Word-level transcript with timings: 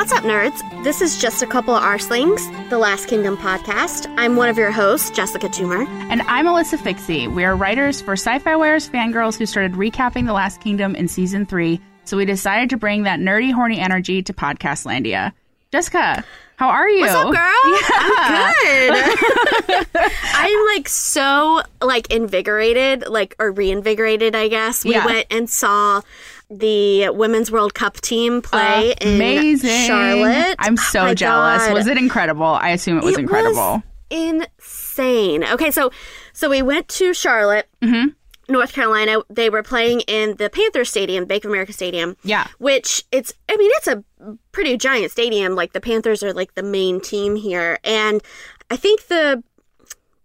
What's 0.00 0.12
up, 0.12 0.24
nerds? 0.24 0.82
This 0.82 1.02
is 1.02 1.18
just 1.18 1.42
a 1.42 1.46
couple 1.46 1.74
of 1.76 1.82
Arslings, 1.82 2.40
the 2.70 2.78
Last 2.78 3.06
Kingdom 3.06 3.36
podcast. 3.36 4.06
I'm 4.16 4.34
one 4.34 4.48
of 4.48 4.56
your 4.56 4.70
hosts, 4.70 5.10
Jessica 5.10 5.46
Toomer. 5.50 5.86
And 6.10 6.22
I'm 6.22 6.46
Alyssa 6.46 6.78
Fikse. 6.78 7.30
We 7.30 7.44
are 7.44 7.54
writers 7.54 8.00
for 8.00 8.14
Sci 8.14 8.38
Fi 8.38 8.56
Ware's 8.56 8.88
fangirls 8.88 9.36
who 9.36 9.44
started 9.44 9.72
recapping 9.72 10.24
The 10.24 10.32
Last 10.32 10.62
Kingdom 10.62 10.94
in 10.94 11.06
season 11.06 11.44
three, 11.44 11.82
so 12.06 12.16
we 12.16 12.24
decided 12.24 12.70
to 12.70 12.78
bring 12.78 13.02
that 13.02 13.20
nerdy, 13.20 13.52
horny 13.52 13.78
energy 13.78 14.22
to 14.22 14.32
Podcastlandia. 14.32 15.34
Jessica, 15.70 16.24
how 16.56 16.70
are 16.70 16.88
you? 16.88 17.02
What's 17.02 17.12
up, 17.12 17.34
girl? 17.34 17.36
Yeah. 18.22 18.52
I'm 18.62 19.84
good. 19.84 19.86
I'm 20.34 20.66
like 20.76 20.88
so 20.88 21.60
like 21.82 22.10
invigorated, 22.10 23.06
like 23.06 23.36
or 23.38 23.52
reinvigorated, 23.52 24.34
I 24.34 24.48
guess. 24.48 24.82
We 24.82 24.92
Yeah. 24.92 25.04
went 25.04 25.26
and 25.30 25.50
saw 25.50 26.00
the 26.50 27.10
Women's 27.10 27.50
World 27.50 27.74
Cup 27.74 27.94
team 28.00 28.42
play 28.42 28.94
in 29.00 29.58
Charlotte. 29.58 30.56
I'm 30.58 30.74
Oh 30.74 30.82
so 30.82 31.02
my 31.04 31.14
jealous. 31.14 31.62
God. 31.66 31.74
Was 31.74 31.86
it 31.86 31.96
incredible? 31.96 32.44
I 32.44 32.70
assume 32.70 32.98
it 32.98 33.04
was 33.04 33.14
It 33.16 33.20
incredible. 33.20 33.82
insane. 34.10 35.44
Okay, 35.44 35.70
so 35.70 35.90
so 36.32 36.50
we 36.50 36.62
went 36.62 36.88
to 36.88 37.14
Charlotte, 37.14 37.68
Mm-hmm. 37.82 38.08
North 38.52 38.72
Carolina. 38.72 39.18
They 39.30 39.48
were 39.48 39.62
playing 39.62 40.00
in 40.08 40.34
the 40.36 40.50
Panther 40.50 40.84
Stadium, 40.84 41.24
Bank 41.24 41.44
of 41.44 41.50
America 41.52 41.72
Stadium. 41.72 42.16
Yeah. 42.24 42.48
Which 42.58 43.04
it's 43.12 43.32
I 43.48 43.56
mean, 43.56 43.70
it's 43.74 43.86
a 43.86 44.02
pretty 44.50 44.76
giant 44.76 45.12
stadium. 45.12 45.54
Like 45.54 45.72
the 45.72 45.80
Panthers 45.80 46.22
are 46.24 46.32
like 46.32 46.54
the 46.56 46.64
main 46.64 47.00
team 47.00 47.36
here. 47.36 47.78
And 47.84 48.20
I 48.68 48.76
think 48.76 49.06
the 49.06 49.42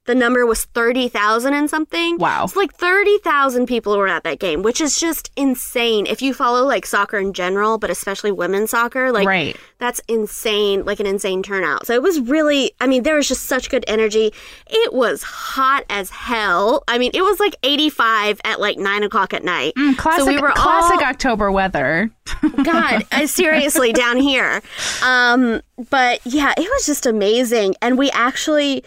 the 0.06 0.16
number 0.16 0.45
was 0.45 0.66
thirty 0.66 1.08
thousand 1.09 1.53
and 1.53 1.70
something. 1.70 2.17
Wow. 2.17 2.44
It's 2.45 2.56
like 2.56 2.73
thirty 2.73 3.17
thousand 3.20 3.66
people 3.66 3.98
were 3.98 4.08
at 4.08 4.23
that 4.23 4.39
game, 4.39 4.61
which 4.64 4.80
is 4.81 5.00
just 5.00 5.31
insane. 5.36 6.06
If 6.08 6.22
you 6.22 6.34
follow 6.34 6.66
like 6.66 6.86
soccer 6.86 7.17
in 7.17 7.34
general, 7.34 7.78
but 7.78 7.89
especially 7.89 8.31
women's 8.31 8.70
soccer, 8.72 9.11
like 9.11 9.28
Right. 9.28 9.58
that's 9.80 10.02
insane, 10.08 10.86
like 10.86 11.00
an 11.00 11.06
insane 11.08 11.42
turnout. 11.44 11.86
So 11.88 11.94
it 11.94 12.02
was 12.03 12.20
really, 12.20 12.72
I 12.80 12.88
mean, 12.88 13.03
there 13.03 13.16
was 13.16 13.28
just 13.28 13.44
such 13.44 13.70
good 13.70 13.83
energy. 13.88 14.31
It 14.67 14.94
was 14.94 15.23
hot 15.23 15.86
as 15.89 16.09
hell. 16.09 16.83
I 16.88 16.98
mean, 16.98 17.11
it 17.14 17.22
was 17.22 17.39
like 17.39 17.56
85 17.64 18.42
at 18.45 18.59
like 18.59 18.78
nine 18.78 19.03
o'clock 19.03 19.33
at 19.33 19.44
night. 19.44 19.73
Mm, 19.76 19.98
Classic, 19.98 20.23
so 20.26 20.28
we 20.28 20.38
were 20.39 20.52
classic 20.52 21.00
all, 21.02 21.03
October 21.09 21.52
weather. 21.52 22.11
God, 22.64 23.03
uh, 23.11 23.28
seriously, 23.28 23.92
down 23.94 24.17
here. 24.17 24.61
Um, 25.03 25.61
but 25.89 26.20
yeah, 26.26 26.53
it 26.58 26.70
was 26.70 26.86
just 26.86 27.06
amazing. 27.06 27.76
And 27.81 27.98
we 27.98 28.09
actually, 28.11 28.83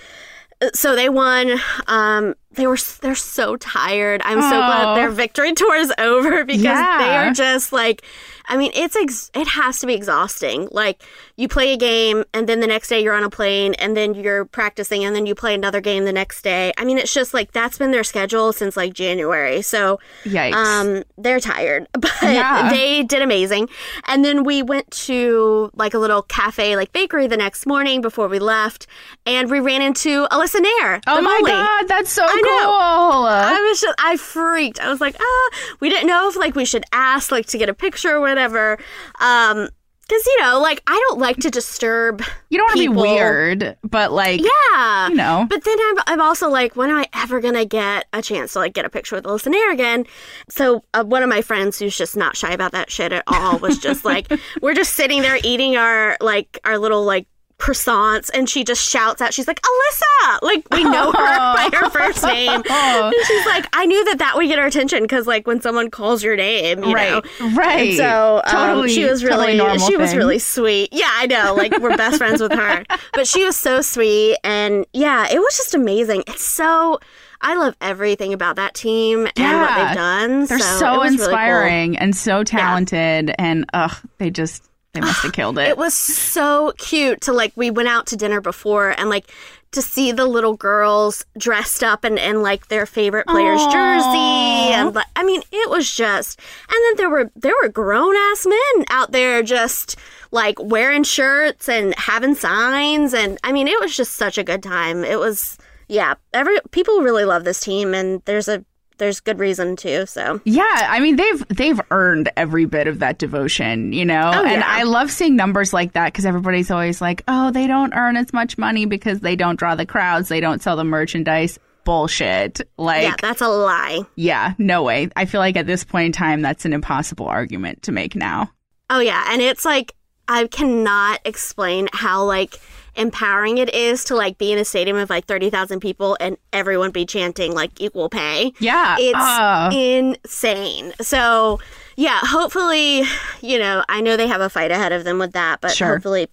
so 0.75 0.97
they 0.97 1.09
won. 1.09 1.59
Um, 1.87 2.35
they 2.59 2.67
were 2.67 2.77
they're 3.01 3.15
so 3.15 3.57
tired. 3.57 4.21
I'm 4.25 4.43
so 4.43 4.51
glad 4.51 4.97
their 4.97 5.11
victory 5.11 5.53
tour 5.61 5.77
is 5.77 5.93
over 5.99 6.45
because 6.45 6.63
they 6.63 7.17
are 7.17 7.31
just 7.33 7.73
like 7.73 8.03
I 8.51 8.57
mean, 8.57 8.71
it's 8.75 8.97
ex- 8.97 9.31
it 9.35 9.47
has 9.47 9.79
to 9.81 9.87
be 9.87 9.93
exhausting. 9.93 10.69
Like 10.73 11.03
you 11.37 11.49
play 11.49 11.75
a 11.75 11.77
game 11.77 12.25
and 12.33 12.49
then 12.49 12.61
the 12.61 12.67
next 12.67 12.89
day 12.89 13.03
you're 13.03 13.13
on 13.15 13.23
a 13.23 13.29
plane 13.29 13.75
and 13.75 13.95
then 13.95 14.15
you're 14.15 14.47
practicing 14.47 15.05
and 15.05 15.15
then 15.15 15.27
you 15.27 15.35
play 15.35 15.55
another 15.55 15.83
game 15.83 16.07
the 16.07 16.15
next 16.15 16.41
day. 16.43 16.73
I 16.79 16.85
mean, 16.87 16.97
it's 16.97 17.13
just 17.13 17.35
like 17.35 17.53
that's 17.53 17.77
been 17.77 17.91
their 17.91 18.05
schedule 18.05 18.55
since 18.55 18.75
like 18.75 18.95
January. 18.95 19.61
So 19.61 20.01
Yikes. 20.25 20.55
um, 20.55 21.05
they're 21.19 21.41
tired, 21.41 21.89
but 21.93 22.11
Yeah. 22.23 22.71
they 22.71 23.03
did 23.03 23.21
amazing. 23.21 23.69
And 24.07 24.25
then 24.25 24.45
we 24.45 24.63
went 24.63 24.91
to 24.93 25.71
like 25.75 25.93
a 25.93 25.99
little 25.99 26.23
cafe, 26.23 26.75
like 26.75 26.91
bakery, 26.95 27.27
the 27.27 27.37
next 27.37 27.67
morning 27.67 28.01
before 28.01 28.29
we 28.29 28.39
left, 28.39 28.87
and 29.27 29.51
we 29.51 29.61
ran 29.61 29.83
into 29.83 30.27
Alyssa 30.29 30.57
Naeher. 30.61 31.03
oh 31.07 31.21
my 31.21 31.39
Molly. 31.39 31.51
God, 31.53 31.85
that's 31.87 32.11
so 32.11 32.25
I 32.25 32.41
know. 32.51 33.27
I 33.27 33.61
was 33.69 33.81
just, 33.81 34.01
I 34.01 34.17
freaked. 34.17 34.81
I 34.81 34.89
was 34.89 35.01
like, 35.01 35.17
ah, 35.21 35.51
we 35.81 35.89
didn't 35.89 36.07
know 36.07 36.29
if 36.29 36.37
like 36.37 36.55
we 36.55 36.65
should 36.65 36.85
ask 36.93 37.31
like 37.31 37.47
to 37.47 37.59
get 37.59 37.69
a 37.69 37.75
picture 37.75 38.17
or 38.17 38.21
whatever. 38.21 38.79
Um, 39.21 39.69
because 40.09 40.27
you 40.27 40.41
know, 40.41 40.59
like 40.61 40.83
I 40.87 41.05
don't 41.09 41.21
like 41.21 41.37
to 41.39 41.51
disturb. 41.51 42.23
you 42.49 42.59
don't 42.59 42.65
want 42.65 42.79
to 42.79 42.83
be 42.83 42.89
weird, 42.89 43.77
but 43.83 44.11
like, 44.11 44.41
Yeah, 44.41 45.09
you 45.09 45.15
know. 45.15 45.47
But 45.49 45.65
then 45.65 45.77
I'm, 45.79 45.97
I'm 46.07 46.21
also 46.21 46.49
like, 46.49 46.77
when 46.77 46.91
am 46.91 46.97
I 46.97 47.07
ever 47.15 47.41
gonna 47.41 47.67
get 47.67 48.07
a 48.13 48.23
chance 48.23 48.55
to 48.55 48.61
like 48.61 48.73
get 48.73 48.87
a 48.87 48.89
picture 48.89 49.17
with 49.17 49.25
Alyssa 49.25 49.53
Naeher 49.53 49.73
again? 49.73 50.07
So 50.49 50.83
uh, 50.95 51.05
one 51.05 51.23
of 51.23 51.29
my 51.29 51.43
friends 51.43 51.79
who's 51.79 51.97
just 51.97 52.17
not 52.17 52.37
shy 52.37 52.53
about 52.53 52.73
that 52.73 52.91
shit 52.91 53.13
at 53.13 53.25
all 53.27 53.59
was 53.59 53.79
just 53.79 54.05
like, 54.05 54.33
we're 54.63 54.75
just 54.75 54.95
sitting 54.95 55.21
there 55.21 55.39
eating 55.45 55.77
our 55.77 56.17
like 56.23 56.59
our 56.65 56.79
little 56.79 57.05
like 57.05 57.27
croissants, 57.59 58.31
and 58.33 58.49
she 58.49 58.65
just 58.65 58.83
shouts 58.89 59.21
out, 59.21 59.35
she's 59.35 59.49
like, 59.49 59.61
Alyssa, 59.61 60.43
like 60.43 60.65
we 60.71 60.85
know 60.85 61.13
her 61.13 61.13
by 61.55 61.71
her 61.73 61.91
first 61.91 62.23
name. 62.25 62.63
Oh. 62.71 63.13
And 63.15 63.27
she's 63.27 63.47
like, 63.47 63.67
I 63.73 63.87
knew 63.87 64.05
that 64.07 64.19
that 64.19 64.37
would 64.37 64.47
get 64.47 64.59
her 64.59 64.67
attention 64.67 65.03
because 65.03 65.27
like 65.27 65.47
when 65.47 65.61
someone 65.61 65.91
calls 65.91 66.23
your 66.23 66.37
name, 66.37 66.85
you 66.85 66.95
right, 66.95 67.25
know. 67.41 67.51
right. 67.55 67.89
And 67.89 67.97
so 67.97 68.41
um, 68.45 68.51
totally, 68.51 68.89
she 68.91 69.05
was 69.05 69.25
really 69.25 69.57
normal 69.57 69.87
she 69.87 69.97
was 69.97 70.11
thing. 70.11 70.19
really 70.19 70.39
sweet. 70.39 70.91
Yeah, 70.93 71.11
I 71.11 71.27
know. 71.27 71.55
Like 71.55 71.79
we're 71.79 71.97
best 71.97 72.19
friends 72.19 72.41
with 72.41 72.53
her. 72.53 72.85
But 73.15 73.27
she 73.27 73.45
was 73.45 73.57
so 73.57 73.81
sweet 73.81 74.37
and 74.45 74.87
yeah, 74.93 75.29
it 75.31 75.39
was 75.39 75.57
just 75.57 75.75
amazing. 75.75 76.25
It's 76.27 76.45
so 76.45 77.01
I 77.41 77.57
love 77.57 77.77
everything 77.81 78.33
about 78.33 78.57
that 78.57 78.75
team 78.75 79.29
and 79.37 79.61
what 79.61 79.75
they've 79.77 79.97
done. 79.97 80.47
They're 80.47 80.59
so, 80.59 80.79
so, 80.79 80.99
was 80.99 81.13
really 81.13 81.17
cool. 81.19 81.27
inspiring 81.27 81.99
and 81.99 82.17
so 82.17 82.43
talented, 82.43 83.33
and 83.39 83.65
ugh, 83.73 83.95
they 84.19 84.31
just 84.31 84.68
they 85.01 85.07
must 85.07 85.23
have 85.23 85.33
killed 85.33 85.59
it. 85.59 85.69
It 85.69 85.79
was 85.79 85.95
so 85.95 86.73
cute 86.79 87.21
to 87.23 87.33
like 87.33 87.53
we 87.57 87.71
went 87.71 87.89
out 87.89 88.07
to 88.09 88.17
dinner 88.17 88.41
before 88.41 88.91
and 88.99 89.09
like 89.09 89.31
to 89.73 89.83
see 89.83 90.13
the 90.13 90.25
little 90.25 90.57
girls 90.57 91.25
dressed 91.37 91.83
up 91.85 92.05
and 92.05 92.19
in 92.19 92.43
like 92.43 92.69
their 92.69 92.87
favorite 92.87 93.27
player's 93.27 93.61
Aw. 93.61 93.71
jersey 93.71 94.75
and 94.75 94.95
like 94.95 95.07
I 95.15 95.25
mean 95.25 95.43
it 95.53 95.71
was 95.71 95.95
just 95.95 96.41
and 96.71 96.79
then 96.85 96.97
there 96.97 97.11
were 97.11 97.31
there 97.37 97.55
were 97.63 97.69
grown 97.69 98.17
ass 98.17 98.47
men 98.47 98.85
out 98.89 99.13
there 99.13 99.43
just 99.43 99.97
like 100.31 100.57
wearing 100.59 101.05
shirts 101.05 101.69
and 101.69 101.95
having 101.97 102.35
signs 102.35 103.13
and 103.15 103.39
I 103.45 103.53
mean 103.53 103.69
it 103.69 103.79
was 103.81 103.97
just 103.97 104.15
such 104.15 104.39
a 104.39 104.45
good 104.45 104.63
time. 104.63 105.05
It 105.05 105.19
was 105.19 105.59
yeah, 105.89 106.15
every 106.35 106.59
people 106.71 107.01
really 107.01 107.25
love 107.25 107.45
this 107.45 107.61
team 107.61 107.95
and 107.95 108.23
there's 108.25 108.49
a 108.49 108.65
there's 108.99 109.21
good 109.21 109.39
reason 109.39 109.77
to, 109.77 110.07
so 110.07 110.41
Yeah, 110.45 110.65
I 110.65 111.01
mean 111.01 111.17
they've 111.17 111.49
they've 111.49 111.81
earned 111.91 112.31
every 112.37 112.65
bit 112.65 112.87
of 112.87 112.99
that 112.99 113.19
devotion, 113.19 113.93
you 113.93 114.05
know. 114.05 114.31
Oh, 114.35 114.43
yeah. 114.43 114.53
and. 114.53 114.65
I 114.65 114.83
love 114.83 115.11
seeing 115.11 115.37
numbers 115.37 115.73
like 115.73 115.93
that 115.95 116.13
because 116.13 116.27
everybody's 116.27 116.71
always 116.71 117.01
like, 117.01 117.23
"Oh, 117.27 117.51
they 117.51 117.67
don't 117.67 117.95
earn 117.95 118.17
as 118.17 118.33
much 118.33 118.59
money 118.59 118.87
because 118.87 119.21
they 119.21 119.37
don't 119.37 119.59
draw 119.59 119.75
the 119.75 119.87
crowds, 119.87 120.29
they 120.29 120.41
don't 120.41 120.63
sell 120.63 120.77
the 120.77 120.85
merchandise." 120.85 121.59
Bullshit. 121.85 122.61
Like, 122.77 123.03
yeah, 123.03 123.09
yeah, 123.09 123.15
that's 123.19 123.41
a 123.41 123.49
lie. 123.49 124.03
Yeah, 124.15 124.53
no 124.59 124.83
way. 124.83 125.09
I 125.17 125.25
feel 125.25 125.41
like 125.41 125.57
at 125.57 125.67
this 125.67 125.85
point 125.85 126.07
in 126.07 126.13
time, 126.13 126.43
that's 126.43 126.67
an 126.67 126.75
impossible 126.75 127.27
argument 127.27 127.85
to 127.85 127.93
make 127.93 128.15
now. 128.15 128.51
Oh 128.91 129.01
yeah, 129.01 129.25
and 129.33 129.41
it's 129.41 129.65
like 129.65 129.95
I 130.29 130.47
cannot 130.47 131.21
explain 131.25 131.89
how 131.93 132.25
like 132.25 132.61
empowering 132.99 133.59
it 133.59 133.73
is 133.73 134.05
to 134.05 134.15
like 134.17 134.37
be 134.39 134.53
in 134.53 134.59
a 134.59 134.65
stadium 134.65 134.97
of 134.97 135.09
like 135.09 135.25
30,000 135.27 135.81
people 135.81 136.17
and 136.21 136.37
everyone 136.53 136.91
be 136.91 137.07
chanting 137.07 137.55
like 137.55 137.81
equal 137.81 138.09
pay. 138.11 138.53
Yeah. 138.59 138.97
It's 138.99 139.17
uh, 139.17 139.71
insane. 139.73 140.93
So, 141.01 141.61
yeah, 141.97 142.19
hopefully, 142.23 143.05
you 143.41 143.59
know, 143.59 143.85
I 143.89 144.01
know 144.01 144.17
they 144.17 144.27
have 144.27 144.41
a 144.41 144.51
fight 144.51 144.71
ahead 144.71 144.93
of 144.93 145.05
them 145.05 145.19
with 145.19 145.33
that, 145.33 145.61
but 145.61 145.71
Sure. 145.73 145.95
hopefully 145.95 146.29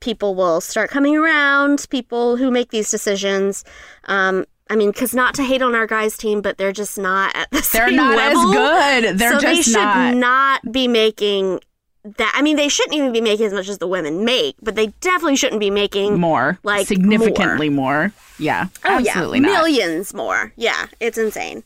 people 0.00 0.34
will 0.34 0.60
start 0.60 0.90
coming 0.90 1.16
around, 1.16 1.86
people 1.90 2.36
who 2.36 2.50
make 2.50 2.70
these 2.70 2.90
decisions. 2.90 3.64
Um 4.06 4.46
I 4.72 4.76
mean, 4.76 4.92
because 4.92 5.12
not 5.16 5.34
to 5.34 5.42
hate 5.42 5.62
on 5.62 5.74
our 5.74 5.88
guys' 5.88 6.16
team, 6.16 6.40
but 6.42 6.56
they're 6.56 6.70
just 6.70 6.96
not 6.96 7.34
at 7.34 7.50
the 7.50 7.60
same 7.60 7.96
time. 7.96 7.96
they're 7.96 7.96
not 7.96 8.18
as 8.20 9.02
good. 9.02 9.18
They're 9.18 9.32
so 9.32 9.40
just 9.40 9.44
they 9.44 9.62
should 9.62 9.80
not. 9.82 10.14
not. 10.14 10.72
be 10.72 10.86
making 10.86 11.58
that. 12.04 12.32
I 12.36 12.42
mean, 12.42 12.56
they 12.56 12.68
shouldn't 12.68 12.94
even 12.96 13.12
be 13.12 13.20
making 13.20 13.46
as 13.46 13.52
much 13.52 13.68
as 13.68 13.78
the 13.78 13.86
women 13.86 14.24
make, 14.24 14.56
but 14.62 14.74
they 14.74 14.88
definitely 15.00 15.36
shouldn't 15.36 15.60
be 15.60 15.70
making 15.70 16.18
more, 16.18 16.58
like, 16.62 16.86
significantly 16.86 17.68
more. 17.68 18.12
Yeah, 18.38 18.66
Oh, 18.84 18.96
absolutely 18.96 19.40
yeah, 19.40 19.46
not. 19.46 19.52
millions 19.62 20.14
more. 20.14 20.52
Yeah, 20.56 20.86
it's 20.98 21.18
insane. 21.18 21.62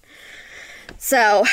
So, 0.99 1.45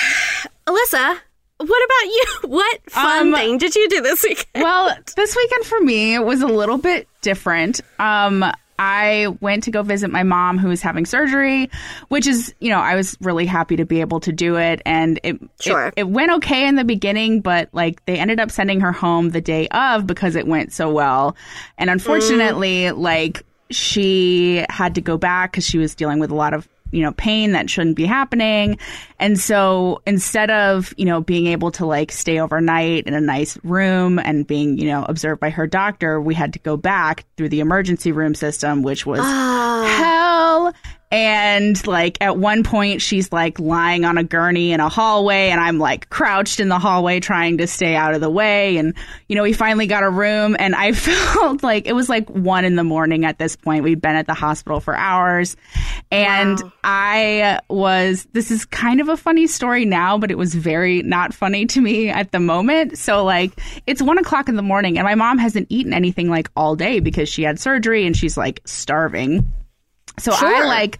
Alyssa, 0.67 1.17
what 1.57 1.85
about 1.85 2.05
you? 2.05 2.25
What 2.49 2.79
fun 2.89 3.27
Um, 3.27 3.33
thing 3.33 3.57
did 3.59 3.75
you 3.75 3.87
do 3.89 4.01
this 4.01 4.23
weekend? 4.23 4.47
well, 4.63 4.95
this 5.15 5.35
weekend 5.35 5.65
for 5.65 5.79
me 5.79 6.15
it 6.15 6.23
was 6.25 6.41
a 6.41 6.47
little 6.47 6.77
bit 6.77 7.07
different. 7.21 7.81
Um, 7.99 8.43
I 8.81 9.27
went 9.41 9.65
to 9.65 9.71
go 9.71 9.83
visit 9.83 10.09
my 10.09 10.23
mom 10.23 10.57
who 10.57 10.67
was 10.69 10.81
having 10.81 11.05
surgery, 11.05 11.69
which 12.07 12.25
is, 12.25 12.55
you 12.59 12.71
know, 12.71 12.79
I 12.79 12.95
was 12.95 13.15
really 13.21 13.45
happy 13.45 13.75
to 13.75 13.85
be 13.85 14.01
able 14.01 14.19
to 14.21 14.31
do 14.31 14.55
it. 14.55 14.81
And 14.87 15.19
it, 15.21 15.39
Sure. 15.59 15.89
it, 15.89 15.93
it 15.97 16.09
went 16.09 16.31
okay 16.31 16.67
in 16.67 16.77
the 16.77 16.83
beginning, 16.83 17.41
but 17.41 17.69
like 17.73 18.03
they 18.05 18.17
ended 18.17 18.39
up 18.39 18.49
sending 18.49 18.79
her 18.79 18.91
home 18.91 19.29
the 19.29 19.39
day 19.39 19.67
of 19.67 20.07
because 20.07 20.35
it 20.35 20.47
went 20.47 20.73
so 20.73 20.91
well. 20.91 21.35
And 21.77 21.91
unfortunately, 21.91 22.85
mm. 22.85 22.97
like 22.97 23.45
she 23.69 24.65
had 24.67 24.95
to 24.95 25.01
go 25.01 25.15
back 25.15 25.51
because 25.51 25.63
she 25.63 25.77
was 25.77 25.93
dealing 25.93 26.17
with 26.17 26.31
a 26.31 26.35
lot 26.35 26.55
of 26.55 26.67
you 26.91 27.01
know 27.01 27.11
pain 27.13 27.51
that 27.53 27.69
shouldn't 27.69 27.95
be 27.95 28.05
happening. 28.05 28.77
And 29.19 29.39
so 29.39 30.01
instead 30.05 30.51
of 30.51 30.93
you 30.97 31.05
know 31.05 31.21
being 31.21 31.47
able 31.47 31.71
to 31.71 31.85
like 31.85 32.11
stay 32.11 32.39
overnight 32.39 33.07
in 33.07 33.13
a 33.13 33.21
nice 33.21 33.57
room 33.63 34.19
and 34.19 34.45
being 34.45 34.77
you 34.77 34.87
know 34.87 35.05
observed 35.07 35.39
by 35.39 35.49
her 35.49 35.67
doctor 35.67 36.19
we 36.19 36.33
had 36.33 36.53
to 36.53 36.59
go 36.59 36.77
back 36.77 37.25
through 37.37 37.49
the 37.49 37.59
emergency 37.59 38.11
room 38.11 38.35
system 38.35 38.81
which 38.83 39.05
was 39.05 39.19
ah. 39.21 39.95
hell 39.97 40.50
and 41.11 41.85
like 41.85 42.17
at 42.21 42.37
one 42.37 42.63
point 42.63 43.01
she's 43.01 43.31
like 43.33 43.59
lying 43.59 44.05
on 44.05 44.17
a 44.17 44.23
gurney 44.23 44.71
in 44.71 44.79
a 44.79 44.87
hallway 44.87 45.49
and 45.49 45.59
I'm 45.59 45.77
like 45.77 46.09
crouched 46.09 46.61
in 46.61 46.69
the 46.69 46.79
hallway 46.79 47.19
trying 47.19 47.57
to 47.57 47.67
stay 47.67 47.95
out 47.95 48.13
of 48.13 48.21
the 48.21 48.29
way. 48.29 48.77
And 48.77 48.93
you 49.27 49.35
know 49.35 49.43
we 49.43 49.51
finally 49.51 49.87
got 49.87 50.03
a 50.03 50.09
room 50.09 50.55
and 50.57 50.73
I 50.73 50.91
felt 50.93 51.63
like 51.63 51.85
it 51.85 51.93
was 51.93 52.07
like 52.07 52.29
one 52.29 52.63
in 52.63 52.75
the 52.75 52.83
morning 52.83 53.25
at 53.25 53.37
this 53.37 53.57
point. 53.57 53.83
We'd 53.83 54.01
been 54.01 54.15
at 54.15 54.25
the 54.25 54.33
hospital 54.33 54.79
for 54.79 54.95
hours. 54.95 55.57
And 56.11 56.61
I 56.83 57.59
was 57.69 58.25
this 58.31 58.49
is 58.49 58.63
kind 58.65 59.01
of 59.01 59.09
a 59.09 59.17
funny 59.17 59.47
story 59.47 59.83
now 59.83 60.17
but 60.17 60.31
it 60.31 60.37
was 60.37 60.55
very 60.55 61.01
not 61.01 61.33
funny 61.33 61.65
to 61.67 61.81
me 61.81 62.09
at 62.09 62.31
the 62.31 62.39
moment. 62.39 62.97
So 62.97 63.25
like 63.25 63.51
it's 63.85 64.01
one 64.01 64.17
o'clock 64.17 64.47
in 64.47 64.55
the 64.55 64.61
morning 64.61 64.97
and 64.97 65.05
my 65.05 65.15
mom 65.15 65.39
hasn't 65.39 65.67
eaten 65.69 65.91
anything 65.91 66.29
like 66.29 66.49
all 66.55 66.77
day 66.77 67.01
because 67.01 67.27
she 67.27 67.43
had 67.43 67.59
surgery 67.59 68.05
and 68.05 68.15
she's 68.15 68.37
like 68.37 68.61
starving 68.63 69.51
so 70.19 70.31
I 70.33 70.65
like 70.65 70.99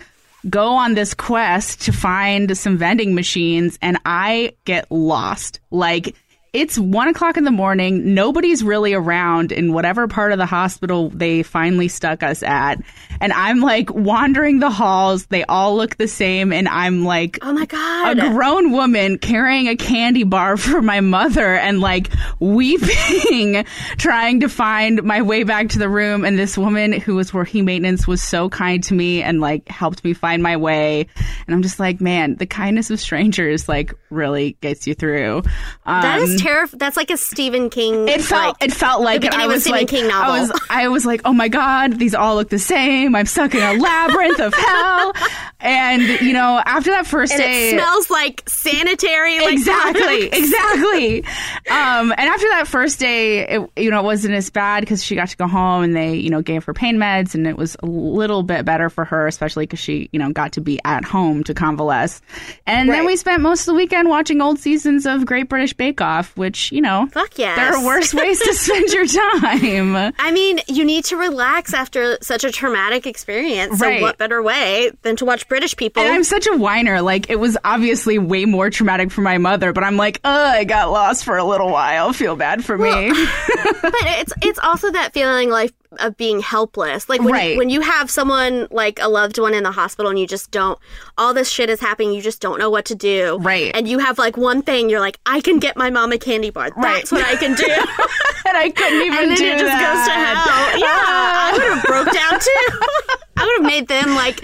go 0.50 0.70
on 0.70 0.96
this 0.96 1.14
quest 1.14 1.82
to 1.84 1.92
find 1.92 2.58
some 2.58 2.78
vending 2.78 3.14
machines 3.14 3.78
and 3.82 3.98
I 4.06 4.54
get 4.66 4.92
lost. 4.92 5.60
Like 5.70 6.16
it's 6.54 6.78
one 6.78 7.08
o'clock 7.08 7.38
in 7.38 7.46
the 7.46 7.52
morning. 7.52 8.14
Nobody's 8.14 8.62
really 8.62 8.94
around 8.94 9.54
in 9.54 9.72
whatever 9.72 10.10
part 10.10 10.34
of 10.34 10.38
the 10.38 10.46
hospital 10.46 11.10
they 11.10 11.44
finally 11.44 11.88
stuck 11.88 12.24
us 12.24 12.44
at. 12.44 12.82
And 13.22 13.32
I'm 13.32 13.62
like 13.62 13.90
wandering 13.94 14.60
the 14.60 14.70
halls. 14.70 15.28
They 15.28 15.46
all 15.46 15.78
look 15.78 15.96
the 15.96 16.10
same. 16.10 16.52
And 16.52 16.68
I'm 16.68 17.06
like, 17.06 17.40
Oh 17.42 17.54
my 17.54 17.66
God, 17.66 18.20
a 18.20 18.30
grown 18.32 18.74
woman 18.74 19.18
carrying 19.18 19.70
a 19.70 19.78
candy 19.78 20.26
bar 20.26 20.58
for 20.58 20.82
my 20.82 21.00
mother 21.00 21.56
and 21.56 21.80
like 21.80 22.12
weeping, 22.42 23.66
trying 23.98 24.42
to 24.42 24.50
find 24.50 25.04
my 25.04 25.22
way 25.22 25.44
back 25.44 25.70
to 25.70 25.80
the 25.80 25.88
room. 25.88 26.26
And 26.26 26.38
this 26.38 26.58
woman 26.58 26.92
who 26.92 27.16
was 27.16 27.34
working 27.34 27.64
maintenance 27.64 28.06
was 28.06 28.22
so 28.22 28.50
kind 28.50 28.84
to 28.86 28.94
me 28.94 29.24
and 29.24 29.40
like 29.40 29.70
helped 29.70 30.04
me 30.04 30.14
find 30.14 30.44
my 30.44 30.58
way. 30.58 31.08
And 31.48 31.56
I'm 31.56 31.62
just 31.62 31.80
like, 31.80 32.02
man, 32.02 32.36
the 32.36 32.46
kindness 32.46 32.90
of 32.90 33.00
strangers 33.00 33.70
like 33.70 33.94
really 34.10 34.58
gets 34.60 34.86
you 34.86 34.96
through. 34.96 35.44
Um, 35.86 36.02
that 36.02 36.20
is 36.20 36.41
terrifying. 36.44 36.80
That's 36.80 36.98
like 36.98 37.12
a 37.12 37.18
Stephen 37.18 37.70
King. 37.70 38.08
it 38.08 38.22
felt 38.22 38.60
like, 38.62 38.64
it 38.64 38.74
felt 38.74 39.02
like 39.02 39.24
it. 39.24 39.34
I 39.34 39.48
was 39.48 39.64
Stephen 39.64 39.80
like 39.80 39.88
King 39.88 40.12
I 40.12 40.40
was 40.40 40.52
I 40.70 40.88
was 40.88 41.06
like 41.06 41.22
oh 41.26 41.34
my 41.34 41.48
god 41.48 42.00
these 42.00 42.16
all 42.16 42.36
look 42.36 42.50
the 42.50 42.60
same 42.60 43.16
I'm 43.16 43.26
stuck 43.26 43.54
in 43.54 43.62
a 43.62 43.82
labyrinth 43.82 44.40
of 44.40 44.54
hell 44.54 45.14
and 45.60 46.02
you 46.22 46.34
know 46.34 46.62
after 46.66 46.92
that 46.92 47.06
first 47.08 47.34
and 47.34 47.42
day 47.42 47.70
it 47.70 47.74
smells 47.74 48.10
like 48.10 48.44
sanitary. 48.48 49.40
Like 49.40 49.54
exactly 49.54 50.28
exactly 50.32 51.24
um 51.70 52.12
and 52.12 52.20
after 52.20 52.48
that 52.50 52.68
first 52.68 53.00
day 53.00 53.48
it 53.48 53.70
you 53.78 53.90
know 53.90 54.00
it 54.00 54.04
wasn't 54.04 54.34
as 54.34 54.50
bad 54.50 54.82
because 54.82 55.04
she 55.04 55.16
got 55.16 55.30
to 55.30 55.38
go 55.38 55.48
home 55.48 55.84
and 55.84 55.96
they 55.96 56.16
you 56.16 56.30
know 56.30 56.42
gave 56.42 56.64
her 56.66 56.74
pain 56.74 56.98
meds 56.98 57.36
and 57.36 57.48
it 57.48 57.58
was 57.58 57.76
a 57.82 57.86
little 57.86 58.44
bit 58.44 58.66
better 58.66 58.90
for 58.90 59.06
her 59.06 59.28
especially 59.28 59.64
because 59.64 59.80
she 59.80 60.10
you 60.12 60.20
know 60.20 60.32
got 60.32 60.54
to 60.54 60.62
be 60.62 60.80
at 60.86 61.04
home 61.04 61.44
to 61.44 61.54
convalesce 61.54 62.22
and 62.66 62.90
then 62.90 63.06
we 63.06 63.16
spent 63.16 63.42
most 63.42 63.62
of 63.62 63.66
the 63.68 63.74
weekend 63.74 64.10
watching 64.10 64.42
old 64.42 64.60
seasons 64.60 65.06
of 65.06 65.26
great 65.26 65.48
british 65.50 65.74
bake 65.74 66.02
off 66.02 66.31
which 66.38 66.72
you 66.72 66.82
know 66.82 67.08
Fuck 67.12 67.38
yes. 67.38 67.56
there 67.56 67.74
are 67.74 67.86
worse 67.86 68.14
ways 68.14 68.40
to 68.40 68.54
spend 68.54 68.90
your 68.90 69.06
time 69.06 70.12
I 70.20 70.32
mean, 70.32 70.60
you 70.68 70.86
need 70.86 71.06
to 71.06 71.18
relax 71.18 71.74
after 71.74 72.18
such 72.22 72.44
a 72.44 72.52
traumatic 72.52 73.06
experience. 73.06 73.80
Right. 73.80 74.00
So 74.00 74.02
what 74.04 74.18
better 74.18 74.42
way 74.42 74.92
than 75.02 75.16
to 75.18 75.26
watch 75.26 75.48
British 75.48 75.76
people? 75.76 76.04
And 76.04 76.12
I'm 76.12 76.24
such 76.24 76.48
a 76.48 76.56
whiner. 76.56 77.02
Like 77.02 77.30
it 77.30 77.40
was 77.40 77.58
obviously 77.64 78.18
way 78.18 78.46
more 78.46 78.70
traumatic 78.70 79.12
for 79.12 79.22
my 79.22 79.38
mother, 79.38 79.74
but 79.74 79.84
I'm 79.84 79.98
like, 79.98 80.20
oh, 80.24 80.46
I 80.46 80.64
got 80.64 80.92
lost 80.92 81.26
for 81.26 81.38
a 81.38 81.44
little 81.44 81.70
while. 81.70 82.14
Feel 82.14 82.36
bad 82.36 82.64
for 82.64 82.78
me. 82.78 83.10
but 83.82 83.94
it's 83.94 84.34
it's 84.42 84.60
also 84.60 84.92
that 84.92 85.14
feeling 85.14 85.50
like 85.50 85.74
of 86.00 86.16
being 86.18 86.40
helpless. 86.40 87.10
Like 87.10 87.20
when 87.22 87.34
Right. 87.34 87.58
when 87.58 87.70
you 87.70 87.82
have 87.82 88.10
someone 88.10 88.68
like 88.72 89.00
a 89.02 89.10
loved 89.10 89.38
one 89.38 89.54
in 89.54 89.64
the 89.64 89.72
hospital 89.72 90.10
and 90.10 90.18
you 90.18 90.26
just 90.26 90.50
don't 90.52 90.80
all 91.18 91.34
this 91.34 91.50
shit 91.50 91.70
is 91.70 91.80
happening, 91.82 92.14
you 92.14 92.22
just 92.22 92.42
don't 92.42 92.60
know 92.60 92.70
what 92.70 92.86
to 92.86 92.96
do. 92.96 93.38
Right. 93.42 93.72
And 93.76 93.88
you 93.88 94.00
have 94.00 94.18
like 94.18 94.38
one 94.38 94.62
thing, 94.62 94.90
you're 94.90 95.00
like, 95.02 95.20
I 95.26 95.42
can 95.42 95.60
get 95.60 95.76
my 95.76 95.90
mom 95.90 96.12
a 96.14 96.18
candy 96.18 96.50
bar. 96.50 96.70
That's 96.82 97.12
Right. 97.12 97.22
what 97.22 97.26
I 97.26 97.36
can 97.36 97.56
do. 97.56 97.66
and 98.48 98.58
I 98.58 98.70
couldn't 98.70 99.02
even 99.06 99.20
and 99.20 99.30
then 99.32 99.38
do 99.38 99.46
it 99.46 99.60
just 99.60 99.66
that. 99.66 99.82
goes 99.84 100.06
to 100.08 100.14
hell. 100.14 100.80
Yeah. 100.80 100.88
I 100.88 101.52
would 101.54 101.64
have 101.64 101.84
broke 101.84 102.14
down 102.14 102.40
too. 102.40 103.18
I 103.38 103.44
would 103.46 103.64
have 103.64 103.66
made 103.72 103.88
them 103.88 104.16
like 104.16 104.42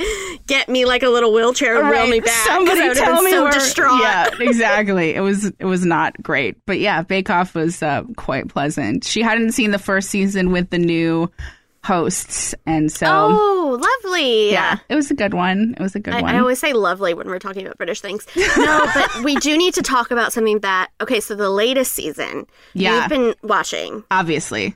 get 0.47 0.69
me 0.69 0.85
like 0.85 1.03
a 1.03 1.09
little 1.09 1.33
wheelchair 1.33 1.79
and 1.79 1.89
wheel 1.89 2.07
me 2.07 2.19
back. 2.19 2.45
Somebody 2.47 2.81
I 2.81 2.87
would 2.87 2.97
have 2.97 3.05
tell 3.05 3.21
me 3.23 3.31
so 3.31 3.43
where. 3.43 3.51
distraught. 3.51 3.99
Yeah, 4.01 4.29
exactly. 4.39 5.13
It 5.15 5.21
was 5.21 5.45
it 5.59 5.65
was 5.65 5.85
not 5.85 6.21
great, 6.23 6.55
but 6.65 6.79
yeah, 6.79 7.01
Bake 7.01 7.29
Off 7.29 7.53
was 7.55 7.83
uh, 7.83 8.03
quite 8.15 8.47
pleasant. 8.47 9.03
She 9.03 9.21
hadn't 9.21 9.51
seen 9.51 9.71
the 9.71 9.79
first 9.79 10.09
season 10.09 10.51
with 10.51 10.69
the 10.69 10.77
new 10.79 11.29
hosts, 11.83 12.53
and 12.65 12.91
so 12.91 13.05
Oh, 13.09 13.79
lovely. 14.03 14.51
yeah, 14.51 14.77
it 14.89 14.95
was 14.95 15.09
a 15.11 15.13
good 15.13 15.33
one. 15.33 15.73
It 15.77 15.81
was 15.81 15.95
a 15.95 15.99
good 15.99 16.13
I, 16.13 16.21
one. 16.21 16.35
I 16.35 16.39
always 16.39 16.59
say 16.59 16.73
lovely 16.73 17.13
when 17.13 17.27
we're 17.27 17.39
talking 17.39 17.65
about 17.65 17.77
British 17.77 18.01
things. 18.01 18.25
No, 18.35 18.85
but 18.93 19.23
we 19.23 19.35
do 19.37 19.57
need 19.57 19.73
to 19.75 19.81
talk 19.81 20.11
about 20.11 20.33
something 20.33 20.59
that. 20.59 20.89
Okay, 21.01 21.19
so 21.19 21.35
the 21.35 21.49
latest 21.49 21.93
season. 21.93 22.45
Yeah. 22.73 22.99
You've 23.01 23.09
been 23.09 23.35
watching. 23.43 24.03
Obviously, 24.11 24.75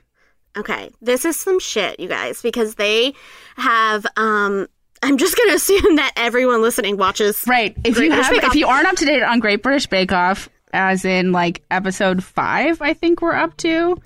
Okay, 0.56 0.90
this 1.00 1.24
is 1.24 1.38
some 1.40 1.58
shit, 1.58 1.98
you 1.98 2.08
guys, 2.08 2.42
because 2.42 2.74
they 2.74 3.14
have. 3.56 4.06
um 4.16 4.66
I'm 5.02 5.18
just 5.18 5.36
gonna 5.36 5.54
assume 5.56 5.96
that 5.96 6.12
everyone 6.16 6.62
listening 6.62 6.96
watches. 6.96 7.44
right. 7.46 7.76
If 7.84 7.94
Great 7.94 8.04
you 8.04 8.10
British 8.10 8.26
have, 8.26 8.44
if 8.44 8.54
you 8.54 8.66
aren't 8.66 8.86
up 8.86 8.96
to 8.96 9.04
date 9.04 9.22
on 9.22 9.40
Great 9.40 9.62
British 9.62 9.86
Bake 9.86 10.12
Off, 10.12 10.48
as 10.72 11.04
in 11.04 11.32
like 11.32 11.62
episode 11.70 12.22
five, 12.22 12.80
I 12.80 12.94
think 12.94 13.20
we're 13.20 13.34
up 13.34 13.56
to. 13.58 14.00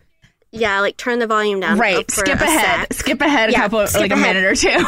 Yeah, 0.52 0.81
like 0.81 0.96
turn 0.96 1.19
the 1.19 1.26
volume 1.26 1.60
down. 1.60 1.78
Right. 1.78 2.10
Skip 2.10 2.40
ahead. 2.40 2.90
Skip 2.94 3.20
ahead 3.20 3.50
a 3.50 3.52
Yeah, 3.52 3.69
couple, 3.69 3.81
like 4.00 4.10
a 4.10 4.16
minute 4.16 4.44
or 4.44 4.54
two. 4.54 4.87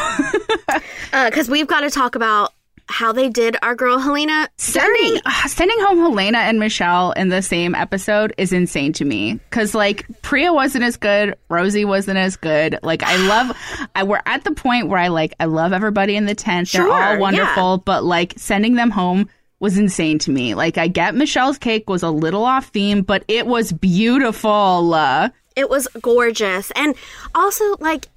because 1.25 1.47
we've 1.47 1.67
got 1.67 1.81
to 1.81 1.91
talk 1.91 2.15
about 2.15 2.53
how 2.89 3.11
they 3.13 3.29
did 3.29 3.55
our 3.61 3.75
girl 3.75 3.99
Helena. 3.99 4.49
sending 4.57 5.13
dirty. 5.13 5.21
sending 5.47 5.79
home 5.81 5.99
Helena 5.99 6.39
and 6.39 6.59
Michelle 6.59 7.11
in 7.11 7.29
the 7.29 7.41
same 7.41 7.75
episode 7.75 8.33
is 8.37 8.51
insane 8.51 8.93
to 8.93 9.05
me 9.05 9.35
because 9.35 9.75
like 9.75 10.05
Priya 10.23 10.51
wasn't 10.51 10.83
as 10.83 10.97
good, 10.97 11.35
Rosie 11.49 11.85
wasn't 11.85 12.17
as 12.17 12.35
good. 12.35 12.79
Like 12.81 13.03
I 13.03 13.15
love, 13.27 13.55
I 13.95 14.03
we're 14.03 14.21
at 14.25 14.43
the 14.43 14.51
point 14.51 14.87
where 14.89 14.99
I 14.99 15.09
like 15.09 15.35
I 15.39 15.45
love 15.45 15.71
everybody 15.71 16.15
in 16.15 16.25
the 16.25 16.35
tent. 16.35 16.71
They're 16.71 16.81
Sure, 16.81 16.91
all 16.91 16.99
yeah. 17.13 17.17
wonderful, 17.17 17.77
but 17.77 18.03
like 18.03 18.33
sending 18.37 18.73
them 18.73 18.89
home 18.89 19.29
was 19.59 19.77
insane 19.77 20.17
to 20.19 20.31
me. 20.31 20.55
Like 20.55 20.77
I 20.77 20.87
get 20.87 21.13
Michelle's 21.15 21.57
cake 21.59 21.89
was 21.89 22.01
a 22.01 22.09
little 22.09 22.43
off 22.43 22.67
theme, 22.69 23.03
but 23.03 23.23
it 23.27 23.45
was 23.45 23.71
beautiful. 23.71 24.95
It 25.55 25.69
was 25.69 25.87
gorgeous, 26.01 26.71
and 26.75 26.95
also 27.35 27.75
like. 27.79 28.07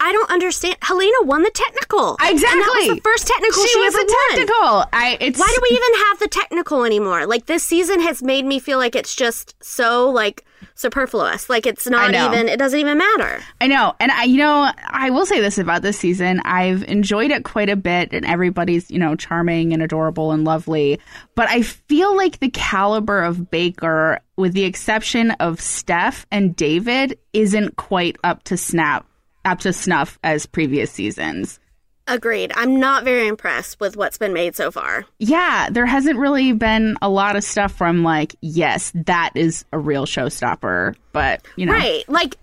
I 0.00 0.12
don't 0.12 0.30
understand. 0.30 0.76
Helena 0.82 1.16
won 1.22 1.42
the 1.42 1.50
technical. 1.50 2.16
Exactly. 2.20 2.34
And 2.34 2.60
that 2.60 2.74
was 2.76 2.96
the 2.96 3.00
first 3.02 3.26
technical 3.26 3.62
she, 3.62 3.68
she 3.68 3.78
was 3.78 3.94
ever 3.94 4.02
a 4.02 4.06
won. 4.06 4.30
technical. 4.30 4.84
I 4.92 5.18
it's 5.20 5.38
Why 5.38 5.52
do 5.54 5.60
we 5.62 5.76
even 5.76 6.06
have 6.06 6.18
the 6.20 6.28
technical 6.28 6.84
anymore? 6.84 7.26
Like 7.26 7.46
this 7.46 7.64
season 7.64 8.00
has 8.00 8.22
made 8.22 8.44
me 8.44 8.60
feel 8.60 8.78
like 8.78 8.94
it's 8.94 9.14
just 9.14 9.56
so 9.62 10.08
like 10.10 10.44
superfluous. 10.74 11.50
Like 11.50 11.66
it's 11.66 11.86
not 11.86 12.14
even. 12.14 12.48
It 12.48 12.58
doesn't 12.58 12.78
even 12.78 12.98
matter. 12.98 13.40
I 13.60 13.66
know. 13.66 13.94
And 13.98 14.12
I, 14.12 14.24
you 14.24 14.38
know, 14.38 14.70
I 14.86 15.10
will 15.10 15.26
say 15.26 15.40
this 15.40 15.58
about 15.58 15.82
this 15.82 15.98
season. 15.98 16.40
I've 16.44 16.84
enjoyed 16.84 17.30
it 17.30 17.44
quite 17.44 17.68
a 17.68 17.76
bit 17.76 18.12
and 18.12 18.24
everybody's, 18.24 18.90
you 18.90 18.98
know, 18.98 19.16
charming 19.16 19.72
and 19.72 19.82
adorable 19.82 20.30
and 20.30 20.44
lovely. 20.44 21.00
But 21.34 21.48
I 21.48 21.62
feel 21.62 22.16
like 22.16 22.38
the 22.38 22.50
caliber 22.50 23.20
of 23.22 23.50
Baker, 23.50 24.20
with 24.36 24.52
the 24.52 24.64
exception 24.64 25.32
of 25.32 25.60
Steph 25.60 26.26
and 26.30 26.54
David, 26.54 27.18
isn't 27.32 27.76
quite 27.76 28.16
up 28.22 28.44
to 28.44 28.56
snap, 28.56 29.06
up 29.48 29.60
to 29.60 29.72
snuff 29.72 30.18
as 30.22 30.46
previous 30.46 30.90
seasons. 30.90 31.58
Agreed. 32.06 32.52
I'm 32.54 32.80
not 32.80 33.04
very 33.04 33.26
impressed 33.28 33.80
with 33.80 33.94
what's 33.96 34.16
been 34.16 34.32
made 34.32 34.56
so 34.56 34.70
far. 34.70 35.04
Yeah, 35.18 35.68
there 35.70 35.84
hasn't 35.84 36.18
really 36.18 36.52
been 36.52 36.96
a 37.02 37.08
lot 37.10 37.36
of 37.36 37.44
stuff 37.44 37.72
from 37.72 38.02
like, 38.02 38.34
yes, 38.40 38.92
that 38.94 39.32
is 39.34 39.66
a 39.72 39.78
real 39.78 40.06
showstopper. 40.06 40.94
But, 41.12 41.44
you 41.56 41.66
know. 41.66 41.72
Right. 41.72 42.08
Like 42.08 42.36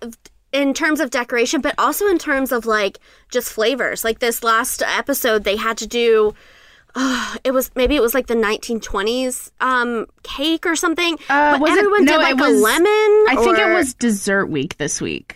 in 0.52 0.72
terms 0.72 1.00
of 1.00 1.10
decoration, 1.10 1.60
but 1.60 1.74
also 1.78 2.06
in 2.06 2.18
terms 2.18 2.52
of 2.52 2.64
like 2.64 2.98
just 3.30 3.52
flavors. 3.52 4.04
Like 4.04 4.20
this 4.20 4.44
last 4.44 4.82
episode, 4.82 5.42
they 5.42 5.56
had 5.56 5.78
to 5.78 5.86
do. 5.88 6.32
Uh, 6.94 7.34
it 7.44 7.50
was 7.50 7.72
maybe 7.74 7.96
it 7.96 8.00
was 8.02 8.14
like 8.14 8.28
the 8.28 8.34
1920s 8.36 9.50
um, 9.60 10.06
cake 10.22 10.64
or 10.64 10.76
something. 10.76 11.14
Uh, 11.28 11.52
but 11.52 11.60
was 11.60 11.72
it- 11.72 11.78
everyone 11.78 12.04
no, 12.04 12.12
did 12.12 12.22
like 12.22 12.36
was- 12.36 12.50
a 12.60 12.62
lemon. 12.62 12.86
I 12.86 13.36
think 13.38 13.58
it 13.58 13.74
was 13.74 13.94
dessert 13.94 14.46
week 14.46 14.76
this 14.76 15.00
week. 15.00 15.35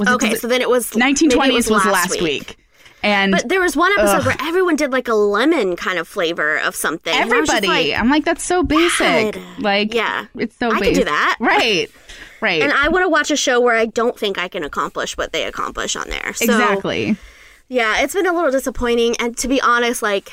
Was 0.00 0.08
Okay, 0.08 0.32
it- 0.32 0.40
so 0.40 0.48
then 0.48 0.60
it 0.60 0.68
was 0.68 0.94
maybe 0.96 1.12
it 1.12 1.30
1920s 1.32 1.70
was, 1.70 1.84
last 1.86 2.20
week. 2.20 2.56
And 3.02 3.32
But 3.32 3.48
there 3.48 3.60
was 3.60 3.76
one 3.76 3.92
episode 3.98 4.26
where 4.26 4.36
everyone 4.40 4.76
did 4.76 4.92
like 4.92 5.08
a 5.08 5.14
lemon 5.14 5.74
kind 5.76 5.98
of 5.98 6.06
flavor 6.06 6.58
of 6.58 6.74
something. 6.76 7.14
Everybody, 7.14 7.66
like, 7.66 7.92
I'm 7.98 8.10
like, 8.10 8.24
that's 8.26 8.44
so 8.44 8.62
basic. 8.62 9.34
God. 9.36 9.42
Like, 9.58 9.94
Yeah. 9.94 10.26
it's 10.36 10.54
so 10.58 10.70
I 10.70 10.80
basic. 10.80 10.94
do 10.96 11.04
that. 11.04 11.36
Right. 11.40 11.90
Right. 12.42 12.60
and 12.62 12.72
I 12.72 12.88
want 12.88 13.04
to 13.04 13.08
watch 13.08 13.30
a 13.30 13.36
show 13.36 13.60
where 13.60 13.74
I 13.76 13.86
don't 13.86 14.18
think 14.18 14.38
I 14.38 14.48
can 14.48 14.64
accomplish 14.64 15.16
what 15.16 15.32
they 15.32 15.44
accomplish 15.44 15.94
on 15.96 16.08
there. 16.10 16.32
So, 16.34 16.44
exactly. 16.44 17.16
Yeah, 17.68 18.02
it's 18.02 18.14
been 18.14 18.26
a 18.26 18.32
little 18.34 18.50
disappointing. 18.50 19.14
And 19.18 19.36
to 19.38 19.48
be 19.48 19.60
honest, 19.62 20.02
like, 20.02 20.32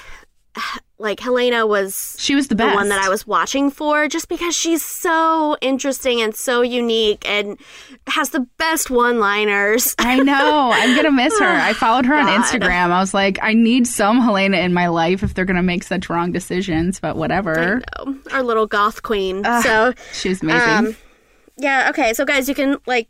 like 0.99 1.19
Helena 1.19 1.67
was 1.67 2.15
She 2.17 2.33
was 2.33 2.47
the 2.47 2.55
the 2.55 2.65
one 2.67 2.89
that 2.89 2.99
I 3.03 3.09
was 3.09 3.27
watching 3.27 3.69
for 3.69 4.07
just 4.07 4.29
because 4.29 4.55
she's 4.55 4.83
so 4.83 5.55
interesting 5.61 6.21
and 6.21 6.35
so 6.35 6.61
unique 6.61 7.27
and 7.29 7.59
has 8.07 8.31
the 8.31 8.41
best 8.57 8.89
one 8.89 9.19
liners. 9.19 9.93
I 9.99 10.17
know. 10.19 10.71
I'm 10.73 10.95
gonna 10.95 11.11
miss 11.11 11.37
her. 11.39 11.45
I 11.69 11.73
followed 11.73 12.05
her 12.07 12.15
on 12.15 12.25
Instagram. 12.25 12.91
I 12.91 12.99
was 12.99 13.13
like, 13.13 13.37
I 13.41 13.53
need 13.53 13.85
some 13.87 14.21
Helena 14.21 14.57
in 14.57 14.73
my 14.73 14.87
life 14.87 15.21
if 15.23 15.33
they're 15.33 15.45
gonna 15.45 15.61
make 15.63 15.83
such 15.83 16.09
wrong 16.09 16.31
decisions. 16.31 16.99
But 16.99 17.15
whatever. 17.15 17.81
Our 18.31 18.41
little 18.43 18.65
goth 18.65 19.03
queen. 19.03 19.43
so, 19.61 19.93
She 20.13 20.29
was 20.29 20.41
amazing. 20.41 20.69
um, 20.69 20.95
yeah, 21.57 21.89
okay. 21.89 22.13
So, 22.13 22.25
guys, 22.25 22.47
you 22.49 22.55
can 22.55 22.77
like 22.85 23.07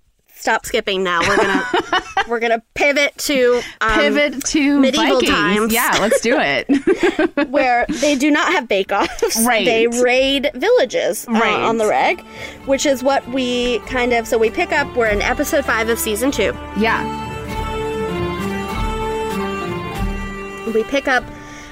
stop 0.47 0.65
skipping 0.65 1.03
now. 1.03 1.19
We're 1.27 1.35
gonna 1.35 1.65
we're 2.29 2.39
gonna 2.39 2.63
pivot 2.73 3.17
to 3.17 3.61
um, 3.81 3.99
Pivot 3.99 4.45
to 4.45 4.79
medieval 4.79 5.15
Vikings. 5.19 5.29
times. 5.29 5.73
Yeah, 5.73 5.97
let's 5.99 6.21
do 6.21 6.37
it. 6.39 7.49
where 7.49 7.85
they 7.89 8.15
do 8.15 8.31
not 8.31 8.53
have 8.53 8.65
bake-offs. 8.65 9.43
Right. 9.45 9.65
They 9.65 9.87
raid 9.87 10.49
villages 10.53 11.27
uh, 11.27 11.33
Right. 11.33 11.53
on 11.61 11.77
the 11.77 11.85
reg, 11.87 12.21
which 12.65 12.85
is 12.85 13.03
what 13.03 13.27
we 13.27 13.79
kind 13.87 14.13
of. 14.13 14.25
So 14.25 14.37
we 14.37 14.49
pick 14.49 14.71
up. 14.71 14.95
We're 14.95 15.07
in 15.07 15.21
episode 15.21 15.65
five 15.65 15.89
of 15.89 15.99
season 15.99 16.31
two. 16.31 16.53
yeah. 16.77 17.25
We 20.73 20.83
pick 20.85 21.07
up 21.09 21.23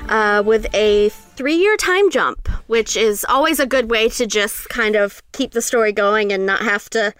uh, 0.09 0.41
with 0.45 0.65
a 0.73 1.09
three-year 1.09 1.77
time 1.77 2.09
jump, 2.09 2.47
which 2.67 2.97
is 2.97 3.25
always 3.29 3.59
a 3.59 3.65
good 3.65 3.89
way 3.89 4.09
to 4.09 4.25
just 4.25 4.67
kind 4.69 4.95
of 4.95 5.21
keep 5.31 5.51
the 5.51 5.61
story 5.61 5.91
going 5.93 6.31
and 6.33 6.45
not 6.45 6.61
have 6.61 6.89
to 6.91 7.13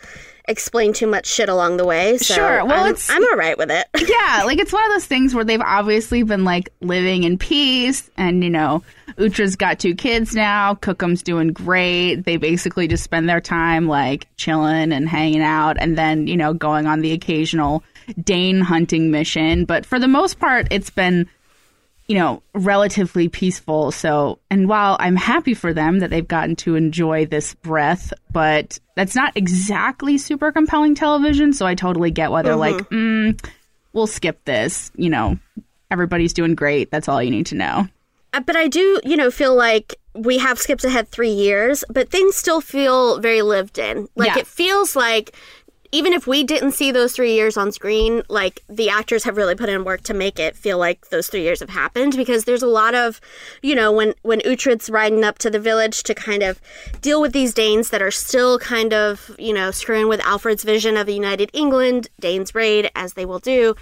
explain 0.48 0.94
too 0.94 1.08
much 1.08 1.26
shit 1.26 1.50
along 1.50 1.78
the 1.78 1.86
way. 1.86 2.18
So 2.18 2.36
Sure. 2.36 2.66
Well, 2.66 2.84
I'm, 2.86 2.92
it's- 2.92 3.10
I'm 3.10 3.24
all 3.24 3.36
right 3.38 3.58
with 3.58 3.72
it. 3.72 3.88
Yeah, 4.08 4.44
like 4.46 4.60
it's 4.60 4.72
one 4.74 4.84
of 4.86 4.92
those 4.92 5.06
things 5.06 5.34
where 5.34 5.44
they've 5.44 5.60
obviously 5.62 6.24
been 6.24 6.44
like 6.44 6.70
living 6.82 7.24
in 7.24 7.38
peace, 7.38 8.10
and 8.18 8.44
you 8.44 8.50
know, 8.50 8.84
Uhtred's 9.18 9.56
got 9.56 9.80
two 9.80 9.96
kids 9.96 10.34
now. 10.36 10.76
Cookham's 10.76 11.22
doing 11.24 11.50
great. 11.54 12.16
They 12.26 12.38
basically 12.38 12.88
just 12.88 13.04
spend 13.04 13.28
their 13.30 13.42
time 13.42 13.88
like 13.88 14.28
chilling 14.38 14.92
and 14.92 15.08
hanging 15.10 15.42
out, 15.42 15.78
and 15.80 15.98
then 15.98 16.28
you 16.28 16.38
know, 16.38 16.54
going 16.54 16.86
on 16.88 17.02
the 17.02 17.12
occasional 17.14 17.84
Dane 18.24 18.62
hunting 18.62 19.10
mission. 19.12 19.66
But 19.66 19.86
for 19.86 20.00
the 20.00 20.08
most 20.08 20.40
part, 20.40 20.68
it's 20.72 20.90
been 20.92 21.28
you 22.08 22.16
know, 22.16 22.44
relatively 22.54 23.30
peaceful. 23.30 23.92
So, 23.92 24.40
and 24.52 24.70
while 24.70 24.96
I'm 25.00 25.16
happy 25.16 25.54
for 25.54 25.74
them 25.74 26.00
that 26.00 26.10
they've 26.12 26.28
gotten 26.28 26.56
to 26.58 26.76
enjoy 26.76 27.26
this 27.26 27.56
breath, 27.56 28.14
but 28.32 28.80
that's 28.96 29.16
not 29.16 29.36
exactly 29.36 30.18
super 30.18 30.52
compelling 30.52 30.94
television. 30.96 31.52
So 31.54 31.66
I 31.66 31.74
totally 31.76 32.12
get 32.12 32.32
why 32.32 32.44
they're 32.44 32.56
like, 32.56 32.76
mm, 32.90 33.44
we'll 33.94 34.08
skip 34.08 34.44
this. 34.46 34.92
You 34.96 35.10
know, 35.10 35.40
everybody's 35.90 36.34
doing 36.34 36.54
great. 36.54 36.92
That's 36.92 37.08
all 37.10 37.24
you 37.24 37.32
need 37.32 37.48
to 37.48 37.56
know. 37.56 37.88
Uh, 38.34 38.42
but 38.42 38.56
I 38.56 38.68
do, 38.68 39.00
you 39.04 39.18
know, 39.18 39.32
feel 39.32 39.56
like 39.56 39.96
we 40.14 40.38
have 40.38 40.60
skipped 40.60 40.84
ahead 40.84 41.10
three 41.10 41.32
years, 41.32 41.84
but 41.90 42.10
things 42.10 42.36
still 42.36 42.62
feel 42.62 43.20
very 43.20 43.42
lived 43.42 43.78
in. 43.80 44.08
Like 44.16 44.36
Yeah. 44.36 44.40
it 44.40 44.48
feels 44.48 44.96
like 44.96 45.36
even 45.96 46.12
if 46.12 46.28
we 46.28 46.44
didn't 46.44 46.74
see 46.74 46.92
those 46.92 47.14
three 47.14 47.34
years 47.34 47.56
on 47.56 47.72
screen, 47.72 48.22
like 48.28 48.62
the 48.68 48.90
actors 48.90 49.24
have 49.24 49.38
really 49.38 49.56
put 49.56 49.70
in 49.70 49.86
work 49.86 50.02
to 50.02 50.14
make 50.14 50.40
it 50.40 50.54
feel 50.54 50.78
like 50.78 51.08
those 51.08 51.30
three 51.30 51.44
years 51.44 51.62
have 51.62 51.70
happened 51.70 52.18
because 52.18 52.44
there's 52.44 52.62
a 52.62 52.68
lot 52.68 52.94
of, 52.94 53.22
you 53.64 53.74
know, 53.74 53.94
when 53.94 54.14
when 54.22 54.42
Uhtred's 54.42 54.90
riding 54.90 55.24
up 55.24 55.38
to 55.38 55.50
the 55.50 55.58
village 55.58 56.04
to 56.04 56.14
kind 56.14 56.44
of 56.44 56.60
deal 57.00 57.22
with 57.22 57.32
these 57.32 57.54
Danes 57.54 57.92
that 57.92 58.02
are 58.02 58.12
still 58.12 58.60
kind 58.60 58.94
of, 58.94 59.34
you 59.40 59.54
know, 59.54 59.72
screwing 59.72 60.10
with 60.10 60.20
Alfred's 60.20 60.66
vision 60.66 60.98
of 60.98 61.08
a 61.08 61.14
united 61.14 61.50
England, 61.54 62.10
Danes 62.20 62.54
raid 62.54 62.92
as 62.94 63.14
they 63.14 63.26
will 63.26 63.40
do. 63.40 63.74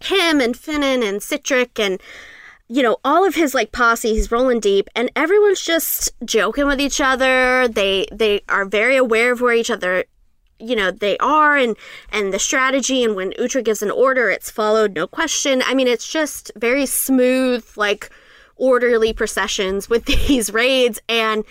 Him 0.00 0.40
and 0.40 0.54
Finan 0.54 1.02
and 1.02 1.20
Sihtric 1.20 1.84
and 1.84 2.00
you 2.68 2.82
know, 2.84 2.98
all 3.02 3.26
of 3.26 3.34
his 3.34 3.52
like 3.52 3.72
posse, 3.72 4.14
he's 4.14 4.30
rolling 4.30 4.60
deep, 4.60 4.88
and 4.94 5.10
everyone's 5.16 5.62
just 5.62 6.12
joking 6.24 6.66
with 6.66 6.80
each 6.80 7.00
other. 7.00 7.66
They 7.66 8.06
they 8.12 8.42
are 8.48 8.64
very 8.64 8.96
aware 8.96 9.32
of 9.32 9.40
where 9.40 9.54
each 9.54 9.70
other, 9.70 10.04
you 10.58 10.76
know, 10.76 10.90
they 10.90 11.16
are, 11.18 11.56
and 11.56 11.76
and 12.10 12.32
the 12.32 12.38
strategy. 12.38 13.04
And 13.04 13.14
when 13.14 13.32
Uhtred 13.32 13.64
gives 13.64 13.82
an 13.82 13.90
order, 13.90 14.30
it's 14.30 14.50
followed, 14.50 14.94
no 14.94 15.06
question. 15.06 15.62
I 15.66 15.74
mean, 15.74 15.88
it's 15.88 16.08
just 16.08 16.50
very 16.56 16.86
smooth, 16.86 17.64
like 17.76 18.10
orderly 18.56 19.12
processions 19.12 19.88
with 19.88 20.04
these 20.26 20.52
raids, 20.52 21.00
and 21.08 21.44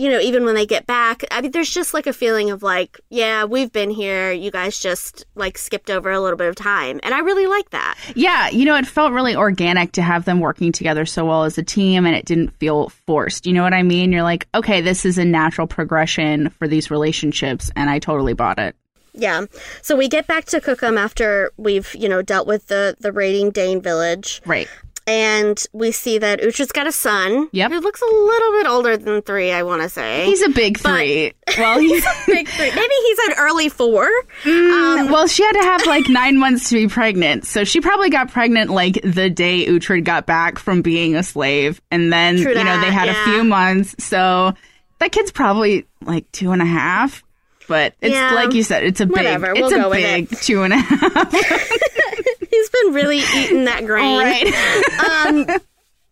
you 0.00 0.08
know, 0.08 0.18
even 0.18 0.46
when 0.46 0.54
they 0.54 0.64
get 0.64 0.86
back, 0.86 1.24
I 1.30 1.42
mean, 1.42 1.50
there's 1.50 1.68
just 1.68 1.92
like 1.92 2.06
a 2.06 2.14
feeling 2.14 2.50
of 2.50 2.62
like, 2.62 2.98
yeah, 3.10 3.44
we've 3.44 3.70
been 3.70 3.90
here. 3.90 4.32
You 4.32 4.50
guys 4.50 4.78
just 4.78 5.26
like 5.34 5.58
skipped 5.58 5.90
over 5.90 6.10
a 6.10 6.18
little 6.18 6.38
bit 6.38 6.48
of 6.48 6.56
time, 6.56 7.00
and 7.02 7.12
I 7.12 7.18
really 7.18 7.46
like 7.46 7.68
that. 7.70 7.98
Yeah, 8.16 8.48
you 8.48 8.64
know, 8.64 8.76
it 8.76 8.86
felt 8.86 9.12
really 9.12 9.36
organic 9.36 9.92
to 9.92 10.02
have 10.02 10.24
them 10.24 10.40
working 10.40 10.72
together 10.72 11.04
so 11.04 11.26
well 11.26 11.44
as 11.44 11.58
a 11.58 11.62
team 11.62 12.06
and 12.06 12.16
it 12.16 12.24
didn't 12.24 12.56
feel 12.58 12.88
forced. 12.88 13.46
You 13.46 13.52
know 13.52 13.62
what 13.62 13.74
I 13.74 13.82
mean? 13.82 14.10
You're 14.10 14.22
like, 14.22 14.48
okay, 14.54 14.80
this 14.80 15.04
is 15.04 15.18
a 15.18 15.24
natural 15.26 15.66
progression 15.66 16.48
for 16.48 16.66
these 16.66 16.90
relationships, 16.90 17.70
and 17.76 17.90
I 17.90 17.98
totally 17.98 18.32
bought 18.32 18.58
it. 18.58 18.74
Yeah. 19.12 19.46
So 19.82 19.96
we 19.96 20.08
get 20.08 20.26
back 20.26 20.46
to 20.46 20.62
Cookham 20.62 20.96
after 20.96 21.52
we've, 21.58 21.94
you 21.94 22.08
know, 22.08 22.22
dealt 22.22 22.46
with 22.46 22.68
the 22.68 22.96
the 23.00 23.12
raiding 23.12 23.50
Dane 23.50 23.82
village. 23.82 24.40
Right. 24.46 24.68
And 25.10 25.60
we 25.72 25.90
see 25.90 26.18
that 26.18 26.40
Uhtred's 26.40 26.70
got 26.70 26.86
a 26.86 26.92
son. 26.92 27.48
Yep. 27.50 27.72
Who 27.72 27.80
looks 27.80 28.00
a 28.00 28.04
little 28.04 28.52
bit 28.52 28.66
older 28.68 28.96
than 28.96 29.22
three, 29.22 29.50
I 29.50 29.64
want 29.64 29.82
to 29.82 29.88
say. 29.88 30.24
He's 30.26 30.40
a 30.40 30.50
big 30.50 30.78
three. 30.78 31.32
well, 31.58 31.80
he's 31.80 32.06
a 32.06 32.12
big 32.26 32.46
three. 32.46 32.70
Maybe 32.70 32.94
he's 33.06 33.18
an 33.18 33.34
early 33.38 33.68
four. 33.68 34.04
Um, 34.44 35.10
well, 35.10 35.26
she 35.26 35.42
had 35.42 35.54
to 35.54 35.62
have 35.62 35.84
like 35.86 36.08
nine 36.08 36.38
months 36.38 36.68
to 36.68 36.76
be 36.76 36.86
pregnant. 36.86 37.44
So 37.44 37.64
she 37.64 37.80
probably 37.80 38.08
got 38.08 38.30
pregnant 38.30 38.70
like 38.70 39.00
the 39.02 39.28
day 39.28 39.66
Uhtred 39.66 40.04
got 40.04 40.26
back 40.26 40.60
from 40.60 40.80
being 40.80 41.16
a 41.16 41.24
slave. 41.24 41.82
And 41.90 42.12
then, 42.12 42.38
you 42.38 42.54
know, 42.54 42.80
they 42.80 42.92
had 42.92 43.08
yeah. 43.08 43.20
a 43.20 43.24
few 43.24 43.42
months. 43.42 43.96
So 44.04 44.54
that 45.00 45.10
kid's 45.10 45.32
probably 45.32 45.86
like 46.02 46.30
two 46.30 46.52
and 46.52 46.62
a 46.62 46.66
half. 46.66 47.24
But 47.66 47.94
it's 48.00 48.14
Yeah. 48.14 48.32
like 48.32 48.52
you 48.54 48.62
said, 48.62 48.84
it's 48.84 49.00
a 49.00 49.06
big, 49.06 49.16
Whatever, 49.16 49.50
it's 49.50 49.60
we'll 49.60 49.74
a 49.74 49.82
go 49.82 49.90
with 49.90 49.98
big 49.98 50.30
two 50.38 50.62
and 50.62 50.72
a 50.72 50.76
half. 50.76 51.34
He's 52.50 52.70
been 52.70 52.92
really 52.94 53.18
eating 53.36 53.64
that 53.64 53.84
grain. 53.86 54.18
right. 54.18 55.46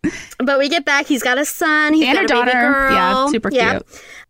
Um, 0.09 0.15
but 0.45 0.57
we 0.59 0.69
get 0.69 0.85
back. 0.85 1.05
He's 1.05 1.21
got 1.21 1.37
a 1.37 1.43
son. 1.45 1.93
He's 1.93 2.05
And 2.05 2.15
got 2.15 2.31
a 2.31 2.39
a, 2.41 2.45
baby 2.45 2.51
daughter. 2.51 2.69
girl. 2.69 2.93
Yeah, 2.93 3.27
super 3.27 3.49
cute. 3.49 3.85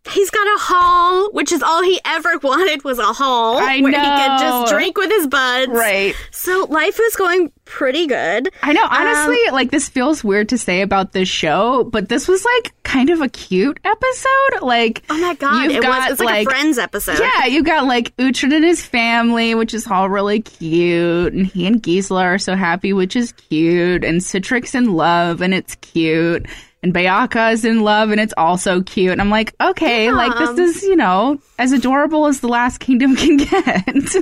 He's 0.08 0.30
got 0.30 0.46
a 0.46 0.58
hall, 0.58 1.30
which 1.32 1.52
is 1.52 1.62
all 1.62 1.82
he 1.82 2.00
ever 2.06 2.38
wanted 2.42 2.82
was 2.84 2.98
a 2.98 3.12
hall 3.12 3.58
I 3.58 3.80
where 3.80 3.92
he 3.92 3.98
could 3.98 4.38
just 4.40 4.72
drink 4.72 4.96
with 4.96 5.10
his 5.10 5.26
buds. 5.26 5.70
right. 5.70 6.14
So 6.30 6.66
life 6.70 6.98
is 7.00 7.16
going 7.16 7.52
pretty 7.66 8.06
good. 8.06 8.50
I 8.62 8.72
know, 8.72 8.82
um, 8.82 8.88
honestly, 8.90 9.38
like 9.52 9.70
this 9.70 9.88
feels 9.88 10.24
weird 10.24 10.48
to 10.48 10.58
say 10.58 10.80
about 10.80 11.12
this 11.12 11.28
show, 11.28 11.84
but 11.84 12.08
this 12.08 12.26
was 12.28 12.44
like 12.44 12.72
kind 12.82 13.10
of 13.10 13.20
a 13.20 13.28
cute 13.28 13.78
episode. 13.84 14.62
Like, 14.62 15.02
Oh 15.10 15.18
my 15.18 15.34
god, 15.34 15.64
you've 15.64 15.74
it 15.74 15.82
got, 15.82 16.10
was. 16.10 16.12
It's 16.12 16.20
like, 16.20 16.46
a 16.46 16.50
Friends 16.50 16.78
episode. 16.78 17.18
Yeah, 17.20 17.46
you 17.46 17.62
got 17.62 17.84
like 17.86 18.16
Uhtred 18.16 18.54
and 18.54 18.64
his 18.64 18.82
family, 18.84 19.54
which 19.54 19.74
is 19.74 19.86
all 19.86 20.08
really 20.08 20.40
cute, 20.40 21.32
and 21.34 21.46
he 21.46 21.66
and 21.66 21.82
Gisela 21.82 22.24
are 22.24 22.38
so 22.38 22.56
happy, 22.56 22.92
which 22.92 23.14
is 23.16 23.32
cute, 23.32 24.02
and 24.02 24.20
Sihtric's 24.20 24.74
in 24.74 24.94
love, 24.94 25.40
and 25.42 25.52
it's 25.54 25.74
cute, 25.76 26.46
and 26.82 26.94
Beocca 26.94 27.52
is 27.52 27.64
in 27.64 27.80
love, 27.80 28.10
and 28.10 28.20
it's 28.20 28.34
also 28.36 28.82
cute. 28.82 29.12
And 29.12 29.20
I'm 29.20 29.30
like, 29.30 29.54
okay, 29.60 30.10
like 30.10 30.36
this 30.38 30.76
is 30.76 30.82
you 30.82 30.96
know 30.96 31.40
as 31.58 31.72
adorable 31.72 32.26
as 32.26 32.40
the 32.40 32.48
Last 32.48 32.78
Kingdom 32.78 33.16
can 33.16 33.36
get. 33.36 34.14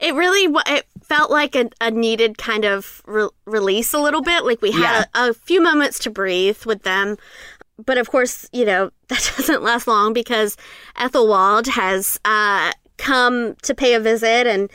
It 0.00 0.14
really 0.14 0.52
it 0.66 0.86
felt 1.02 1.30
like 1.30 1.54
a, 1.54 1.70
a 1.80 1.90
needed 1.90 2.38
kind 2.38 2.64
of 2.64 3.02
re- 3.06 3.28
release 3.46 3.94
a 3.94 3.98
little 3.98 4.22
bit. 4.22 4.44
Like 4.44 4.60
we 4.60 4.72
had 4.72 5.06
a, 5.14 5.30
a 5.30 5.34
few 5.34 5.62
moments 5.62 6.00
to 6.00 6.10
breathe 6.10 6.64
with 6.64 6.82
them. 6.82 7.16
But 7.84 7.98
of 7.98 8.10
course, 8.10 8.48
you 8.52 8.64
know, 8.64 8.90
that 9.08 9.32
doesn't 9.36 9.62
last 9.62 9.86
long 9.86 10.12
because 10.12 10.56
Ethelwald 10.96 11.68
has 11.68 12.18
uh, 12.24 12.72
come 12.98 13.54
to 13.62 13.74
pay 13.74 13.94
a 13.94 14.00
visit 14.00 14.46
and 14.46 14.70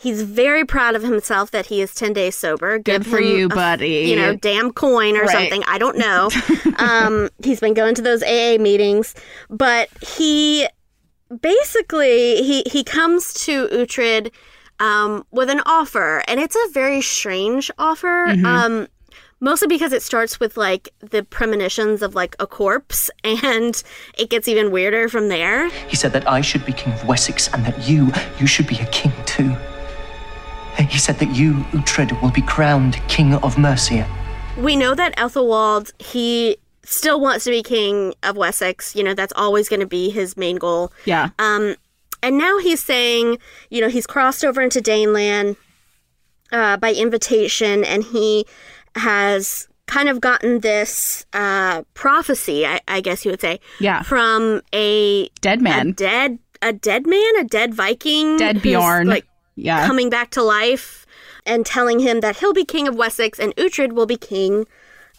he's 0.00 0.22
very 0.22 0.64
proud 0.64 0.96
of 0.96 1.02
himself 1.02 1.50
that 1.50 1.66
he 1.66 1.80
is 1.82 1.94
10 1.94 2.12
days 2.14 2.34
sober. 2.34 2.78
Give 2.78 3.02
Good 3.04 3.10
for 3.10 3.18
him 3.18 3.24
you, 3.38 3.46
a 3.46 3.50
f- 3.50 3.54
buddy. 3.54 3.88
You 4.08 4.16
know, 4.16 4.34
damn 4.34 4.72
coin 4.72 5.16
or 5.16 5.22
Right. 5.22 5.30
something. 5.30 5.62
I 5.66 5.78
don't 5.78 5.98
know. 5.98 6.30
um, 6.78 7.28
he's 7.44 7.60
been 7.60 7.74
going 7.74 7.94
to 7.96 8.02
those 8.02 8.22
AA 8.22 8.56
meetings, 8.58 9.14
but 9.50 9.88
he 10.16 10.66
basically 11.40 12.42
he 12.42 12.62
he 12.66 12.82
comes 12.84 13.32
to 13.34 13.68
Uhtred 13.68 14.30
um, 14.78 15.24
with 15.30 15.50
an 15.50 15.60
offer, 15.66 16.22
and 16.26 16.40
it's 16.40 16.56
a 16.56 16.68
very 16.72 17.00
strange 17.02 17.70
offer. 17.78 18.26
Um, 18.44 18.88
mostly 19.42 19.68
because 19.68 19.92
it 19.92 20.02
starts 20.02 20.38
with 20.40 20.56
like 20.56 20.88
the 21.00 21.22
premonitions 21.24 22.02
of 22.02 22.14
like 22.14 22.34
a 22.40 22.46
corpse, 22.46 23.10
and 23.24 23.82
it 24.18 24.30
gets 24.30 24.48
even 24.48 24.70
weirder 24.70 25.08
from 25.08 25.28
there. 25.28 25.68
He 25.88 25.96
said 25.96 26.12
that 26.12 26.28
I 26.28 26.40
should 26.40 26.64
be 26.64 26.72
king 26.72 26.92
of 26.94 27.06
Wessex 27.06 27.48
and 27.52 27.64
that 27.66 27.88
you, 27.88 28.10
you 28.38 28.46
should 28.46 28.66
be 28.66 28.78
a 28.78 28.86
king 28.86 29.12
too. 29.26 29.54
He 30.78 30.98
said 30.98 31.18
that 31.18 31.34
you, 31.34 31.54
Uhtred, 31.72 32.20
will 32.22 32.30
be 32.30 32.42
crowned 32.42 32.94
King 33.08 33.34
of 33.34 33.58
Mercia. 33.58 34.08
We 34.58 34.76
know 34.76 34.94
that 34.94 35.14
Ethelwald, 35.16 35.92
he 36.02 36.56
still 36.84 37.20
wants 37.20 37.44
to 37.44 37.50
be 37.50 37.62
king 37.62 38.14
of 38.22 38.36
Wessex. 38.36 38.96
You 38.96 39.04
know, 39.04 39.14
that's 39.14 39.32
always 39.36 39.68
going 39.68 39.80
to 39.80 39.86
be 39.86 40.10
his 40.10 40.36
main 40.36 40.56
goal. 40.56 40.92
Yeah. 41.04 41.30
Um, 41.38 41.76
and 42.22 42.36
now 42.38 42.58
he's 42.58 42.82
saying, 42.82 43.38
you 43.70 43.80
know, 43.80 43.88
he's 43.88 44.06
crossed 44.06 44.44
over 44.44 44.60
into 44.60 44.80
Daneland 44.80 45.56
uh, 46.52 46.76
by 46.78 46.92
invitation, 46.92 47.84
and 47.84 48.02
he 48.02 48.44
has 48.96 49.68
kind 49.86 50.08
of 50.08 50.20
gotten 50.20 50.60
this 50.60 51.24
uh, 51.32 51.82
prophecy, 51.94 52.66
I, 52.66 52.80
I 52.88 53.00
guess 53.00 53.24
you 53.24 53.30
would 53.30 53.40
say, 53.40 53.60
Yeah. 53.80 54.02
from 54.02 54.62
a 54.74 55.28
Dead 55.40 55.60
a 55.60 55.62
man. 55.62 55.92
dead 55.92 56.38
a 56.62 56.72
dead 56.74 57.06
man, 57.06 57.36
a 57.38 57.44
dead 57.44 57.72
Viking, 57.74 58.36
Dead 58.36 58.56
who's, 58.56 58.62
Bjorn. 58.62 59.06
like 59.08 59.26
yeah. 59.56 59.86
coming 59.86 60.10
back 60.10 60.30
to 60.30 60.42
life 60.42 61.06
and 61.46 61.64
telling 61.64 62.00
him 62.00 62.20
that 62.20 62.36
he'll 62.36 62.52
be 62.52 62.64
king 62.64 62.88
of 62.88 62.94
Wessex 62.94 63.38
and 63.38 63.54
Uhtred 63.56 63.92
will 63.92 64.06
be 64.06 64.16
king 64.16 64.66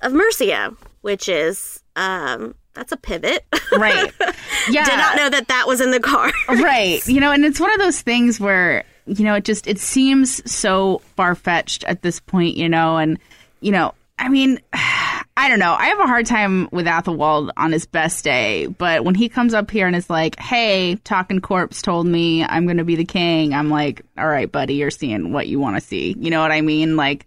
of 0.02 0.14
Mercia, 0.14 0.76
which 1.02 1.28
is 1.30 1.82
um 1.96 2.56
that's 2.74 2.92
a 2.92 2.98
pivot. 2.98 3.46
right. 3.78 4.12
Yeah. 4.70 4.86
Did 4.86 4.98
not 4.98 5.18
know 5.18 5.30
that 5.30 5.48
that 5.48 5.68
was 5.68 5.82
in 5.82 5.90
the 5.90 6.00
car. 6.00 6.32
right 6.48 7.06
you 7.08 7.20
know 7.20 7.32
and 7.32 7.44
it's 7.44 7.60
one 7.60 7.74
of 7.74 7.80
those 7.80 8.00
things 8.02 8.40
where 8.40 8.84
you 9.08 9.26
know 9.26 9.34
it 9.34 9.44
just 9.44 9.66
it 9.66 9.80
seems 9.80 10.50
so 10.50 11.00
far-fetched 11.16 11.84
at 11.86 12.04
this 12.04 12.20
point 12.20 12.56
you 12.56 12.70
know 12.70 12.98
and 12.98 13.18
you 13.62 13.72
know 13.72 13.94
i 14.22 14.30
mean 14.30 14.60
i 14.74 15.50
don't 15.50 15.60
know. 15.60 15.74
I 15.74 15.88
have 15.88 16.00
a 16.00 16.08
hard 16.08 16.26
time 16.28 16.70
with 16.72 16.86
athelwald 16.86 17.52
on 17.58 17.72
his 17.72 17.86
best 17.86 18.24
day 18.24 18.68
but 18.68 19.04
when 19.04 19.16
he 19.16 19.28
comes 19.28 19.54
up 19.54 19.72
here 19.72 19.88
and 19.88 19.96
is 19.96 20.10
like 20.10 20.40
hey 20.40 20.96
talking 21.04 21.42
corpse 21.42 21.82
told 21.82 22.06
me 22.06 22.44
i'm 22.44 22.68
gonna 22.68 22.84
be 22.84 22.96
the 22.96 23.06
king 23.06 23.54
i'm 23.54 23.70
like 23.70 24.06
all 24.18 24.28
right 24.28 24.52
buddy 24.52 24.76
you're 24.76 24.92
seeing 24.92 25.34
what 25.34 25.48
you 25.48 25.60
want 25.60 25.76
to 25.76 25.82
see. 25.82 26.16
You 26.18 26.30
know 26.30 26.42
what 26.42 26.52
i 26.52 26.62
mean? 26.62 26.96
Like 26.96 27.26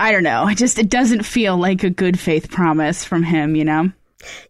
i 0.00 0.10
don't 0.10 0.24
know. 0.24 0.48
It 0.48 0.56
just 0.56 0.78
it 0.78 0.88
doesn't 0.88 1.22
feel 1.24 1.56
like 1.56 1.84
a 1.84 1.90
good 1.90 2.18
faith 2.18 2.50
promise 2.50 3.04
from 3.04 3.22
him 3.22 3.54
you 3.54 3.64
know 3.64 3.92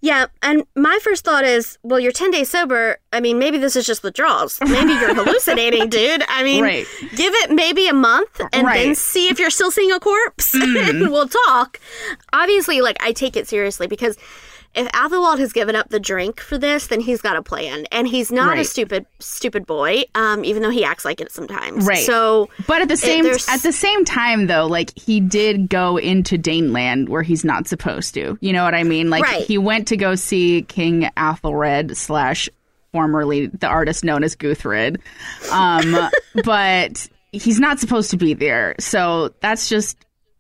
Yeah, 0.01 0.27
and 0.43 0.65
my 0.77 0.99
first 1.03 1.25
thought 1.25 1.45
is, 1.45 1.79
well, 1.83 1.99
you're 2.01 2.13
10 2.13 2.31
days 2.31 2.51
sober. 2.51 2.99
I 3.13 3.21
mean, 3.21 3.39
maybe 3.39 3.59
this 3.59 3.77
is 3.77 3.87
just 3.87 4.03
withdrawals. 4.03 4.59
Maybe 4.61 4.93
you're 4.93 5.15
hallucinating, 5.25 5.89
dude. 5.89 6.23
I 6.29 6.43
mean, 6.43 6.63
Right. 6.65 6.87
give 7.15 7.33
it 7.35 7.51
maybe 7.51 7.87
a 7.89 7.95
month 7.95 8.41
and 8.41 8.51
then 8.53 8.65
Right. 8.67 8.89
Mm. 8.89 8.97
see 8.97 9.29
if 9.29 9.39
you're 9.39 9.51
still 9.51 9.71
seeing 9.71 9.93
a 9.93 10.01
corpse 10.01 10.55
and 10.55 11.11
we'll 11.11 11.29
talk. 11.47 11.81
Obviously, 12.33 12.81
like, 12.81 12.97
I 13.01 13.13
take 13.13 13.37
it 13.37 13.47
seriously 13.49 13.87
because 13.87 14.17
if 14.75 14.91
Athelwald 14.93 15.39
has 15.39 15.53
given 15.53 15.77
up 15.77 15.89
the 15.91 16.01
drink 16.01 16.41
for 16.41 16.59
this, 16.59 16.89
then 16.89 17.01
he's 17.01 17.21
got 17.23 17.37
a 17.37 17.43
plan. 17.43 17.87
And 17.93 18.07
he's 18.09 18.33
not 18.33 18.59
a 18.59 18.65
stupid, 18.65 19.07
stupid 19.21 19.67
boy, 19.67 20.05
um, 20.15 20.45
even 20.45 20.63
though 20.63 20.71
he 20.71 20.85
acts 20.85 21.05
like 21.05 21.21
it 21.21 21.31
sometimes. 21.33 21.87
Right. 21.87 22.05
So, 22.05 22.49
But 22.67 22.83
at 22.83 22.89
the 22.89 22.97
same 22.97 23.25
there's- 23.25 23.49
at 23.49 23.63
the 23.63 23.73
same 23.73 24.05
time 24.05 24.47
though, 24.47 24.67
like 24.67 24.97
he 24.99 25.21
did 25.21 25.69
go 25.69 25.97
into 25.97 26.37
Daneland 26.39 27.09
where 27.09 27.23
he's 27.23 27.45
not 27.45 27.67
supposed 27.69 28.15
to. 28.15 28.37
You 28.41 28.53
know 28.53 28.65
what 28.65 28.75
I 28.75 28.83
mean? 28.83 29.11
Like 29.11 29.23
Right. 29.25 29.43
he 29.45 29.59
went 29.59 29.89
to 29.89 29.97
go 29.97 30.15
see 30.15 30.63
King 30.63 31.09
Athelred 31.17 31.97
slash 31.97 32.49
formerly 32.93 33.47
the 33.49 33.67
artist 33.67 34.05
known 34.05 34.23
as 34.25 34.37
Guthred. 34.37 34.99
Um 35.51 36.09
but 36.45 37.09
he's 37.33 37.59
not 37.61 37.81
supposed 37.81 38.11
to 38.13 38.17
be 38.17 38.35
there. 38.35 38.75
So 38.79 39.31
that's 39.41 39.69
just 39.69 39.97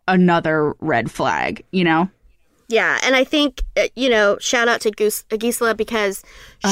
another 0.06 0.74
red 0.80 1.10
flag, 1.10 1.64
you 1.72 1.82
know? 1.84 2.08
Yeah. 2.68 2.98
And 3.02 3.14
I 3.14 3.24
think, 3.24 3.62
uh, 3.76 3.88
you 3.94 4.08
know, 4.08 4.38
shout 4.40 4.68
out 4.68 4.80
to 4.82 4.90
Goose- 4.90 5.24
Gisela 5.38 5.74
because 5.74 6.22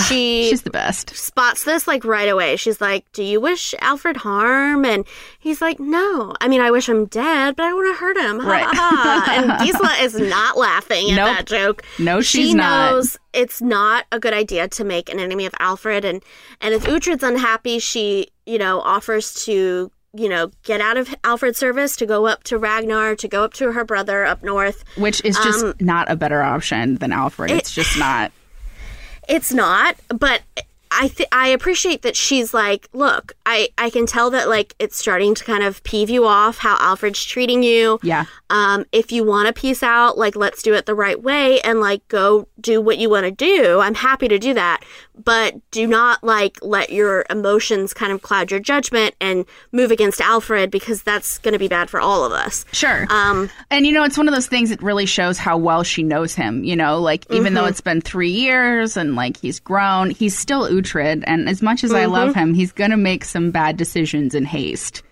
she. 0.09 0.49
She's 0.51 0.63
the 0.63 0.71
best. 0.71 1.15
spots 1.17 1.65
this 1.65 1.87
like 1.87 2.05
right 2.05 2.29
away. 2.29 2.57
She's 2.57 2.81
like, 2.81 3.11
"Do 3.13 3.23
you 3.23 3.41
wish 3.41 3.75
Alfred 3.81 4.17
harm?" 4.19 4.85
And 4.85 5.05
he's 5.39 5.61
like, 5.61 5.79
"No. 5.81 6.35
I 6.41 6.49
mean, 6.49 6.61
I 6.61 6.71
wish 6.71 6.89
him 6.89 7.07
dead, 7.07 7.57
but 7.57 7.65
I 7.65 7.69
don't 7.71 7.77
want 7.77 7.97
to 7.97 8.01
hurt 8.01 8.17
him." 8.19 8.41
Right. 8.47 9.29
and 9.29 9.61
Gisela 9.67 9.95
is 10.01 10.19
not 10.19 10.57
laughing 10.57 11.11
at 11.11 11.17
Nope. 11.17 11.37
that 11.37 11.47
joke. 11.47 11.83
No, 11.99 12.21
she 12.21 12.45
she's 12.45 12.55
not. 12.55 12.93
knows 12.93 13.19
it's 13.33 13.61
not 13.63 14.07
a 14.13 14.19
good 14.19 14.35
idea 14.35 14.69
to 14.69 14.85
make 14.85 15.09
an 15.11 15.19
enemy 15.21 15.47
of 15.47 15.55
Alfred, 15.59 16.05
and 16.05 16.23
and 16.61 16.75
if 16.75 16.85
Uhtred's 16.85 17.23
unhappy, 17.23 17.79
she 17.79 18.29
you 18.47 18.59
know 18.59 18.81
offers 18.81 19.35
to 19.45 19.91
you 20.15 20.29
know 20.29 20.51
get 20.63 20.81
out 20.81 20.97
of 20.97 21.15
Alfred's 21.25 21.59
service 21.59 21.97
to 21.97 22.07
go 22.07 22.27
up 22.27 22.45
to 22.45 22.59
Ragnar 22.59 23.17
to 23.17 23.29
go 23.29 23.45
up 23.45 23.55
to 23.55 23.73
her 23.73 23.85
brother 23.85 24.25
up 24.25 24.43
north. 24.43 24.85
Which 24.97 25.25
is 25.25 25.37
just 25.39 25.65
Um, 25.65 25.75
not 25.81 26.11
a 26.11 26.17
better 26.17 26.43
option 26.43 26.97
than 26.97 27.13
Alfred. 27.13 27.51
it's 27.51 27.73
just 27.73 27.99
not. 27.99 28.31
It's 29.29 29.53
not, 29.53 29.95
but 30.09 30.43
I 30.91 31.09
th- 31.09 31.29
I 31.33 31.49
appreciate 31.49 32.03
that 32.03 32.17
she's 32.17 32.53
like, 32.53 32.89
look, 32.93 33.33
I 33.47 33.69
I 33.79 33.89
can 33.89 34.05
tell 34.05 34.31
that 34.31 34.49
like 34.49 34.75
it's 34.81 34.97
starting 34.99 35.35
to 35.37 35.45
kind 35.45 35.63
of 35.63 35.83
peeve 35.85 36.11
you 36.11 36.27
off 36.27 36.59
how 36.59 36.77
Alfred's 36.81 37.25
treating 37.25 37.63
you. 37.63 38.01
Yeah. 38.03 38.25
Um, 38.51 38.85
if 38.93 39.13
you 39.13 39.25
want 39.25 39.47
to 39.47 39.59
peace 39.59 39.83
out, 39.83 40.19
like 40.19 40.35
let's 40.37 40.61
do 40.63 40.75
it 40.75 40.85
the 40.87 40.95
right 40.95 41.23
way 41.23 41.61
and 41.63 41.81
like 41.81 42.07
go 42.09 42.49
do 42.61 42.81
what 42.81 42.99
you 42.99 43.09
want 43.09 43.25
to 43.25 43.31
do. 43.31 43.79
I'm 43.79 43.95
happy 43.95 44.27
to 44.29 44.39
do 44.41 44.53
that, 44.55 44.85
but 45.25 45.55
do 45.71 45.87
not 45.87 46.23
like 46.25 46.59
let 46.63 46.91
your 46.91 47.25
emotions 47.31 47.93
kind 47.95 48.13
of 48.13 48.23
cloud 48.23 48.51
your 48.51 48.61
judgment 48.61 49.15
and 49.21 49.45
move 49.73 49.91
against 49.91 50.21
Alfred 50.21 50.71
because 50.71 51.03
that's 51.03 51.39
going 51.39 51.53
to 51.53 51.59
be 51.59 51.69
bad 51.69 51.91
for 51.91 52.01
all 52.01 52.25
of 52.25 52.33
us. 52.33 52.65
Sure. 52.73 53.07
Um, 53.11 53.51
And 53.71 53.87
you 53.87 53.93
know, 53.93 54.05
it's 54.05 54.17
one 54.19 54.29
of 54.29 54.35
those 54.35 54.47
things 54.47 54.71
that 54.71 54.83
really 54.83 55.07
shows 55.07 55.39
how 55.39 55.57
well 55.57 55.83
she 55.83 56.03
knows 56.03 56.35
him. 56.35 56.65
You 56.65 56.77
know, 56.77 57.01
like 57.01 57.25
even 57.31 57.43
Mm-hmm. 57.47 57.55
though 57.55 57.65
it's 57.67 57.81
been 57.81 58.01
three 58.01 58.31
years 58.31 58.97
and 58.97 59.15
like 59.17 59.37
he's 59.37 59.61
grown, 59.61 60.11
he's 60.11 60.37
still 60.39 60.69
Uhtred. 60.69 61.25
And 61.27 61.49
as 61.49 61.63
much 61.63 61.85
as 61.85 61.93
I 61.93 62.05
Mm-hmm. 62.05 62.13
love 62.13 62.35
him, 62.35 62.55
he's 62.55 62.73
gonna 62.73 62.97
make 62.97 63.25
some 63.25 63.51
bad 63.51 63.77
decisions 63.77 64.35
in 64.35 64.45
haste. 64.45 65.03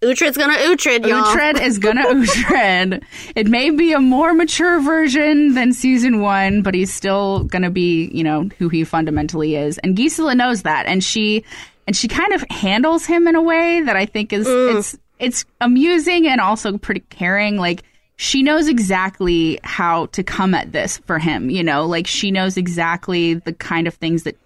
Uhtred's 0.00 0.36
gonna 0.36 0.54
Uhtred, 0.54 1.06
y'all. 1.06 1.24
Uhtred 1.24 1.60
is 1.60 1.78
gonna 1.78 2.04
Uhtred. 2.06 3.02
It 3.34 3.48
may 3.48 3.70
be 3.70 3.92
a 3.92 4.00
more 4.00 4.32
mature 4.32 4.80
version 4.80 5.54
than 5.54 5.72
season 5.72 6.20
one, 6.20 6.62
but 6.62 6.74
he's 6.74 6.92
still 6.92 7.44
gonna 7.44 7.70
be, 7.70 8.10
you 8.12 8.22
know, 8.22 8.48
who 8.58 8.68
he 8.68 8.84
fundamentally 8.84 9.56
is. 9.56 9.78
And 9.78 9.96
Gisela 9.96 10.34
knows 10.34 10.62
that, 10.62 10.86
and 10.86 11.02
she 11.02 11.44
and 11.86 11.96
she 11.96 12.06
kind 12.06 12.32
of 12.32 12.44
handles 12.50 13.06
him 13.06 13.26
in 13.26 13.34
a 13.34 13.42
way 13.42 13.80
that 13.80 13.96
I 13.96 14.06
think 14.06 14.32
is 14.32 14.46
mm. 14.46 14.76
it's 14.76 14.96
it's 15.18 15.44
amusing 15.60 16.28
and 16.28 16.40
also 16.40 16.78
pretty 16.78 17.00
caring. 17.10 17.56
Like 17.56 17.82
she 18.16 18.42
knows 18.42 18.68
exactly 18.68 19.58
how 19.64 20.06
to 20.06 20.22
come 20.22 20.54
at 20.54 20.70
this 20.70 20.98
for 20.98 21.18
him, 21.18 21.50
you 21.50 21.62
know, 21.62 21.86
like 21.86 22.06
she 22.06 22.30
knows 22.30 22.56
exactly 22.56 23.34
the 23.34 23.52
kind 23.52 23.86
of 23.86 23.94
things 23.94 24.24
that 24.24 24.36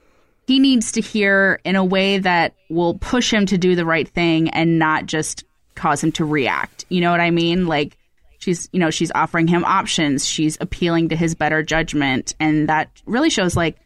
he 0.46 0.59
needs 0.59 0.92
to 0.92 1.00
hear 1.00 1.61
in 1.64 1.76
a 1.76 1.85
way 1.85 2.18
that 2.18 2.55
will 2.68 2.94
push 2.94 3.33
him 3.33 3.46
to 3.46 3.59
do 3.59 3.74
the 3.76 3.85
right 3.85 4.09
thing 4.09 4.50
and 4.50 4.78
not 4.78 5.07
just 5.07 5.44
cause 5.74 6.02
him 6.02 6.12
to 6.12 6.24
react. 6.24 6.85
You 6.88 7.00
know 7.00 7.11
what 7.11 7.20
I 7.20 7.31
mean? 7.31 7.66
Like 7.66 7.96
she's, 8.38 8.68
you 8.72 8.81
know, 8.81 8.90
she's 8.90 9.12
offering 9.14 9.46
him 9.46 9.64
options. 9.64 10.26
She's 10.26 10.59
appealing 10.61 11.09
to 11.11 11.16
his 11.16 11.35
better 11.35 11.62
judgment 11.62 12.35
and 12.40 12.68
that 12.68 12.90
really 13.07 13.31
shows 13.31 13.57
like 13.57 13.76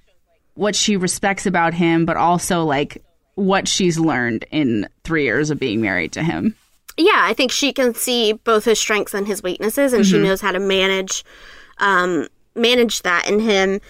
what 0.54 0.74
she 0.74 0.96
respects 0.96 1.46
about 1.46 1.74
him, 1.74 2.06
but 2.06 2.16
also 2.16 2.64
like 2.64 3.02
what 3.34 3.68
she's 3.68 3.98
learned 3.98 4.46
in 4.50 4.88
3 5.04 5.24
years 5.24 5.50
of 5.50 5.60
being 5.60 5.82
married 5.82 6.12
to 6.12 6.22
him. 6.22 6.56
yeah, 6.96 7.20
I 7.24 7.34
think 7.34 7.52
she 7.52 7.74
can 7.74 7.94
see 7.94 8.32
both 8.32 8.64
his 8.64 8.78
strengths 8.80 9.12
and 9.12 9.26
his 9.26 9.42
weaknesses, 9.42 9.92
and 9.92 10.06
she 10.06 10.18
knows 10.18 10.40
how 10.40 10.52
to 10.52 10.58
manage 10.58 11.22
um, 11.76 12.26
manage 12.54 13.02
that 13.02 13.28
in 13.28 13.38
him, 13.38 13.80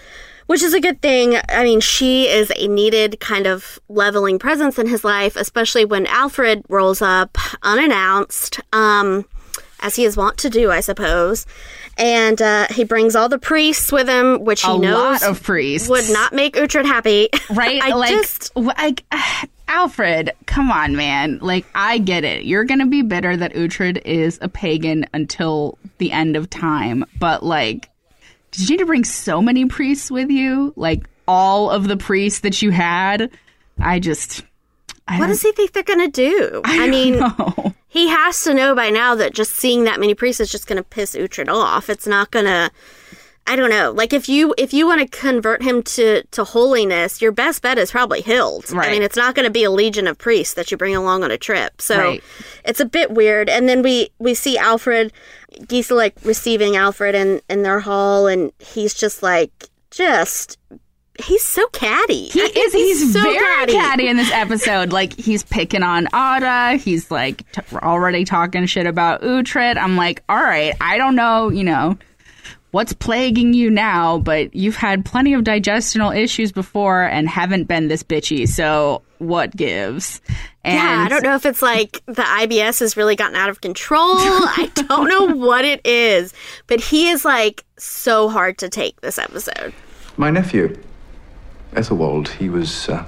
which 0.46 0.62
is 0.62 0.74
a 0.74 0.80
good 0.80 1.00
thing. 1.02 1.36
I 1.48 1.64
mean, 1.64 1.80
she 1.80 2.28
is 2.28 2.52
a 2.56 2.68
needed 2.68 3.18
kind 3.20 3.46
of 3.46 3.78
leveling 3.88 4.38
presence 4.38 4.78
in 4.78 4.86
his 4.88 5.04
life, 5.04 5.36
especially 5.36 5.84
when 5.84 6.06
Alfred 6.06 6.62
rolls 6.68 7.02
up 7.02 7.36
unannounced, 7.62 8.60
um, 8.72 9.24
as 9.80 9.96
he 9.96 10.04
is 10.04 10.16
wont 10.16 10.38
to 10.38 10.50
do, 10.50 10.70
I 10.70 10.80
suppose. 10.80 11.46
And 11.98 12.40
uh, 12.42 12.66
he 12.70 12.84
brings 12.84 13.14
all 13.16 13.28
the 13.28 13.38
priests 13.38 13.90
with 13.90 14.08
him, 14.08 14.44
which 14.44 14.62
he 14.62 14.70
A 14.70 14.78
knows 14.78 15.22
lot 15.22 15.30
of 15.30 15.42
priests. 15.42 15.88
would 15.88 16.08
not 16.10 16.32
make 16.32 16.54
Uhtred 16.54 16.84
happy. 16.84 17.28
right? 17.50 17.82
I 17.82 17.92
like, 17.94 18.10
just 18.10 18.54
like 18.56 19.04
Alfred, 19.68 20.30
come 20.46 20.70
on, 20.70 20.94
man. 20.96 21.38
Like, 21.40 21.66
I 21.74 21.98
get 21.98 22.24
it. 22.24 22.44
You're 22.44 22.64
gonna 22.64 22.86
be 22.86 23.02
bitter 23.02 23.36
that 23.36 23.54
Uhtred 23.54 24.00
is 24.04 24.38
a 24.42 24.48
pagan 24.48 25.06
until 25.12 25.78
the 25.98 26.12
end 26.12 26.36
of 26.36 26.48
time, 26.50 27.04
but 27.18 27.42
like, 27.42 27.90
did 28.56 28.70
you 28.70 28.76
need 28.76 28.82
to 28.82 28.86
bring 28.86 29.04
so 29.04 29.42
many 29.42 29.66
priests 29.66 30.10
with 30.10 30.30
you? 30.30 30.72
Like 30.76 31.06
all 31.28 31.70
of 31.70 31.88
the 31.88 31.96
priests 31.96 32.40
that 32.40 32.62
you 32.62 32.70
had? 32.70 33.30
I 33.78 33.98
just, 33.98 34.42
I 35.06 35.18
what 35.18 35.26
does 35.26 35.42
he 35.42 35.52
think 35.52 35.72
they're 35.72 35.82
gonna 35.82 36.08
do? 36.08 36.62
I, 36.64 36.88
mean, 36.88 37.18
know. 37.18 37.74
he 37.88 38.08
has 38.08 38.42
to 38.44 38.54
know 38.54 38.74
by 38.74 38.88
now 38.88 39.14
that 39.14 39.34
just 39.34 39.52
seeing 39.52 39.84
that 39.84 40.00
many 40.00 40.14
priests 40.14 40.40
is 40.40 40.50
just 40.50 40.66
going 40.66 40.78
to 40.78 40.82
piss 40.82 41.14
Uhtred 41.14 41.48
off. 41.52 41.90
It's 41.90 42.06
not 42.06 42.30
going 42.30 42.46
to. 42.46 42.70
I 43.48 43.54
don't 43.56 43.70
know. 43.70 43.92
Like 43.92 44.12
if 44.12 44.28
you 44.28 44.54
if 44.58 44.72
you 44.74 44.86
want 44.86 45.00
to 45.00 45.18
convert 45.18 45.62
him 45.62 45.82
to 45.84 46.22
to 46.24 46.44
holiness, 46.44 47.22
your 47.22 47.32
best 47.32 47.62
bet 47.62 47.78
is 47.78 47.90
probably 47.90 48.20
Hild. 48.22 48.64
I 48.74 48.90
mean, 48.90 49.02
it's 49.02 49.16
not 49.16 49.34
going 49.34 49.44
to 49.46 49.52
be 49.52 49.62
a 49.64 49.70
legion 49.70 50.06
of 50.06 50.18
priests 50.18 50.54
that 50.54 50.70
you 50.70 50.76
bring 50.76 50.96
along 50.96 51.22
on 51.24 51.30
a 51.30 51.38
trip. 51.38 51.80
So 51.80 51.96
Right. 51.98 52.24
it's 52.64 52.80
a 52.80 52.84
bit 52.86 53.12
weird. 53.12 53.48
And 53.48 53.68
then 53.68 53.82
we 53.82 54.10
we 54.18 54.34
see 54.34 54.58
Alfred, 54.58 55.12
Gisela 55.68 55.96
like 55.96 56.14
receiving 56.24 56.76
Alfred 56.76 57.14
in 57.14 57.40
in 57.48 57.62
their 57.62 57.80
hall, 57.80 58.26
and 58.26 58.52
he's 58.58 58.94
just 58.94 59.22
like 59.22 59.50
just 59.90 60.58
he's 61.24 61.42
so 61.44 61.66
catty. 61.68 62.26
He 62.28 62.40
is. 62.40 62.72
He's, 62.72 63.12
so 63.12 63.22
very 63.22 63.66
catty. 63.66 64.06
in 64.08 64.16
this 64.16 64.30
episode. 64.32 64.92
Like 64.92 65.14
he's 65.14 65.44
picking 65.44 65.82
on 65.82 66.08
Ada. 66.08 66.76
He's 66.76 67.10
like 67.10 67.50
t- 67.52 67.62
already 67.76 68.24
talking 68.24 68.66
shit 68.66 68.86
about 68.86 69.22
Uhtred. 69.22 69.76
I'm 69.78 69.96
like, 69.96 70.22
all 70.28 70.36
right, 70.42 70.74
I 70.80 70.98
don't 70.98 71.14
know, 71.16 71.48
you 71.48 71.64
know, 71.64 71.96
what's 72.76 72.92
plaguing 72.92 73.54
you 73.54 73.70
now, 73.70 74.18
but 74.18 74.54
you've 74.54 74.76
had 74.76 75.02
plenty 75.02 75.32
of 75.32 75.42
digestional 75.42 76.14
issues 76.14 76.52
before 76.52 77.04
and 77.04 77.26
haven't 77.26 77.64
been 77.64 77.88
this 77.88 78.02
bitchy. 78.02 78.46
So 78.46 79.00
what 79.16 79.56
gives? 79.56 80.20
And 80.62 80.74
yeah, 80.74 81.04
I 81.06 81.08
don't 81.08 81.22
know 81.22 81.36
if 81.36 81.46
it's 81.46 81.62
like 81.62 82.02
the 82.04 82.20
IBS 82.20 82.80
has 82.80 82.94
really 82.94 83.16
gotten 83.16 83.34
out 83.34 83.48
of 83.48 83.62
control. 83.62 84.16
I 84.18 84.70
don't 84.74 85.08
know 85.08 85.34
what 85.34 85.64
it 85.64 85.86
is, 85.86 86.34
but 86.66 86.80
he 86.80 87.08
is 87.08 87.24
like 87.24 87.64
so 87.78 88.28
hard 88.28 88.58
to 88.58 88.68
take 88.68 89.00
this 89.00 89.18
episode. 89.18 89.72
My 90.18 90.28
nephew, 90.28 90.78
Ethelwald, 91.72 92.28
he 92.28 92.50
was, 92.50 92.90
uh, 92.90 93.06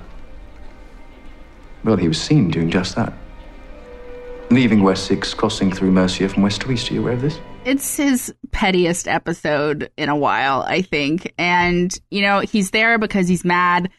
well, 1.85 1.97
he 1.97 2.09
was 2.09 2.19
seen 2.19 2.51
doing 2.51 2.71
just 2.71 2.97
that. 2.97 3.13
Leaving 4.51 4.83
Wessex, 4.83 5.35
crossing 5.35 5.71
through 5.71 5.91
Mercia 5.91 6.27
from 6.31 6.43
west 6.43 6.63
to 6.63 6.73
east. 6.73 6.91
Are 6.91 6.95
you 6.95 7.03
aware 7.03 7.13
of 7.13 7.21
this? 7.21 7.39
It's 7.69 7.97
his 7.97 8.35
pettiest 8.51 9.07
episode 9.07 9.91
in 9.99 10.09
a 10.09 10.17
while, 10.17 10.63
I 10.63 10.81
think. 10.81 11.35
And, 11.37 11.97
you 12.11 12.23
know, 12.23 12.41
he's 12.41 12.71
there 12.71 12.99
because 12.99 13.29
he's 13.29 13.45
mad 13.45 13.91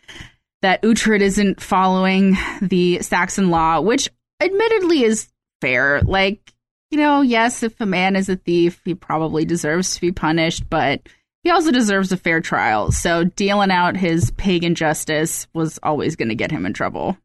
that 0.63 0.81
Uhtred 0.81 1.21
isn't 1.21 1.61
following 1.61 2.35
the 2.61 2.99
Saxon 3.01 3.51
law, 3.51 3.79
which 3.79 4.09
admittedly 4.41 5.03
is 5.03 5.29
fair. 5.61 6.01
Like, 6.01 6.51
you 6.89 6.97
know, 6.97 7.21
yes, 7.21 7.61
if 7.61 7.79
a 7.79 7.85
man 7.85 8.15
is 8.15 8.27
a 8.27 8.35
thief, 8.35 8.81
he 8.83 8.95
probably 8.95 9.45
deserves 9.45 9.93
to 9.95 10.01
be 10.01 10.11
punished, 10.11 10.67
but 10.67 11.01
he 11.43 11.51
also 11.51 11.71
deserves 11.71 12.11
a 12.11 12.17
fair 12.17 12.41
trial. 12.41 12.91
So 12.91 13.23
dealing 13.23 13.71
out 13.71 13.95
his 13.95 14.31
pagan 14.31 14.73
justice 14.73 15.47
was 15.53 15.79
always 15.83 16.15
going 16.15 16.29
to 16.29 16.35
get 16.35 16.51
him 16.51 16.65
in 16.65 16.73
trouble 16.73 17.17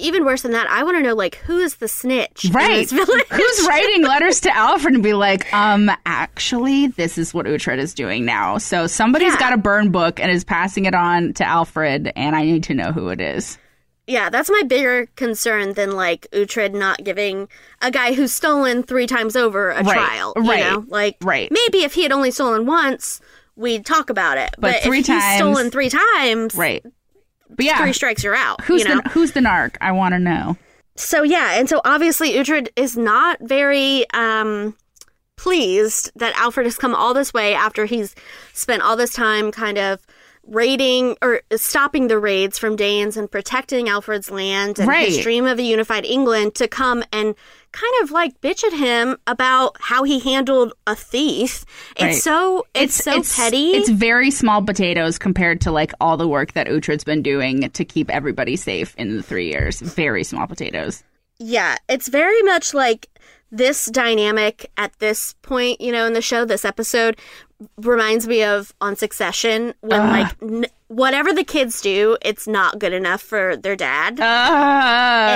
even 0.00 0.24
worse 0.24 0.42
than 0.42 0.52
that, 0.52 0.68
I 0.68 0.82
want 0.82 0.96
to 0.96 1.02
know 1.02 1.14
like 1.14 1.36
who 1.36 1.58
is 1.58 1.76
the 1.76 1.88
snitch? 1.88 2.46
Right. 2.50 2.88
Who's 2.90 3.66
writing 3.68 4.02
letters 4.02 4.40
to 4.40 4.56
Alfred 4.56 4.94
and 4.94 5.02
be 5.02 5.14
like, 5.14 5.52
um, 5.52 5.90
actually, 6.06 6.88
this 6.88 7.18
is 7.18 7.32
what 7.32 7.46
Uhtred 7.46 7.78
is 7.78 7.94
doing 7.94 8.24
now. 8.24 8.58
So 8.58 8.86
somebody's 8.86 9.34
yeah. 9.34 9.38
got 9.38 9.52
a 9.52 9.58
burn 9.58 9.90
book 9.90 10.20
and 10.20 10.30
is 10.30 10.44
passing 10.44 10.86
it 10.86 10.94
on 10.94 11.34
to 11.34 11.44
Alfred, 11.46 12.12
and 12.16 12.34
I 12.34 12.44
need 12.44 12.64
to 12.64 12.74
know 12.74 12.92
who 12.92 13.08
it 13.08 13.20
is. 13.20 13.58
Yeah, 14.06 14.28
that's 14.28 14.50
my 14.50 14.62
bigger 14.66 15.06
concern 15.14 15.74
than 15.74 15.92
like 15.92 16.26
Uhtred 16.32 16.74
not 16.74 17.04
giving 17.04 17.48
a 17.80 17.92
guy 17.92 18.12
who's 18.12 18.32
stolen 18.32 18.82
three 18.82 19.06
times 19.06 19.36
over 19.36 19.70
a 19.70 19.84
right. 19.84 19.94
trial. 19.94 20.32
You 20.34 20.50
right. 20.50 20.72
know? 20.72 20.84
Like 20.88 21.16
right. 21.22 21.50
maybe 21.52 21.84
if 21.84 21.94
he 21.94 22.02
had 22.02 22.10
only 22.10 22.32
stolen 22.32 22.66
once, 22.66 23.20
we'd 23.54 23.86
talk 23.86 24.10
about 24.10 24.36
it. 24.36 24.50
But, 24.58 24.72
but 24.72 24.82
three 24.82 25.00
if 25.00 25.06
times, 25.06 25.24
he's 25.24 25.36
stolen 25.36 25.70
three 25.70 25.90
times, 25.90 26.56
right? 26.56 26.84
But 27.56 27.64
yeah, 27.64 27.78
three 27.78 27.92
strikes, 27.92 28.22
you're 28.24 28.34
out. 28.34 28.62
Who's 28.64 28.82
you 28.82 28.88
know? 28.88 29.00
the 29.02 29.08
Who's 29.10 29.32
the 29.32 29.40
narc? 29.40 29.76
I 29.80 29.92
want 29.92 30.14
to 30.14 30.18
know. 30.18 30.56
So 30.96 31.22
yeah, 31.22 31.58
and 31.58 31.68
so 31.68 31.80
obviously 31.84 32.32
Uhtred 32.32 32.68
is 32.76 32.96
not 32.96 33.38
very 33.40 34.08
um, 34.10 34.76
pleased 35.36 36.12
that 36.16 36.34
Alfred 36.36 36.66
has 36.66 36.76
come 36.76 36.94
all 36.94 37.14
this 37.14 37.32
way 37.32 37.54
after 37.54 37.86
he's 37.86 38.14
spent 38.52 38.82
all 38.82 38.96
this 38.96 39.12
time 39.12 39.50
kind 39.50 39.78
of 39.78 40.06
raiding 40.46 41.16
or 41.22 41.42
stopping 41.56 42.08
the 42.08 42.18
raids 42.18 42.58
from 42.58 42.76
Danes 42.76 43.16
and 43.16 43.30
protecting 43.30 43.88
Alfred's 43.88 44.30
land 44.30 44.78
and 44.78 44.88
right. 44.88 45.08
his 45.08 45.20
dream 45.20 45.46
of 45.46 45.58
a 45.58 45.62
unified 45.62 46.04
England 46.04 46.54
to 46.56 46.68
come 46.68 47.04
and 47.12 47.34
kind 47.72 47.92
of 48.02 48.10
like 48.10 48.40
bitch 48.40 48.64
at 48.64 48.72
him 48.72 49.16
about 49.26 49.76
how 49.80 50.02
he 50.02 50.18
handled 50.20 50.72
a 50.86 50.94
thief. 50.96 51.64
It's 51.96 52.02
Right. 52.02 52.14
so 52.14 52.66
it's, 52.74 52.94
so 52.94 53.18
it's, 53.18 53.36
petty. 53.36 53.72
It's 53.72 53.88
very 53.88 54.30
small 54.30 54.62
potatoes 54.62 55.18
compared 55.18 55.60
to 55.62 55.70
like 55.70 55.92
all 56.00 56.16
the 56.16 56.28
work 56.28 56.52
that 56.52 56.66
Uhtred's 56.66 57.04
been 57.04 57.22
doing 57.22 57.70
to 57.70 57.84
keep 57.84 58.10
everybody 58.10 58.56
safe 58.56 58.94
in 58.96 59.16
the 59.16 59.22
three 59.22 59.48
years. 59.48 59.80
Very 59.80 60.24
small 60.24 60.46
potatoes. 60.46 61.02
Yeah, 61.38 61.76
it's 61.88 62.08
very 62.08 62.42
much 62.42 62.74
like 62.74 63.08
this 63.50 63.86
dynamic 63.86 64.70
at 64.76 64.92
this 64.98 65.34
point, 65.42 65.80
you 65.80 65.92
know, 65.92 66.06
in 66.06 66.12
the 66.12 66.22
show, 66.22 66.44
this 66.44 66.64
episode 66.64 67.16
reminds 67.76 68.26
me 68.26 68.42
of 68.44 68.72
on 68.80 68.96
Succession 68.96 69.74
when 69.80 70.00
like 70.08 70.34
n- 70.42 70.66
whatever 70.88 71.32
the 71.32 71.44
kids 71.44 71.80
do, 71.80 72.16
it's 72.22 72.46
not 72.48 72.78
good 72.78 72.92
enough 72.92 73.20
for 73.22 73.56
their 73.56 73.76
dad. 73.76 74.18
Uh, 74.20 74.24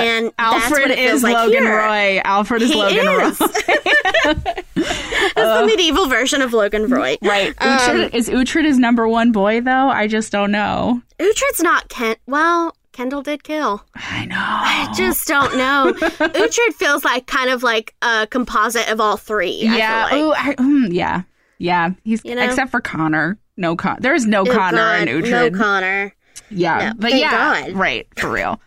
And 0.04 0.32
Alfred 0.38 0.90
is 0.90 1.22
like 1.22 1.34
Logan 1.34 1.62
here. 1.62 1.76
Roy. 1.78 2.20
Alfred 2.24 2.62
is 2.62 2.72
He 2.72 2.76
Logan 2.76 3.06
is. 3.30 3.40
Roy. 4.24 4.64
It's 4.76 5.34
the 5.60 5.64
medieval 5.66 6.06
version 6.08 6.42
of 6.42 6.52
Logan 6.52 6.88
Roy. 6.88 7.16
Right. 7.22 7.54
Um, 7.58 7.78
Uhtred, 7.78 8.14
is 8.14 8.28
Uhtred 8.28 8.64
his 8.64 8.78
number 8.78 9.08
one 9.08 9.32
boy 9.32 9.60
though? 9.60 9.88
I 9.88 10.06
just 10.06 10.32
don't 10.32 10.50
know. 10.52 11.00
Uhtred's 11.18 11.60
not 11.62 11.88
Kent. 11.88 12.18
Well, 12.26 12.76
Kendall 12.92 13.22
did 13.22 13.42
kill. 13.42 13.84
I 13.96 14.24
know. 14.26 14.36
I 14.38 14.92
just 14.96 15.26
don't 15.26 15.56
know. 15.56 15.92
Uhtred 15.98 16.74
feels 16.74 17.04
like 17.04 17.26
kind 17.26 17.50
of 17.50 17.62
like 17.62 17.94
a 18.02 18.26
composite 18.30 18.88
of 18.88 19.00
all 19.00 19.16
three. 19.16 19.66
I 19.68 19.76
yeah. 19.76 20.08
feel 20.08 20.28
like. 20.28 20.46
Ooh, 20.46 20.50
I, 20.50 20.54
mm, 20.56 20.92
yeah. 20.92 21.22
Yeah. 21.64 21.90
He's 22.04 22.22
You 22.24 22.34
know? 22.34 22.42
except 22.44 22.70
for 22.70 22.80
Connor. 22.80 23.38
No 23.56 23.74
Con. 23.76 23.96
There's 24.00 24.26
no 24.26 24.42
Oh, 24.42 24.44
Connor 24.44 24.76
God, 24.76 25.08
and 25.08 25.30
No 25.30 25.50
Connor. 25.50 26.14
Yeah, 26.50 26.88
No, 26.88 26.94
but 26.98 27.14
yeah, 27.14 27.30
God. 27.62 27.72
right 27.72 28.06
for 28.18 28.30
real. 28.30 28.60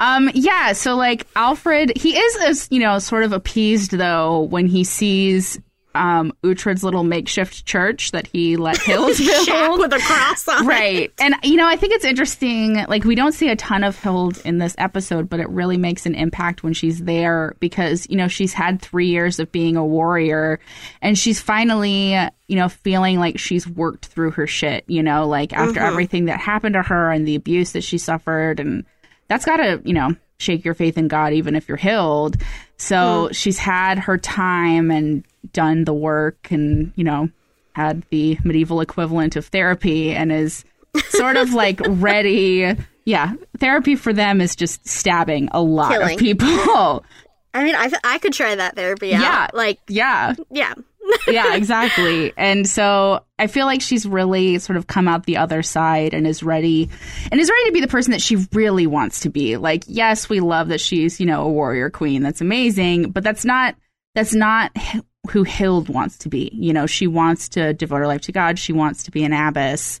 Um, 0.00 0.30
yeah, 0.32 0.72
so 0.72 0.94
like 0.94 1.26
Alfred, 1.36 1.92
he 1.96 2.16
is 2.16 2.68
you 2.70 2.78
know 2.80 2.98
sort 3.00 3.24
of 3.24 3.32
appeased 3.32 3.90
though 3.90 4.42
when 4.42 4.66
he 4.66 4.84
sees 4.84 5.58
um 5.98 6.32
Uhtred's 6.42 6.84
little 6.84 7.04
makeshift 7.04 7.66
church 7.66 8.12
that 8.12 8.26
he 8.28 8.56
let 8.56 8.78
Hills 8.78 9.18
build. 9.46 9.80
with 9.80 9.92
a 9.92 9.98
cross 9.98 10.46
on 10.48 10.64
it. 10.64 10.66
Right. 10.66 11.12
And, 11.18 11.34
you 11.42 11.56
know, 11.56 11.66
I 11.66 11.76
think 11.76 11.94
it's 11.94 12.04
interesting. 12.04 12.74
Like, 12.88 13.04
we 13.04 13.14
don't 13.14 13.32
see 13.32 13.48
a 13.48 13.56
ton 13.56 13.84
of 13.84 13.98
Hild 13.98 14.40
in 14.44 14.58
this 14.58 14.74
episode, 14.78 15.28
but 15.28 15.40
it 15.40 15.48
really 15.48 15.76
makes 15.76 16.06
an 16.06 16.14
impact 16.14 16.62
when 16.62 16.72
she's 16.72 17.00
there 17.02 17.54
because, 17.60 18.06
you 18.08 18.16
know, 18.16 18.28
she's 18.28 18.52
had 18.52 18.80
three 18.80 19.08
years 19.08 19.38
of 19.38 19.50
being 19.52 19.76
a 19.76 19.84
warrior 19.84 20.60
and 21.02 21.18
she's 21.18 21.40
finally, 21.40 22.12
you 22.46 22.56
know, 22.56 22.68
feeling 22.68 23.18
like 23.18 23.38
she's 23.38 23.66
worked 23.66 24.06
through 24.06 24.30
her 24.32 24.46
shit, 24.46 24.84
you 24.86 25.02
know, 25.02 25.26
like 25.26 25.52
after 25.52 25.80
everything 25.80 26.26
that 26.26 26.40
happened 26.40 26.74
to 26.74 26.82
her 26.82 27.10
and 27.10 27.26
the 27.26 27.34
abuse 27.34 27.72
that 27.72 27.82
she 27.82 27.98
suffered. 27.98 28.60
And 28.60 28.84
that's 29.28 29.44
got 29.44 29.56
to, 29.58 29.82
you 29.84 29.92
know, 29.94 30.14
shake 30.38 30.64
your 30.64 30.74
faith 30.74 30.96
in 30.96 31.08
God, 31.08 31.32
even 31.32 31.56
if 31.56 31.68
you're 31.68 31.76
Hild. 31.76 32.36
So 32.76 33.28
she's 33.32 33.58
had 33.58 33.98
her 33.98 34.16
time 34.18 34.90
and 34.92 35.24
done 35.52 35.84
the 35.84 35.94
work 35.94 36.50
and, 36.50 36.92
you 36.96 37.04
know, 37.04 37.28
had 37.72 38.04
the 38.10 38.38
medieval 38.44 38.80
equivalent 38.80 39.36
of 39.36 39.46
therapy 39.46 40.12
and 40.12 40.32
is 40.32 40.64
sort 41.10 41.36
of 41.36 41.54
like 41.54 41.80
ready. 41.88 42.76
Yeah, 43.04 43.34
therapy 43.58 43.96
for 43.96 44.12
them 44.12 44.40
is 44.40 44.54
just 44.54 44.86
stabbing 44.86 45.48
a 45.52 45.62
lot 45.62 45.92
Killing. 45.92 46.14
of 46.14 46.18
people. 46.18 47.04
I 47.54 47.64
mean, 47.64 47.74
I, 47.74 47.90
I 48.04 48.18
could 48.18 48.32
try 48.34 48.54
that 48.54 48.76
therapy 48.76 49.14
out. 49.14 49.22
Yeah. 49.22 49.48
Like, 49.54 49.80
yeah, 49.88 50.34
yeah. 50.50 50.74
yeah, 51.28 51.54
exactly. 51.54 52.32
And 52.36 52.68
so 52.68 53.24
I 53.38 53.46
feel 53.46 53.66
like 53.66 53.80
she's 53.80 54.06
really 54.06 54.58
sort 54.58 54.76
of 54.76 54.86
come 54.86 55.08
out 55.08 55.24
the 55.24 55.38
other 55.38 55.62
side 55.62 56.12
and 56.12 56.26
is 56.26 56.42
ready 56.42 56.90
and 57.30 57.40
is 57.40 57.50
ready 57.50 57.64
to 57.66 57.72
be 57.72 57.80
the 57.80 57.88
person 57.88 58.10
that 58.12 58.20
she 58.20 58.36
really 58.52 58.86
wants 58.86 59.20
to 59.20 59.30
be. 59.30 59.56
Like, 59.56 59.84
yes, 59.86 60.28
we 60.28 60.40
love 60.40 60.68
that 60.68 60.80
she's, 60.80 61.18
you 61.18 61.26
know, 61.26 61.42
a 61.42 61.48
warrior 61.48 61.90
queen. 61.90 62.22
That's 62.22 62.40
amazing, 62.40 63.10
but 63.10 63.24
that's 63.24 63.44
not 63.44 63.74
that's 64.14 64.34
not 64.34 64.72
who 65.30 65.44
Hild 65.44 65.88
wants 65.88 66.18
to 66.18 66.28
be. 66.28 66.50
You 66.52 66.72
know, 66.72 66.86
she 66.86 67.06
wants 67.06 67.48
to 67.50 67.72
devote 67.74 67.98
her 67.98 68.06
life 68.06 68.22
to 68.22 68.32
God. 68.32 68.58
She 68.58 68.72
wants 68.72 69.02
to 69.04 69.10
be 69.10 69.24
an 69.24 69.32
abbess. 69.32 70.00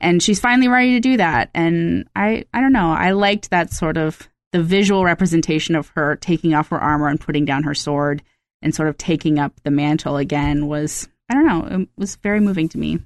And 0.00 0.22
she's 0.22 0.40
finally 0.40 0.68
ready 0.68 0.92
to 0.92 1.00
do 1.00 1.16
that. 1.16 1.50
And 1.54 2.08
I 2.14 2.44
I 2.54 2.60
don't 2.60 2.72
know. 2.72 2.92
I 2.92 3.10
liked 3.12 3.50
that 3.50 3.72
sort 3.72 3.96
of 3.96 4.28
the 4.52 4.62
visual 4.62 5.04
representation 5.04 5.74
of 5.74 5.88
her 5.88 6.16
taking 6.16 6.54
off 6.54 6.68
her 6.68 6.80
armor 6.80 7.08
and 7.08 7.20
putting 7.20 7.44
down 7.44 7.64
her 7.64 7.74
sword 7.74 8.22
and 8.62 8.74
sort 8.74 8.88
of 8.88 8.96
taking 8.96 9.38
up 9.38 9.52
the 9.62 9.70
mantle 9.70 10.16
again 10.16 10.66
was 10.66 11.08
I 11.28 11.34
don't 11.34 11.46
know, 11.46 11.80
it 11.80 11.88
was 11.96 12.16
very 12.16 12.40
moving 12.40 12.68
to 12.70 12.78
me. 12.78 13.00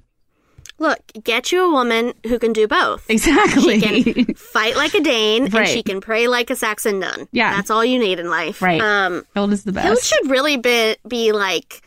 Look, 0.83 0.99
get 1.23 1.51
you 1.53 1.63
a 1.63 1.71
woman 1.71 2.13
who 2.27 2.37
can 2.39 2.51
do 2.51 2.67
both. 2.67 3.09
Exactly. 3.09 3.79
She 3.79 4.13
can 4.13 4.33
fight 4.35 4.75
like 4.75 4.93
a 4.93 4.99
Dane 4.99 5.43
Right. 5.43 5.55
and 5.55 5.67
she 5.69 5.81
can 5.81 6.01
pray 6.01 6.27
like 6.27 6.49
a 6.49 6.55
Saxon 6.57 6.99
nun. 6.99 7.27
Yeah. 7.31 7.55
That's 7.55 7.69
all 7.69 7.85
you 7.85 7.97
need 7.99 8.19
in 8.19 8.29
life. 8.29 8.61
Right. 8.61 8.81
Um, 8.81 9.25
Hild 9.33 9.53
is 9.53 9.63
the 9.63 9.71
Hild 9.79 9.95
best. 9.95 10.05
should 10.07 10.29
really 10.29 10.57
be, 10.57 10.97
be 11.07 11.31
like, 11.31 11.81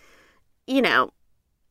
you 0.67 0.81
know, 0.81 1.13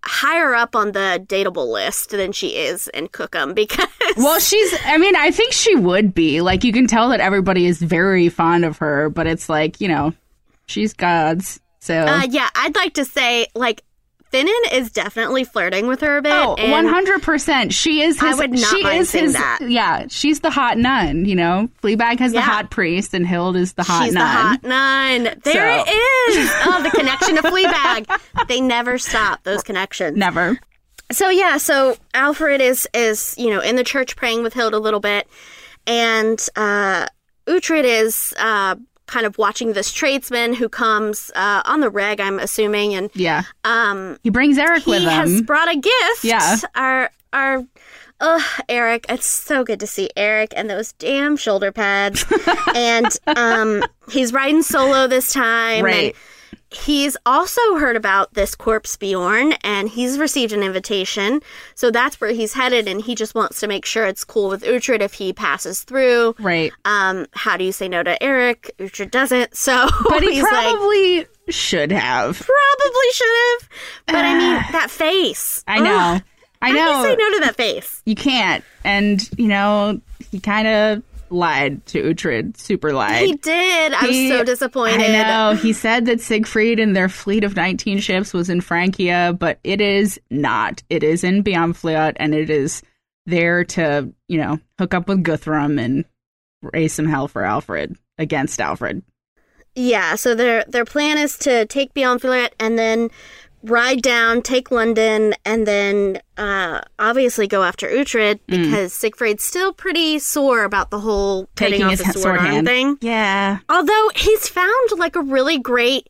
higher 0.03 0.53
up 0.53 0.75
on 0.75 0.91
the 0.91 1.23
dateable 1.27 1.71
list 1.71 2.11
than 2.11 2.31
she 2.31 2.49
is 2.49 2.87
in 2.89 3.07
Cookham 3.07 3.53
because 3.55 3.87
Well, 4.17 4.39
she's 4.39 4.73
I 4.85 4.99
mean, 4.99 5.15
I 5.15 5.31
think 5.31 5.51
she 5.51 5.75
would 5.75 6.13
be. 6.13 6.41
Like 6.41 6.63
you 6.63 6.71
can 6.71 6.85
tell 6.85 7.09
that 7.09 7.19
everybody 7.21 7.65
is 7.65 7.81
very 7.81 8.29
fond 8.29 8.65
of 8.65 8.77
her, 8.77 9.09
but 9.09 9.25
it's 9.25 9.49
like, 9.49 9.81
you 9.81 9.87
know, 9.87 10.13
she's 10.67 10.93
God's. 10.93 11.59
So 11.79 11.95
uh, 11.95 12.27
yeah, 12.29 12.49
I'd 12.55 12.75
like 12.75 12.93
to 12.95 13.05
say 13.05 13.47
like 13.55 13.81
Finan 14.35 14.73
is 14.73 14.91
definitely 14.91 15.43
flirting 15.45 15.87
with 15.87 16.01
her 16.01 16.17
a 16.17 16.21
bit. 16.21 16.33
Oh, 16.33 16.55
and 16.55 16.71
one 16.71 16.85
hundred 16.87 17.21
percent. 17.21 17.73
She 17.73 18.01
is. 18.01 18.21
I 18.21 18.29
His, 18.29 18.37
would 18.37 18.51
not 18.51 18.59
she 18.75 18.83
mind 18.83 18.99
is 19.01 19.11
his. 19.11 19.33
that. 19.33 19.59
Yeah, 19.61 20.07
she's 20.09 20.41
the 20.41 20.49
hot 20.49 20.77
nun. 20.77 21.25
You 21.25 21.35
know, 21.35 21.69
Fleabag 21.81 22.19
has 22.19 22.33
the 22.33 22.41
hot 22.41 22.69
priest, 22.69 23.13
and 23.13 23.25
Hild 23.25 23.55
is 23.55 23.73
the 23.73 23.83
hot 23.83 24.03
She's 24.05 24.13
nun. 24.13 24.23
the 24.23 24.27
hot 24.27 24.63
nun. 24.63 25.23
There 25.43 25.83
So- 25.83 25.83
it 25.87 25.93
is. 26.37 26.51
Oh, 26.65 26.83
the 26.83 26.89
connection 26.91 27.35
to 27.35 27.41
Fleabag. 27.43 28.47
They 28.47 28.59
never 28.59 28.97
stop 28.97 29.43
those 29.43 29.63
connections. 29.63 30.17
Never. 30.17 30.59
so 31.11 31.29
yeah, 31.29 31.57
so 31.57 31.95
Alfred 32.13 32.59
is 32.61 32.87
is 32.93 33.35
you 33.37 33.49
know 33.49 33.59
in 33.61 33.75
the 33.77 33.83
church 33.83 34.15
praying 34.15 34.43
with 34.43 34.53
Hild 34.53 34.73
a 34.73 34.79
little 34.79 34.99
bit, 34.99 35.27
and 35.87 36.45
uh, 36.55 37.05
Uhtred 37.47 37.83
is 37.85 38.33
uh, 38.39 38.75
kind 39.07 39.25
of 39.25 39.37
watching 39.37 39.73
this 39.73 39.91
tradesman 39.91 40.53
who 40.53 40.67
comes 40.69 41.31
uh, 41.35 41.61
on 41.65 41.79
the 41.79 41.89
reg, 41.89 42.19
I'm 42.19 42.39
assuming, 42.39 42.93
and 42.95 43.09
Yeah. 43.13 43.43
um, 43.63 44.17
He 44.23 44.29
brings 44.29 44.57
Eric 44.57 44.83
he 44.83 44.91
with 44.91 45.01
him. 45.03 45.09
He 45.09 45.15
has 45.15 45.41
brought 45.41 45.69
a 45.71 45.77
gift. 45.77 46.23
Yeah. 46.23 46.57
our 46.75 47.09
our. 47.33 47.63
Ugh, 48.21 48.41
Eric, 48.69 49.05
it's 49.09 49.25
so 49.25 49.65
good 49.65 49.81
to 49.81 49.87
see 49.87 50.09
Eric 50.15 50.53
and 50.55 50.69
those 50.69 50.93
damn 50.93 51.35
shoulder 51.35 51.73
pads. 51.73 52.23
and 52.73 53.07
um, 53.27 53.83
he's 54.09 54.31
riding 54.31 54.63
solo 54.63 55.05
this 55.05 55.33
time. 55.33 55.75
and 55.75 55.83
Right. 55.83 56.15
He's 56.75 57.15
also 57.25 57.61
heard 57.77 57.95
about 57.95 58.33
this 58.33 58.53
corpse 58.55 58.95
Bjorn 58.97 59.53
and 59.63 59.87
he's 59.89 60.17
received 60.19 60.51
an 60.53 60.61
invitation. 60.63 61.41
So 61.75 61.89
that's 61.91 62.19
where 62.21 62.31
he's 62.31 62.53
headed 62.53 62.87
and 62.87 63.01
he 63.01 63.15
just 63.15 63.33
wants 63.35 63.59
to 63.61 63.67
make 63.67 63.85
sure 63.85 64.05
it's 64.05 64.23
cool 64.23 64.49
with 64.49 64.63
Uhtred 64.63 65.01
if 65.01 65.13
he 65.13 65.33
passes 65.33 65.83
through. 65.83 66.35
right. 66.39 66.71
Um, 66.85 67.25
how 67.33 67.57
do 67.57 67.63
you 67.63 67.71
say 67.71 67.87
no 67.87 68.03
to 68.03 68.21
Eric? 68.21 68.71
Uhtred 68.79 69.11
doesn't. 69.11 69.55
So 69.65 69.87
But 70.09 70.21
he 70.23 70.33
he's 70.35 70.43
like, 70.43 70.51
probably 70.51 71.25
should 71.49 71.91
have. 71.91 72.37
probably 72.37 73.11
should 73.13 73.27
have. 73.61 73.69
But 74.07 74.15
I 74.25 74.33
mean, 74.37 74.63
that 74.73 74.89
face. 74.91 75.63
I 75.67 75.79
know. 75.79 75.95
Ugh. 76.15 76.21
I 76.61 76.69
How 76.69 76.73
do 76.73 76.79
know. 76.79 76.97
you 77.01 77.03
say 77.09 77.15
no 77.15 77.31
to 77.33 77.39
that 77.45 77.55
face? 77.55 78.01
you 78.05 78.15
can't. 78.15 78.63
And, 78.83 79.29
you 79.37 79.47
know, 79.47 79.99
he 80.31 80.39
kind 80.39 80.67
of 80.67 81.03
lied 81.29 81.85
to 81.87 82.01
Uhtred, 82.03 82.57
super 82.57 82.93
lied. 82.93 83.25
He 83.25 83.35
did. 83.35 83.93
I'm 83.93 84.09
He- 84.09 84.29
so 84.29 84.43
disappointed. 84.43 85.01
I 85.01 85.23
know. 85.51 85.55
He 85.55 85.73
said 85.73 86.05
that 86.05 86.21
Siegfried 86.21 86.79
and 86.79 86.95
their 86.95 87.09
fleet 87.09 87.43
of 87.43 87.55
19 87.55 87.99
ships 87.99 88.33
was 88.33 88.49
in 88.49 88.61
Francia, 88.61 89.35
but 89.37 89.59
it 89.63 89.81
is 89.81 90.19
not. 90.29 90.83
It 90.89 91.03
is 91.03 91.23
in 91.23 91.43
Beamfleot, 91.43 92.13
and 92.17 92.33
it 92.35 92.49
is 92.49 92.81
there 93.25 93.63
to, 93.63 94.13
you 94.27 94.37
know, 94.37 94.59
hook 94.77 94.93
up 94.93 95.07
with 95.07 95.23
Guthrum 95.23 95.79
and 95.79 96.05
raise 96.61 96.93
some 96.93 97.07
hell 97.07 97.27
for 97.27 97.43
Alfred 97.43 97.97
against 98.17 98.61
Alfred. 98.61 99.01
Yeah, 99.75 100.15
so 100.15 100.35
their 100.35 100.63
their 100.67 100.85
plan 100.85 101.17
is 101.17 101.37
to 101.39 101.65
take 101.65 101.93
Beyond 101.93 102.23
and 102.59 102.79
then 102.79 103.09
ride 103.65 104.01
down, 104.01 104.41
take 104.41 104.71
London, 104.71 105.33
and 105.45 105.65
then 105.67 106.21
uh, 106.37 106.81
obviously 106.99 107.47
go 107.47 107.63
after 107.63 107.87
Uhtred 107.87 108.39
because 108.47 108.93
Siegfried's 108.93 109.43
still 109.43 109.73
pretty 109.73 110.19
sore 110.19 110.63
about 110.63 110.91
the 110.91 110.99
whole 110.99 111.47
cutting 111.55 111.81
Mm. 111.81 111.81
Taking 111.81 111.85
off 111.85 111.91
his 111.91 111.99
the 111.99 112.05
sword, 112.13 112.23
sword 112.23 112.37
arm 112.39 112.45
hand. 112.47 112.67
thing. 112.67 112.97
Yeah. 113.01 113.59
Although 113.69 114.09
he's 114.15 114.47
found 114.47 114.89
like 114.97 115.15
a 115.15 115.21
really 115.21 115.57
great 115.59 116.07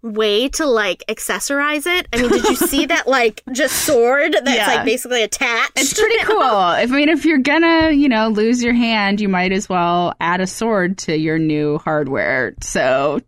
way 0.00 0.48
to 0.48 0.64
like 0.64 1.02
accessorize 1.08 1.84
it. 1.86 2.06
I 2.12 2.18
mean, 2.22 2.30
did 2.30 2.44
you 2.44 2.54
see 2.54 2.86
that 2.86 3.08
like 3.08 3.42
just 3.52 3.84
sword 3.84 4.32
that's 4.32 4.56
Yeah. 4.56 4.66
like 4.66 4.84
basically 4.84 5.22
attached? 5.22 5.72
It's 5.76 5.92
pretty 5.98 6.22
cool. 6.24 6.40
I 6.42 6.86
mean, 6.86 7.08
if 7.08 7.24
you're 7.24 7.38
gonna, 7.38 7.90
you 7.90 8.08
know, 8.08 8.28
lose 8.28 8.62
your 8.62 8.74
hand, 8.74 9.20
you 9.20 9.28
might 9.28 9.50
as 9.52 9.68
well 9.68 10.14
add 10.20 10.40
a 10.40 10.46
sword 10.46 10.98
to 10.98 11.16
your 11.16 11.38
new 11.38 11.78
hardware. 11.78 12.54
So 12.60 13.20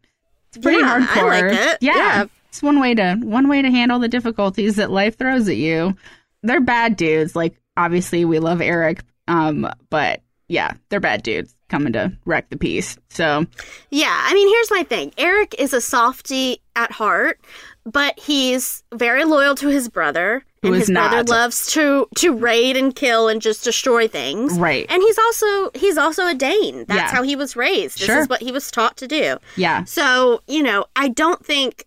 it's 0.51 0.59
pretty 0.59 0.79
Yeah, 0.81 0.95
I 0.95 1.07
hardcore. 1.19 1.51
like 1.51 1.59
it. 1.73 1.79
Yeah. 1.81 1.97
Yeah. 1.97 2.25
It's 2.51 2.63
one 2.63 2.81
way 2.81 2.95
to 2.95 3.15
one 3.23 3.49
way 3.49 3.63
to 3.63 3.71
handle 3.71 3.99
the 3.99 4.09
difficulties 4.09 4.77
that 4.77 4.91
life 4.91 5.17
throws 5.17 5.49
at 5.49 5.57
you. 5.57 5.97
They're 6.43 6.61
bad 6.61 6.97
dudes. 6.97 7.35
Like 7.37 7.57
obviously 7.77 8.25
we 8.25 8.39
love 8.41 8.61
Eric, 8.61 9.03
um, 9.29 9.67
but 9.89 10.21
yeah, 10.49 10.73
they're 10.89 10.99
bad 11.01 11.23
dudes 11.23 11.55
coming 11.69 11.93
to 11.93 12.13
wreck 12.25 12.51
the 12.51 12.57
peace. 12.59 12.99
So 13.09 13.47
Yeah, 13.91 14.09
I 14.27 14.35
mean, 14.35 14.49
here's 14.49 14.71
my 14.71 14.83
thing. 14.83 15.13
Eric 15.17 15.55
is 15.59 15.73
a 15.73 15.81
softy 15.81 16.61
at 16.75 16.91
heart, 16.91 17.41
but 17.85 18.19
he's 18.19 18.83
very 18.93 19.25
loyal 19.25 19.55
to 19.55 19.69
his 19.69 19.89
brother, 19.89 20.43
Who 20.63 20.69
and 20.73 20.77
is 20.83 20.89
his 20.89 20.91
brother 20.97 21.23
loves 21.23 21.71
to 21.75 22.09
to 22.17 22.33
raid 22.35 22.77
and 22.77 22.93
kill 22.97 23.29
and 23.29 23.41
just 23.41 23.63
destroy 23.63 24.09
things. 24.09 24.59
Right. 24.59 24.87
And 24.89 25.01
he's 25.01 25.19
also 25.19 25.71
he's 25.77 25.97
also 25.97 26.27
a 26.27 26.35
Dane. 26.35 26.85
That's 26.89 27.13
Yeah. 27.13 27.17
how 27.19 27.23
he 27.23 27.37
was 27.37 27.55
raised. 27.55 28.01
This 28.01 28.07
Sure. 28.07 28.19
is 28.19 28.29
what 28.29 28.43
he 28.43 28.51
was 28.51 28.69
taught 28.73 28.97
to 28.97 29.07
do. 29.07 29.37
yeah. 29.57 29.85
So, 29.85 30.43
you 30.49 30.65
know, 30.65 30.87
I 30.97 31.07
don't 31.09 31.47
think 31.47 31.85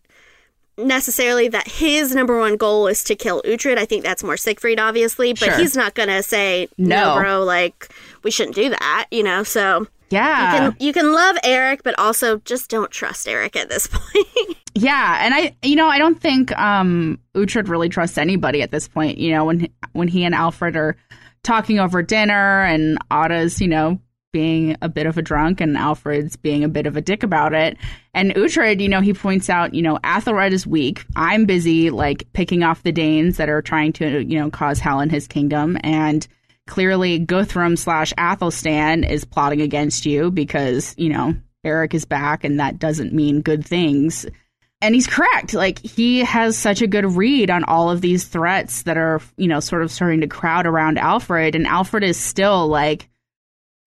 necessarily 0.78 1.48
that 1.50 1.68
his 1.68 2.14
number 2.16 2.38
one 2.40 2.58
goal 2.58 2.88
is 2.88 3.04
to 3.06 3.16
kill 3.16 3.42
Uhtred. 3.44 3.78
I 3.78 3.86
think 3.86 4.04
that's 4.04 4.24
more 4.24 4.38
Siegfried, 4.38 4.80
obviously, 4.80 5.34
but 5.34 5.46
Sure. 5.46 5.58
he's 5.58 5.76
not 5.76 5.94
going 5.94 6.10
to 6.10 6.24
say, 6.24 6.68
no. 6.78 7.16
No. 7.16 7.22
bro, 7.22 7.44
like, 7.44 7.94
we 8.24 8.32
shouldn't 8.32 8.56
do 8.56 8.70
that, 8.70 9.06
you 9.12 9.24
know? 9.24 9.44
So 9.44 9.88
Yeah. 10.10 10.42
you 10.56 10.60
can, 10.72 10.78
you 10.80 10.94
can 10.94 11.12
love 11.14 11.38
Eric, 11.44 11.84
but 11.84 11.98
also 12.00 12.38
just 12.40 12.70
don't 12.70 12.90
trust 12.92 13.28
Eric 13.28 13.56
at 13.56 13.70
this 13.70 13.88
point. 13.92 14.58
Yeah, 14.76 15.20
and 15.22 15.36
I, 15.36 15.56
you 15.62 15.76
know, 15.76 15.88
I 15.88 16.00
don't 16.00 16.20
think 16.20 16.52
um 16.60 17.20
Uhtred 17.36 17.68
really 17.70 17.90
trusts 17.90 18.18
anybody 18.18 18.64
at 18.64 18.72
this 18.72 18.88
point. 18.88 19.20
You 19.20 19.32
know, 19.32 19.46
when 19.46 19.68
when 19.92 20.08
he 20.08 20.24
and 20.26 20.34
Alfred 20.34 20.76
are 20.76 20.96
talking 21.44 21.78
over 21.80 22.02
dinner, 22.02 22.64
and 22.64 22.98
Otto's, 23.12 23.62
you 23.62 23.68
know, 23.68 24.00
being 24.34 24.76
a 24.82 24.90
bit 24.90 25.06
of 25.06 25.18
a 25.18 25.22
drunk, 25.22 25.62
and 25.62 25.78
Alfred's 25.78 26.36
being 26.36 26.66
a 26.66 26.68
bit 26.68 26.86
of 26.86 26.98
a 26.98 27.02
dick 27.02 27.24
about 27.24 27.54
it. 27.54 27.78
And 28.14 28.36
Uhtred, 28.36 28.82
you 28.82 28.90
know, 28.90 29.00
he 29.00 29.14
points 29.14 29.50
out, 29.50 29.74
you 29.74 29.82
know, 29.82 29.98
Athelred 30.04 30.52
is 30.52 30.68
weak. 30.68 31.06
I'm 31.16 31.46
busy 31.46 31.90
like 31.90 32.28
picking 32.34 32.64
off 32.64 32.84
the 32.84 32.92
Danes 32.92 33.38
that 33.38 33.48
are 33.48 33.62
trying 33.62 33.94
to, 33.94 34.22
you 34.26 34.38
know, 34.38 34.50
cause 34.50 34.80
hell 34.80 35.00
in 35.00 35.10
his 35.10 35.28
kingdom, 35.28 35.78
and 35.82 36.28
clearly 36.68 37.20
Guthrum 37.20 37.78
slash 37.78 38.12
Athelstan 38.18 39.10
is 39.10 39.24
plotting 39.24 39.62
against 39.62 40.06
you 40.06 40.32
because 40.32 40.94
you 40.98 41.08
know 41.08 41.36
Eric 41.64 41.94
is 41.94 42.04
back, 42.04 42.44
and 42.44 42.60
that 42.60 42.80
doesn't 42.80 43.14
mean 43.14 43.42
good 43.42 43.66
things 43.66 44.26
and 44.84 44.94
he's 44.94 45.08
correct. 45.08 45.54
Like 45.54 45.80
he 45.80 46.20
has 46.20 46.58
such 46.58 46.82
a 46.82 46.88
good 46.88 47.06
read 47.16 47.50
on 47.50 47.64
all 47.64 47.90
of 47.90 48.02
these 48.02 48.26
threats 48.26 48.84
that 48.84 48.98
are, 48.98 49.22
you 49.38 49.48
know, 49.48 49.62
sort 49.62 49.82
of 49.82 49.90
starting 49.90 50.20
to 50.22 50.28
crowd 50.28 50.68
around 50.68 51.00
Alfred, 51.00 51.56
and 51.56 51.66
Alfred 51.66 52.04
is 52.04 52.18
still 52.18 52.68
like, 52.68 53.10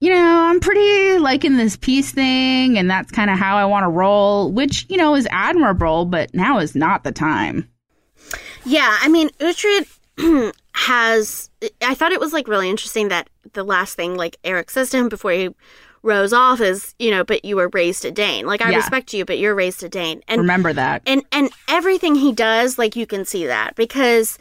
you 0.00 0.10
know, 0.10 0.40
I'm 0.44 0.60
pretty 0.60 1.18
liking 1.18 1.56
this 1.56 1.76
peace 1.76 2.10
thing, 2.10 2.78
and 2.78 2.90
that's 2.90 3.10
kind 3.10 3.30
of 3.30 3.38
how 3.38 3.56
I 3.56 3.64
want 3.64 3.84
to 3.84 3.88
roll, 3.88 4.52
which 4.52 4.86
you 4.88 4.96
know 4.96 5.14
is 5.14 5.26
admirable, 5.30 6.04
but 6.04 6.34
now 6.34 6.58
is 6.58 6.74
not 6.74 7.04
the 7.04 7.12
time. 7.12 7.68
yeah, 8.64 8.98
I 9.00 9.08
mean, 9.08 9.30
Uhtred 9.40 9.86
has. 10.74 11.50
I 11.82 11.94
thought 11.94 12.12
it 12.12 12.20
was 12.20 12.32
like 12.32 12.48
really 12.48 12.68
interesting 12.68 13.08
that 13.08 13.28
the 13.54 13.64
last 13.64 13.94
thing 13.94 14.16
like 14.16 14.36
Eric 14.44 14.70
says 14.70 14.90
to 14.90 14.98
him 14.98 15.08
before 15.08 15.30
he 15.32 15.48
rows 16.02 16.32
off 16.32 16.60
is, 16.60 16.94
you 16.98 17.10
know, 17.10 17.24
but 17.24 17.44
you 17.44 17.56
were 17.56 17.68
raised 17.68 18.04
a 18.04 18.10
Dane. 18.10 18.46
Like 18.46 18.60
I 18.62 18.70
Yeah. 18.70 18.76
respect 18.76 19.12
you, 19.14 19.24
but 19.24 19.38
you're 19.38 19.54
raised 19.54 19.82
a 19.82 19.88
Dane. 19.88 20.22
And 20.28 20.40
Remember 20.42 20.72
that. 20.72 21.02
and 21.06 21.22
and 21.32 21.50
everything 21.68 22.14
he 22.14 22.32
does 22.32 22.78
like 22.78 22.94
you 22.96 23.06
can 23.06 23.24
see 23.24 23.46
that 23.46 23.74
because 23.74 24.38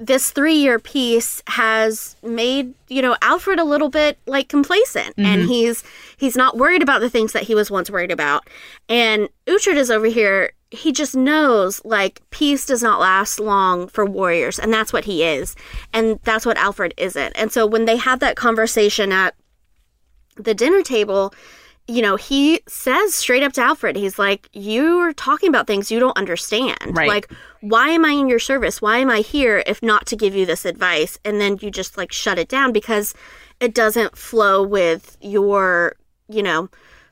this 0.00 0.32
three 0.32 0.54
year 0.54 0.78
piece 0.78 1.42
has 1.46 2.16
made 2.22 2.72
you 2.88 3.02
know 3.02 3.16
alfred 3.20 3.60
a 3.60 3.64
little 3.64 3.90
bit 3.90 4.18
like 4.26 4.48
complacent. 4.48 5.14
And 5.18 5.42
mm-hmm. 5.42 5.48
he's 5.48 5.84
he's 6.16 6.36
not 6.36 6.56
worried 6.56 6.82
about 6.82 7.02
the 7.02 7.10
things 7.10 7.32
that 7.32 7.44
he 7.44 7.54
was 7.54 7.70
once 7.70 7.90
worried 7.90 8.10
about. 8.10 8.48
And 8.88 9.28
Uhtred 9.46 9.76
is 9.76 9.90
over 9.90 10.06
here. 10.06 10.52
He 10.70 10.90
just 10.90 11.14
knows 11.14 11.84
like 11.84 12.22
peace 12.30 12.64
does 12.64 12.82
not 12.82 12.98
last 12.98 13.38
long 13.38 13.88
for 13.88 14.06
warriors. 14.06 14.58
And 14.58 14.72
that's 14.72 14.92
what 14.92 15.04
he 15.04 15.22
is. 15.22 15.54
And 15.92 16.18
that's 16.24 16.46
what 16.46 16.56
alfred 16.56 16.94
isn't. 16.96 17.32
And 17.34 17.52
so 17.52 17.66
when 17.66 17.84
they 17.84 17.96
have 17.96 18.20
that 18.20 18.36
conversation 18.36 19.12
at 19.12 19.34
the 20.36 20.54
dinner 20.54 20.82
table, 20.82 21.34
you 21.90 22.02
know, 22.02 22.14
he 22.14 22.60
says 22.68 23.16
straight 23.16 23.42
up 23.42 23.52
to 23.54 23.60
Alfred, 23.60 23.96
he's 23.96 24.16
like, 24.16 24.48
You 24.52 24.98
are 24.98 25.12
talking 25.12 25.48
about 25.48 25.66
things 25.66 25.90
you 25.90 25.98
don't 25.98 26.16
understand. 26.16 26.96
Right. 26.96 27.08
Like, 27.08 27.32
why 27.62 27.88
am 27.88 28.04
I 28.04 28.12
in 28.12 28.28
your 28.28 28.38
service? 28.38 28.80
Why 28.80 28.98
am 28.98 29.10
I 29.10 29.18
here 29.18 29.64
if 29.66 29.82
not 29.82 30.06
to 30.06 30.16
give 30.16 30.36
you 30.36 30.46
this 30.46 30.64
advice? 30.64 31.18
And 31.24 31.40
then 31.40 31.58
you 31.60 31.68
just 31.68 31.96
like 31.96 32.12
shut 32.12 32.38
it 32.38 32.48
down 32.48 32.72
because 32.72 33.12
it 33.58 33.74
doesn't 33.74 34.16
flow 34.16 34.62
with 34.62 35.18
your, 35.20 35.96
you 36.28 36.44
know, 36.44 36.68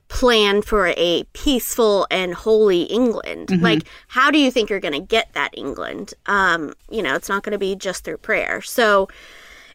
plan 0.06 0.62
for 0.62 0.94
a 0.96 1.24
peaceful 1.32 2.06
and 2.08 2.32
holy 2.32 2.82
England. 2.82 3.50
Like, 3.60 3.82
how 4.06 4.30
do 4.30 4.38
you 4.38 4.50
think 4.52 4.70
you're 4.70 4.80
going 4.80 4.94
to 4.94 5.00
get 5.00 5.32
that 5.32 5.50
England? 5.58 6.14
Um, 6.26 6.72
you 6.88 7.02
know, 7.02 7.16
it's 7.16 7.28
not 7.28 7.42
going 7.42 7.52
to 7.52 7.58
be 7.58 7.74
just 7.74 8.04
through 8.04 8.18
prayer. 8.18 8.62
So, 8.62 9.08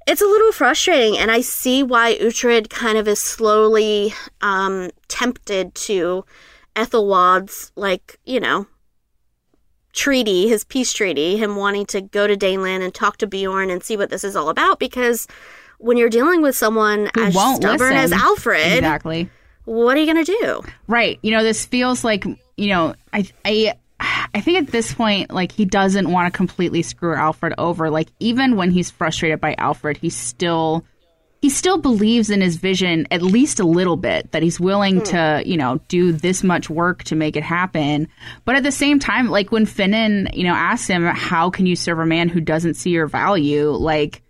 it's 0.08 0.22
a 0.22 0.26
little 0.26 0.52
frustrating, 0.52 1.18
and 1.18 1.32
I 1.32 1.42
see 1.42 1.84
why 1.84 2.16
Uhtred 2.16 2.70
kind 2.70 2.98
of 2.98 3.08
is 3.08 3.20
slowly 3.20 4.14
um, 4.42 4.90
tempted 5.08 5.74
to 5.76 6.26
Ethelwald's, 6.76 7.72
like, 7.76 8.20
you 8.26 8.40
know, 8.40 8.68
treaty, 9.94 10.48
his 10.48 10.64
peace 10.64 10.92
treaty, 10.92 11.38
him 11.38 11.56
wanting 11.56 11.86
to 11.88 12.02
go 12.02 12.28
to 12.28 12.36
Daneland 12.36 12.84
and 12.84 12.94
talk 12.94 13.18
to 13.18 13.28
Bjorn 13.28 13.70
and 13.70 13.84
see 13.84 13.96
what 13.96 14.10
this 14.10 14.24
is 14.24 14.36
all 14.36 14.50
about. 14.50 14.80
Because 14.80 15.28
when 15.78 15.98
you're 15.98 16.10
dealing 16.10 16.42
with 16.42 16.56
someone 16.56 17.10
Who 17.16 17.24
as 17.24 17.34
stubborn 17.56 17.94
as. 17.94 18.12
Alfred, 18.12 18.78
Exactly. 18.78 19.30
what 19.66 19.96
are 19.96 20.00
you 20.00 20.12
going 20.12 20.26
to 20.26 20.38
do? 20.42 20.64
Right. 20.88 21.20
You 21.22 21.32
know, 21.32 21.44
this 21.44 21.66
feels 21.66 22.04
like, 22.04 22.26
you 22.58 22.68
know, 22.70 22.96
I 23.12 23.28
I 23.46 23.74
I 24.34 24.42
think 24.42 24.58
at 24.58 24.68
this 24.68 24.94
point 24.94 25.32
like 25.32 25.52
he 25.52 25.66
doesn't 25.66 26.10
want 26.10 26.32
to 26.32 26.36
completely 26.38 26.82
screw 26.82 27.16
Alfred 27.16 27.54
over. 27.58 27.90
Like 27.90 28.10
even 28.20 28.56
when 28.56 28.72
he's 28.72 28.92
frustrated 28.92 29.40
by 29.40 29.56
Alfred, 29.58 29.98
he 29.98 30.10
still 30.10 30.84
he 31.42 31.50
still 31.50 31.78
believes 31.78 32.30
in 32.30 32.40
his 32.40 32.56
vision 32.56 33.06
at 33.12 33.22
least 33.22 33.60
a 33.60 33.66
little 33.66 33.98
bit 33.98 34.32
that 34.32 34.44
he's 34.44 34.60
willing 34.62 35.00
Hmm. 35.00 35.04
to 35.04 35.44
you 35.46 35.58
know 35.58 35.80
do 35.88 36.12
this 36.12 36.44
much 36.44 36.70
work 36.70 37.04
to 37.06 37.16
make 37.16 37.36
it 37.36 37.44
happen. 37.44 38.08
But 38.46 38.56
at 38.56 38.64
the 38.64 38.72
same 38.72 39.00
time 39.00 39.30
like 39.30 39.52
when 39.52 39.66
finan 39.66 40.34
you 40.36 40.44
know 40.44 40.54
asks 40.54 40.88
him 40.88 41.06
how 41.06 41.50
can 41.50 41.66
you 41.66 41.76
serve 41.76 42.00
a 42.00 42.06
man 42.06 42.30
who 42.30 42.42
doesn't 42.42 42.76
see 42.76 42.90
your 42.92 43.08
value? 43.08 43.70
Like 43.72 44.22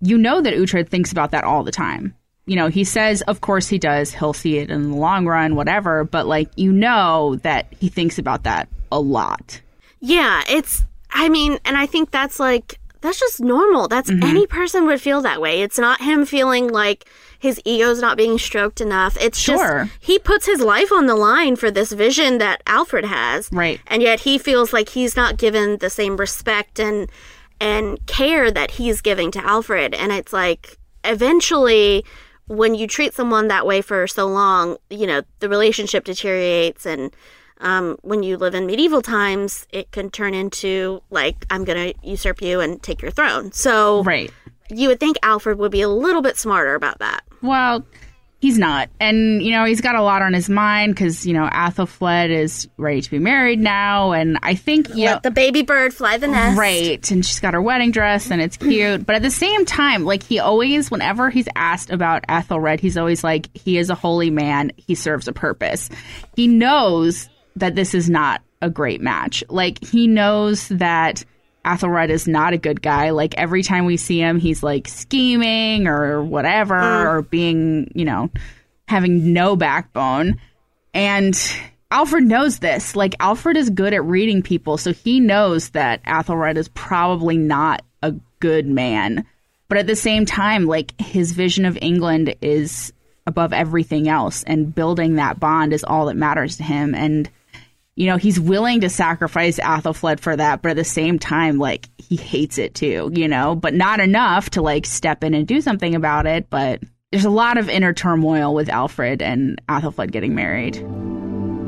you 0.00 0.18
know 0.18 0.40
that 0.42 0.54
Uhtred 0.54 0.88
thinks 0.88 1.12
about 1.12 1.30
that 1.30 1.44
all 1.44 1.62
the 1.64 1.72
time. 1.72 2.14
You 2.46 2.56
know 2.56 2.68
he 2.68 2.84
says 2.84 3.22
of 3.22 3.40
course 3.40 3.68
he 3.68 3.78
does. 3.78 4.12
He'll 4.12 4.32
see 4.32 4.58
it 4.58 4.70
in 4.70 4.90
the 4.90 4.96
long 4.96 5.26
run 5.26 5.54
whatever. 5.56 6.04
But 6.04 6.26
like 6.26 6.50
you 6.56 6.72
know 6.72 7.36
that 7.42 7.72
he 7.80 7.88
thinks 7.88 8.18
about 8.18 8.42
that 8.44 8.68
a 8.96 9.00
lot 9.00 9.60
Yeah, 10.00 10.42
it's 10.56 10.84
I 11.10 11.28
mean, 11.36 11.52
and 11.64 11.76
I 11.76 11.86
think 11.86 12.10
that's 12.10 12.38
like 12.48 12.68
that's 13.02 13.20
just 13.20 13.40
normal. 13.40 13.86
That's 13.88 14.10
Mm-hmm. 14.10 14.22
any 14.32 14.46
person 14.46 14.86
would 14.86 15.00
feel 15.00 15.20
that 15.22 15.40
way. 15.40 15.54
It's 15.62 15.78
not 15.78 16.00
him 16.08 16.26
feeling 16.26 16.64
like 16.82 17.00
his 17.38 17.60
ego's 17.64 18.00
not 18.00 18.16
being 18.16 18.36
stroked 18.38 18.80
enough. 18.80 19.16
It's 19.20 19.38
Sure. 19.38 19.84
just 19.84 19.96
he 20.00 20.18
puts 20.18 20.46
his 20.46 20.60
life 20.60 20.90
on 20.98 21.06
the 21.06 21.14
line 21.14 21.54
for 21.56 21.70
this 21.70 21.92
vision 21.92 22.38
that 22.38 22.62
Alfred 22.66 23.04
has. 23.04 23.48
Right. 23.52 23.78
And 23.86 24.02
yet 24.02 24.20
he 24.26 24.38
feels 24.38 24.72
like 24.72 24.88
he's 24.90 25.14
not 25.22 25.36
given 25.44 25.78
the 25.78 25.90
same 25.90 26.16
respect 26.16 26.80
and 26.80 26.98
and 27.60 28.04
care 28.06 28.50
that 28.50 28.70
he's 28.72 29.00
giving 29.00 29.30
to 29.32 29.44
Alfred. 29.54 29.94
And 29.94 30.10
it's 30.12 30.32
like 30.32 30.78
eventually 31.04 32.04
when 32.48 32.74
you 32.74 32.86
treat 32.86 33.12
someone 33.14 33.48
that 33.48 33.66
way 33.66 33.80
for 33.82 34.06
so 34.06 34.26
long, 34.26 34.76
you 34.90 35.06
know, 35.06 35.22
the 35.40 35.48
relationship 35.48 36.04
deteriorates 36.04 36.84
and 36.86 37.10
um, 37.60 37.96
when 38.02 38.22
you 38.22 38.36
live 38.36 38.54
in 38.54 38.66
medieval 38.66 39.02
times, 39.02 39.66
it 39.70 39.90
can 39.90 40.10
turn 40.10 40.34
into 40.34 41.02
like 41.10 41.46
I'm 41.50 41.64
going 41.64 41.92
to 41.92 41.98
usurp 42.06 42.42
you 42.42 42.60
and 42.60 42.82
take 42.82 43.02
your 43.02 43.10
throne. 43.10 43.52
So 43.52 44.02
right 44.02 44.30
you 44.70 44.88
would 44.88 45.00
think 45.00 45.16
Alfred 45.22 45.58
would 45.58 45.72
be 45.72 45.82
a 45.82 45.88
little 45.88 46.22
bit 46.22 46.36
smarter 46.36 46.74
about 46.74 46.98
that. 46.98 47.24
Well, 47.42 47.84
he's 48.40 48.58
not. 48.58 48.88
And, 49.00 49.42
you 49.42 49.52
know, 49.52 49.64
he's 49.64 49.80
got 49.80 49.94
a 49.94 50.02
lot 50.02 50.22
on 50.22 50.32
his 50.32 50.48
mind 50.48 50.94
because, 50.94 51.26
you 51.26 51.34
know, 51.34 51.46
Athelflaed 51.46 52.30
is 52.30 52.68
ready 52.76 53.00
to 53.00 53.10
be 53.10 53.18
married 53.18 53.60
now. 53.60 54.12
And 54.12 54.38
I 54.42 54.54
think, 54.54 54.94
you 54.94 55.06
know, 55.06 55.20
the 55.22 55.30
baby 55.30 55.62
bird 55.62 55.94
fly 55.94 56.18
the 56.18 56.28
nest. 56.28 56.58
Right. 56.58 57.10
And 57.10 57.24
she's 57.24 57.40
got 57.40 57.54
her 57.54 57.62
wedding 57.62 57.90
dress 57.90 58.30
and 58.30 58.40
it's 58.40 58.56
cute. 58.56 59.06
But 59.06 59.16
at 59.16 59.22
the 59.22 59.30
same 59.30 59.64
time, 59.64 60.04
like 60.04 60.22
he 60.22 60.38
always, 60.38 60.90
whenever 60.90 61.30
he's 61.30 61.48
asked 61.54 61.90
about 61.90 62.24
Ethelred, 62.28 62.80
he's 62.80 62.96
always 62.96 63.22
like, 63.22 63.48
he 63.56 63.78
is 63.78 63.90
a 63.90 63.94
holy 63.94 64.30
man. 64.30 64.72
He 64.76 64.94
serves 64.94 65.28
a 65.28 65.32
purpose. 65.32 65.88
He 66.34 66.48
knows 66.48 67.28
that 67.56 67.74
this 67.74 67.94
is 67.94 68.08
not 68.08 68.42
a 68.62 68.70
great 68.70 69.00
match. 69.00 69.44
Like 69.48 69.82
he 69.84 70.06
knows 70.06 70.68
that 70.68 71.24
Athelred 71.64 72.10
is 72.10 72.28
not 72.28 72.52
a 72.52 72.58
good 72.58 72.80
guy. 72.80 73.10
Like 73.10 73.36
every 73.36 73.62
time 73.62 73.84
we 73.84 73.96
see 73.96 74.20
him, 74.20 74.38
he's 74.38 74.62
like 74.62 74.86
scheming 74.86 75.88
or 75.88 76.22
whatever, 76.22 76.78
mm. 76.78 77.06
or 77.06 77.22
being, 77.22 77.90
you 77.94 78.04
know, 78.04 78.30
having 78.86 79.32
no 79.32 79.56
backbone. 79.56 80.40
And 80.94 81.36
Alfred 81.90 82.24
knows 82.24 82.60
this. 82.60 82.94
Like 82.94 83.14
Alfred 83.20 83.56
is 83.56 83.70
good 83.70 83.92
at 83.92 84.04
reading 84.04 84.42
people, 84.42 84.78
so 84.78 84.92
he 84.92 85.20
knows 85.20 85.70
that 85.70 86.02
Athelred 86.04 86.56
is 86.56 86.68
probably 86.68 87.36
not 87.36 87.82
a 88.02 88.14
good 88.40 88.66
man. 88.66 89.26
But 89.68 89.78
at 89.78 89.86
the 89.88 89.96
same 89.96 90.24
time, 90.24 90.66
like 90.66 90.98
his 91.00 91.32
vision 91.32 91.64
of 91.64 91.76
England 91.82 92.36
is 92.40 92.92
above 93.26 93.52
everything 93.52 94.08
else, 94.08 94.44
and 94.44 94.72
building 94.72 95.16
that 95.16 95.40
bond 95.40 95.72
is 95.72 95.82
all 95.82 96.06
that 96.06 96.16
matters 96.16 96.58
to 96.58 96.62
him. 96.62 96.94
And 96.94 97.28
you 97.96 98.06
know, 98.06 98.18
he's 98.18 98.38
willing 98.38 98.82
to 98.82 98.90
sacrifice 98.90 99.58
Athelflaed 99.58 100.20
for 100.20 100.36
that, 100.36 100.60
but 100.60 100.70
at 100.72 100.76
the 100.76 100.84
same 100.84 101.18
time, 101.18 101.58
like 101.58 101.88
he 101.96 102.16
hates 102.16 102.58
it 102.58 102.74
too, 102.74 103.10
you 103.14 103.26
know, 103.26 103.56
but 103.56 103.74
not 103.74 104.00
enough 104.00 104.50
to 104.50 104.62
like 104.62 104.84
step 104.84 105.24
in 105.24 105.32
and 105.32 105.46
do 105.46 105.62
something 105.62 105.94
about 105.94 106.26
it. 106.26 106.50
But 106.50 106.82
there's 107.10 107.24
a 107.24 107.30
lot 107.30 107.56
of 107.56 107.70
inner 107.70 107.94
turmoil 107.94 108.54
with 108.54 108.68
Alfred 108.68 109.22
and 109.22 109.60
Athelflaed 109.68 110.12
getting 110.12 110.34
married. 110.34 110.76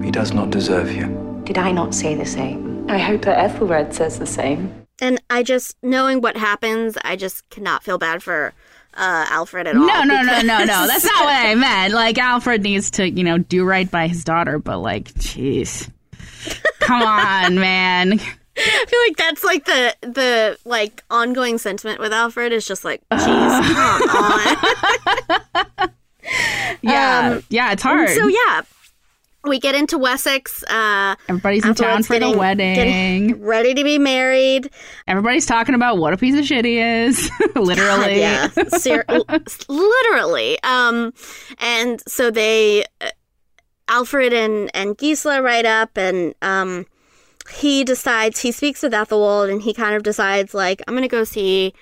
He 0.05 0.11
does 0.11 0.33
not 0.33 0.51
deserve 0.51 0.93
you. 0.93 1.43
Did 1.45 1.57
I 1.57 1.73
not 1.73 1.95
say 1.95 2.15
the 2.15 2.27
same? 2.27 2.89
I 2.91 2.99
hope 2.99 3.23
that 3.23 3.39
Ethelred 3.39 3.95
says 3.95 4.19
the 4.19 4.27
same. 4.27 4.85
And 5.01 5.23
I 5.31 5.43
just 5.43 5.77
knowing 5.83 6.21
what 6.21 6.37
happens, 6.37 6.99
I 7.03 7.17
just 7.17 7.49
cannot 7.49 7.85
feel 7.85 7.97
bad 7.97 8.23
for 8.23 8.53
uh, 8.95 9.27
Alfred 9.31 9.67
at 9.67 9.77
all. 9.77 9.87
No, 9.87 10.03
no, 10.03 10.23
no, 10.23 10.41
no, 10.43 10.59
no. 10.59 10.87
That's 10.87 11.05
not 11.05 11.25
what 11.25 11.47
I 11.47 11.55
meant. 11.55 11.95
Like 11.95 12.19
Alfred 12.19 12.63
needs 12.63 12.91
to, 12.93 13.09
you 13.09 13.25
know, 13.25 13.39
do 13.39 13.65
right 13.65 13.91
by 13.91 14.09
his 14.09 14.25
daughter, 14.25 14.59
but 14.59 14.79
like, 14.79 15.13
jeez. 15.15 15.91
Come 16.89 17.03
on, 17.03 17.55
man. 17.61 18.13
I 18.61 18.85
feel 18.89 19.01
like 19.07 19.17
that's 19.17 19.45
like 19.45 19.65
the 19.67 19.95
the 20.03 20.59
like 20.65 21.05
ongoing 21.11 21.59
sentiment 21.59 22.01
with 22.01 22.13
Alfred 22.13 22.53
is 22.53 22.67
just 22.67 22.85
like, 22.85 23.03
jeez, 23.11 24.07
come 24.07 24.25
on. 25.81 25.91
Yeah. 26.83 27.41
yeah, 27.49 27.73
it's 27.73 27.83
hard. 27.83 28.11
so 28.11 28.27
yeah, 28.27 28.63
we 29.45 29.59
get 29.59 29.75
into 29.75 29.97
Wessex. 29.99 30.63
Uh, 30.65 31.15
Everybody's 31.29 31.65
in 31.65 31.75
town 31.75 32.03
for 32.03 32.19
the 32.19 32.37
wedding. 32.37 33.41
ready 33.41 33.73
to 33.75 33.83
be 33.85 33.99
married. 33.99 34.71
Everybody's 35.07 35.47
talking 35.47 35.75
about 35.75 35.97
what 35.99 36.13
a 36.13 36.17
piece 36.19 36.39
of 36.39 36.45
shit 36.45 36.65
he 36.65 36.79
is. 36.79 37.31
Literally. 37.57 38.19
yeah, 38.21 38.49
ser- 38.77 39.07
literally. 39.69 40.59
Um, 40.63 41.15
and 41.59 42.03
so 42.07 42.31
they, 42.31 42.85
uh, 43.01 43.11
Alfred 43.89 44.33
and 44.33 44.71
and 44.75 44.97
Gisela 44.97 45.43
ride 45.43 45.67
up, 45.67 45.97
and 45.97 46.35
um, 46.43 46.87
he 47.55 47.85
decides 47.85 48.41
he 48.41 48.53
speaks 48.53 48.83
with 48.83 48.93
Ethelwald, 48.93 49.51
and 49.51 49.63
he 49.63 49.73
kind 49.75 49.95
of 49.95 50.03
decides 50.03 50.55
like 50.55 50.83
I'm 50.87 50.95
gonna 50.95 51.09
go 51.09 51.25
see 51.25 51.73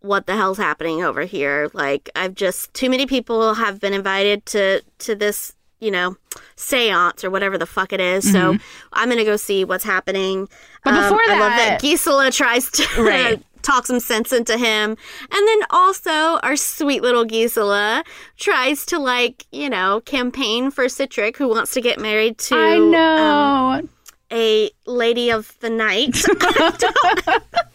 what 0.00 0.26
the 0.26 0.34
hell's 0.36 0.58
happening 0.58 1.02
over 1.04 1.22
here. 1.22 1.70
Like 1.72 2.10
I've 2.16 2.34
just 2.34 2.72
too 2.74 2.88
many 2.90 3.06
people 3.06 3.54
have 3.54 3.80
been 3.80 3.92
invited 3.92 4.46
to 4.46 4.82
to 4.98 5.14
this. 5.14 5.54
You 5.80 5.90
know, 5.90 6.16
seance 6.54 7.24
or 7.24 7.30
whatever 7.30 7.58
the 7.58 7.66
fuck 7.66 7.92
it 7.92 8.00
is. 8.00 8.30
So 8.30 8.56
I'm 8.92 9.08
gonna 9.08 9.24
go 9.24 9.34
see 9.34 9.64
what's 9.64 9.82
happening. 9.82 10.46
Mm-hmm. 10.46 10.88
Um, 10.88 10.94
But 10.94 11.02
before 11.02 11.20
I 11.28 11.40
love 11.40 11.50
that- 11.50 11.80
that 11.80 11.82
Gisela 11.82 12.30
tries 12.30 12.70
to 12.70 13.02
Right. 13.02 13.42
talk 13.62 13.86
some 13.86 14.00
sense 14.00 14.32
into 14.32 14.58
him. 14.58 14.90
And 15.30 15.48
then 15.48 15.60
also 15.70 16.38
our 16.42 16.56
sweet 16.56 17.02
little 17.02 17.24
Gisela 17.24 18.04
tries 18.36 18.84
to 18.86 18.98
like, 18.98 19.46
you 19.52 19.70
know, 19.70 20.00
campaign 20.00 20.70
for 20.70 20.84
Sihtric 20.86 21.36
who 21.36 21.48
wants 21.48 21.72
to 21.74 21.80
get 21.80 21.98
married 21.98 22.38
to 22.38 22.56
I 22.56 22.76
um, 22.76 22.90
know. 22.90 23.88
a 24.32 24.70
lady 24.86 25.30
of 25.30 25.58
the 25.60 25.70
night. 25.70 26.14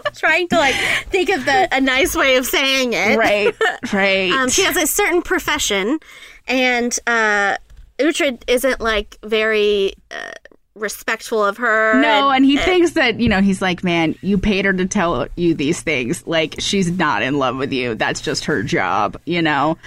trying 0.16 0.48
to 0.50 0.58
like 0.58 0.76
think 1.10 1.30
of 1.30 1.46
the 1.46 1.68
a 1.72 1.82
nice 1.82 2.16
way 2.16 2.36
of 2.36 2.46
saying 2.46 2.94
it. 2.94 3.18
right. 3.18 3.54
Right. 3.94 4.32
Um, 4.32 4.50
she 4.50 4.64
has 4.64 4.76
a 4.76 4.86
certain 4.88 5.22
profession, 5.22 6.00
and 6.48 6.98
uh, 7.08 7.58
Uhtred 8.00 8.44
isn't 8.48 8.82
like 8.82 9.18
very 9.24 9.94
uh, 10.12 10.32
respectful 10.78 11.44
of 11.44 11.58
her. 11.58 12.02
No, 12.02 12.30
and 12.30 12.46
he 12.46 12.58
uh, 12.58 12.64
thinks 12.64 12.92
that, 12.92 13.20
you 13.20 13.30
know, 13.30 13.42
he's 13.42 13.62
like, 13.62 13.84
man, 13.84 14.16
you 14.22 14.38
paid 14.38 14.66
her 14.66 14.74
to 14.74 14.86
tell 14.86 15.28
you 15.36 15.54
these 15.54 15.82
things. 15.82 16.26
Like, 16.26 16.56
she's 16.60 16.92
not 16.92 17.22
in 17.22 17.38
love 17.38 17.58
with 17.58 17.74
you. 17.74 17.96
That's 17.96 18.22
just 18.22 18.46
her 18.46 18.64
job, 18.64 19.20
you 19.26 19.42
know? 19.42 19.78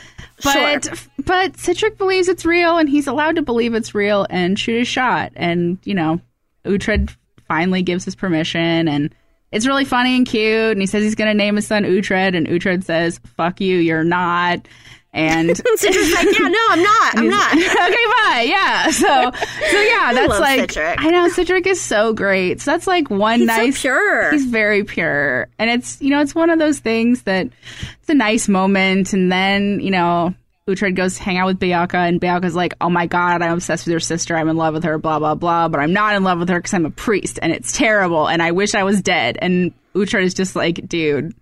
But, 0.42 0.88
but 1.24 1.52
Sihtric 1.54 1.98
believes 1.98 2.28
it's 2.28 2.44
real, 2.44 2.78
and 2.78 2.88
he's 2.88 3.06
allowed 3.06 3.36
to 3.36 3.42
believe 3.42 3.74
it's 3.74 3.94
real 3.94 4.26
and 4.30 4.58
shoot 4.58 4.82
a 4.82 4.84
shot. 4.84 5.32
And, 5.36 5.78
you 5.84 5.94
know, 5.94 6.20
Uhtred 6.64 7.14
finally 7.48 7.82
gives 7.82 8.04
his 8.04 8.14
permission, 8.14 8.88
and 8.88 9.14
it's 9.52 9.66
really 9.66 9.84
funny 9.84 10.16
and 10.16 10.26
cute. 10.26 10.72
And 10.72 10.80
he 10.80 10.86
says 10.86 11.02
he's 11.02 11.14
going 11.14 11.30
to 11.30 11.34
name 11.34 11.56
his 11.56 11.66
son 11.66 11.84
Uhtred, 11.84 12.36
and 12.36 12.46
Uhtred 12.46 12.84
says, 12.84 13.20
fuck 13.36 13.60
you, 13.60 13.78
you're 13.78 14.04
not. 14.04 14.66
And 15.12 15.50
Sihtric's 15.50 16.14
like, 16.14 16.38
yeah, 16.38 16.48
no, 16.48 16.58
I'm 16.70 16.82
not. 16.82 17.18
I'm 17.18 17.28
not. 17.28 17.52
okay, 17.56 17.66
bye. 17.66 18.46
Yeah. 18.48 18.90
So, 19.00 19.06
so 19.06 19.80
yeah, 19.80 20.12
that's 20.12 20.28
love 20.28 20.40
like 20.40 20.70
Sihtric. 20.70 20.94
I 20.98 21.10
know 21.10 21.28
Sihtric 21.30 21.66
is 21.66 21.80
so 21.80 22.12
great. 22.12 22.60
So 22.60 22.70
that's 22.70 22.86
like 22.86 23.08
one 23.10 23.40
He's 23.40 23.48
so 23.48 23.56
nice. 23.56 23.80
pure. 23.80 24.30
He's 24.32 24.44
very 24.44 24.84
pure, 24.84 25.48
and 25.58 25.70
it's 25.70 26.00
you 26.00 26.10
know 26.10 26.20
it's 26.20 26.34
one 26.34 26.50
of 26.50 26.58
those 26.58 26.78
things 26.78 27.22
that 27.22 27.46
it's 28.00 28.08
a 28.08 28.14
nice 28.14 28.48
moment, 28.48 29.12
and 29.12 29.30
then 29.32 29.80
you 29.80 29.90
know. 29.90 30.34
Uhtred 30.68 30.94
goes 30.94 31.18
hang 31.18 31.36
out 31.36 31.46
with 31.46 31.58
Beocca, 31.58 31.94
and 31.94 32.20
Beocca's 32.20 32.54
like, 32.54 32.74
"Oh 32.80 32.90
my 32.90 33.06
god, 33.06 33.42
I'm 33.42 33.54
obsessed 33.54 33.86
with 33.86 33.90
your 33.90 33.98
sister. 33.98 34.36
I'm 34.36 34.48
in 34.48 34.56
love 34.56 34.72
with 34.74 34.84
her. 34.84 34.98
Blah 34.98 35.18
blah 35.18 35.34
blah. 35.34 35.66
But 35.68 35.80
I'm 35.80 35.92
not 35.92 36.14
in 36.14 36.22
love 36.22 36.38
with 36.38 36.48
her 36.48 36.60
because 36.60 36.74
I'm 36.74 36.86
a 36.86 36.90
priest, 36.90 37.40
and 37.42 37.50
it's 37.50 37.76
terrible. 37.76 38.28
And 38.28 38.40
I 38.40 38.52
wish 38.52 38.76
I 38.76 38.84
was 38.84 39.02
dead." 39.02 39.36
And 39.42 39.72
Uhtred 39.96 40.22
is 40.22 40.34
just 40.34 40.54
like, 40.54 40.86
"Dude, 40.86 41.34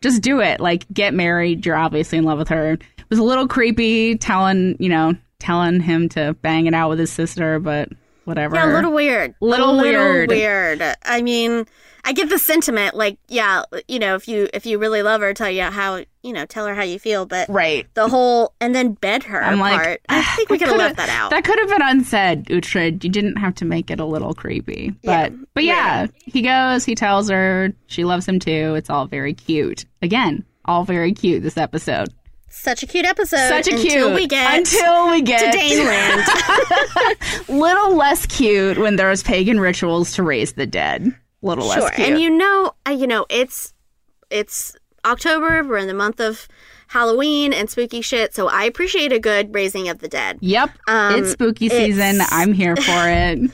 just 0.00 0.22
do 0.22 0.40
it. 0.40 0.58
Like, 0.60 0.86
get 0.90 1.12
married. 1.12 1.66
You're 1.66 1.76
obviously 1.76 2.16
in 2.16 2.24
love 2.24 2.38
with 2.38 2.48
her. 2.48 2.78
It 3.12 3.16
was 3.16 3.18
a 3.18 3.24
little 3.24 3.46
creepy 3.46 4.16
telling, 4.16 4.74
you 4.78 4.88
know, 4.88 5.14
telling 5.38 5.80
him 5.80 6.08
to 6.10 6.32
bang 6.40 6.64
it 6.64 6.72
out 6.72 6.88
with 6.88 6.98
his 6.98 7.12
sister, 7.12 7.58
but 7.58 7.90
whatever. 8.24 8.56
Yeah, 8.56 8.72
a 8.72 8.72
little 8.72 8.92
weird. 8.94 9.34
Little 9.42 9.78
a 9.80 9.82
weird. 9.82 10.30
weird. 10.30 10.82
I 11.04 11.20
mean, 11.20 11.66
I 12.04 12.14
get 12.14 12.30
the 12.30 12.38
sentiment. 12.38 12.94
Like, 12.94 13.18
yeah, 13.28 13.64
you 13.86 13.98
know, 13.98 14.14
if 14.14 14.28
you 14.28 14.48
if 14.54 14.64
you 14.64 14.78
really 14.78 15.02
love 15.02 15.20
her, 15.20 15.34
tell 15.34 15.50
you 15.50 15.64
how 15.64 16.02
you 16.22 16.32
know, 16.32 16.46
tell 16.46 16.64
her 16.66 16.74
how 16.74 16.84
you 16.84 16.98
feel. 16.98 17.26
But 17.26 17.50
Right. 17.50 17.86
the 17.92 18.08
whole 18.08 18.54
and 18.62 18.74
then 18.74 18.92
bed 18.94 19.24
her 19.24 19.44
I'm 19.44 19.58
like, 19.58 19.82
part. 19.82 20.00
I 20.08 20.22
think 20.36 20.48
we 20.48 20.56
could 20.58 20.68
have 20.68 20.78
left 20.78 20.96
that 20.96 21.10
out. 21.10 21.32
That 21.32 21.44
could 21.44 21.58
have 21.58 21.68
been 21.68 21.82
unsaid, 21.82 22.46
Uhtred. 22.46 23.04
You 23.04 23.10
didn't 23.10 23.36
have 23.36 23.54
to 23.56 23.66
make 23.66 23.90
it 23.90 24.00
a 24.00 24.06
little 24.06 24.32
creepy. 24.32 24.94
But 25.04 25.32
Yeah. 25.32 25.38
but 25.52 25.64
yeah, 25.64 26.06
he 26.24 26.40
goes, 26.40 26.86
he 26.86 26.94
tells 26.94 27.28
her, 27.28 27.74
she 27.88 28.04
loves 28.04 28.26
him 28.26 28.38
too. 28.38 28.74
It's 28.74 28.88
all 28.88 29.04
very 29.06 29.34
cute. 29.34 29.84
Again, 30.00 30.46
all 30.64 30.84
very 30.86 31.12
cute 31.12 31.42
this 31.42 31.58
episode. 31.58 32.08
Such 32.54 32.82
a 32.82 32.86
cute 32.86 33.06
episode. 33.06 33.48
Such 33.48 33.66
a 33.68 33.72
until 33.74 33.82
cute 34.08 34.14
we 34.14 34.26
get 34.26 34.58
until 34.58 35.10
we 35.10 35.22
get 35.22 35.52
to 35.52 35.58
Daneland. 35.58 37.48
little 37.48 37.96
less 37.96 38.26
cute 38.26 38.78
when 38.78 38.96
there's 38.96 39.22
pagan 39.22 39.58
rituals 39.58 40.12
to 40.14 40.22
raise 40.22 40.52
the 40.52 40.66
dead. 40.66 41.14
Little 41.40 41.68
sure, 41.72 41.82
less 41.82 41.94
cute. 41.96 42.08
and 42.10 42.20
you 42.20 42.30
know, 42.30 42.72
uh, 42.86 42.90
you 42.92 43.06
know, 43.06 43.26
it's 43.30 43.72
it's 44.30 44.76
October. 45.04 45.64
We're 45.64 45.78
in 45.78 45.88
the 45.88 45.94
month 45.94 46.20
of 46.20 46.46
Halloween 46.88 47.52
and 47.52 47.68
spooky 47.70 48.02
shit. 48.02 48.34
So 48.34 48.48
I 48.48 48.64
appreciate 48.64 49.12
a 49.12 49.18
good 49.18 49.54
raising 49.54 49.88
of 49.88 49.98
the 50.00 50.08
dead. 50.08 50.38
yep, 50.40 50.70
Um, 50.86 51.14
it's 51.16 51.32
spooky 51.32 51.68
season. 51.70 52.16
it's- 52.16 52.28
I'm 52.30 52.52
here 52.52 52.76
for 52.76 52.82
it. 52.86 53.50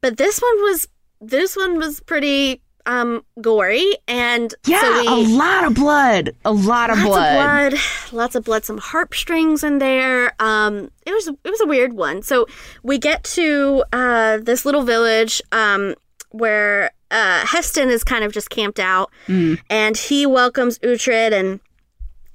But 0.00 0.16
this 0.16 0.40
one 0.40 0.62
was 0.62 0.88
this 1.20 1.56
one 1.56 1.76
was 1.78 2.00
pretty 2.00 2.60
um 2.86 3.24
gory 3.40 3.96
and 4.06 4.54
Yeah, 4.66 4.80
so 4.80 5.00
we, 5.00 5.06
a 5.06 5.28
lot 5.36 5.64
of 5.64 5.74
blood. 5.74 6.34
A 6.44 6.52
lot 6.52 6.90
of 6.90 6.98
lots 6.98 7.08
blood. 7.08 7.72
of 7.72 7.80
blood 7.80 8.12
lots 8.12 8.34
of 8.34 8.44
blood 8.44 8.64
some 8.64 8.78
harp 8.78 9.14
strings 9.14 9.64
in 9.64 9.78
there 9.78 10.34
um 10.38 10.90
it 11.06 11.12
was 11.12 11.28
it 11.28 11.50
was 11.50 11.60
a 11.62 11.66
weird 11.66 11.94
one 11.94 12.22
so 12.22 12.46
we 12.82 12.98
get 12.98 13.24
to 13.24 13.82
uh 13.92 14.36
this 14.38 14.64
little 14.64 14.82
village 14.82 15.40
um 15.52 15.94
where 16.30 16.90
uh 17.10 17.44
Haesten 17.46 17.88
is 17.90 18.04
kind 18.04 18.24
of 18.24 18.32
just 18.32 18.50
camped 18.50 18.78
out 18.80 19.10
Mm. 19.28 19.58
and 19.70 19.96
he 19.96 20.26
welcomes 20.26 20.78
uhtred 20.80 21.32
and 21.32 21.60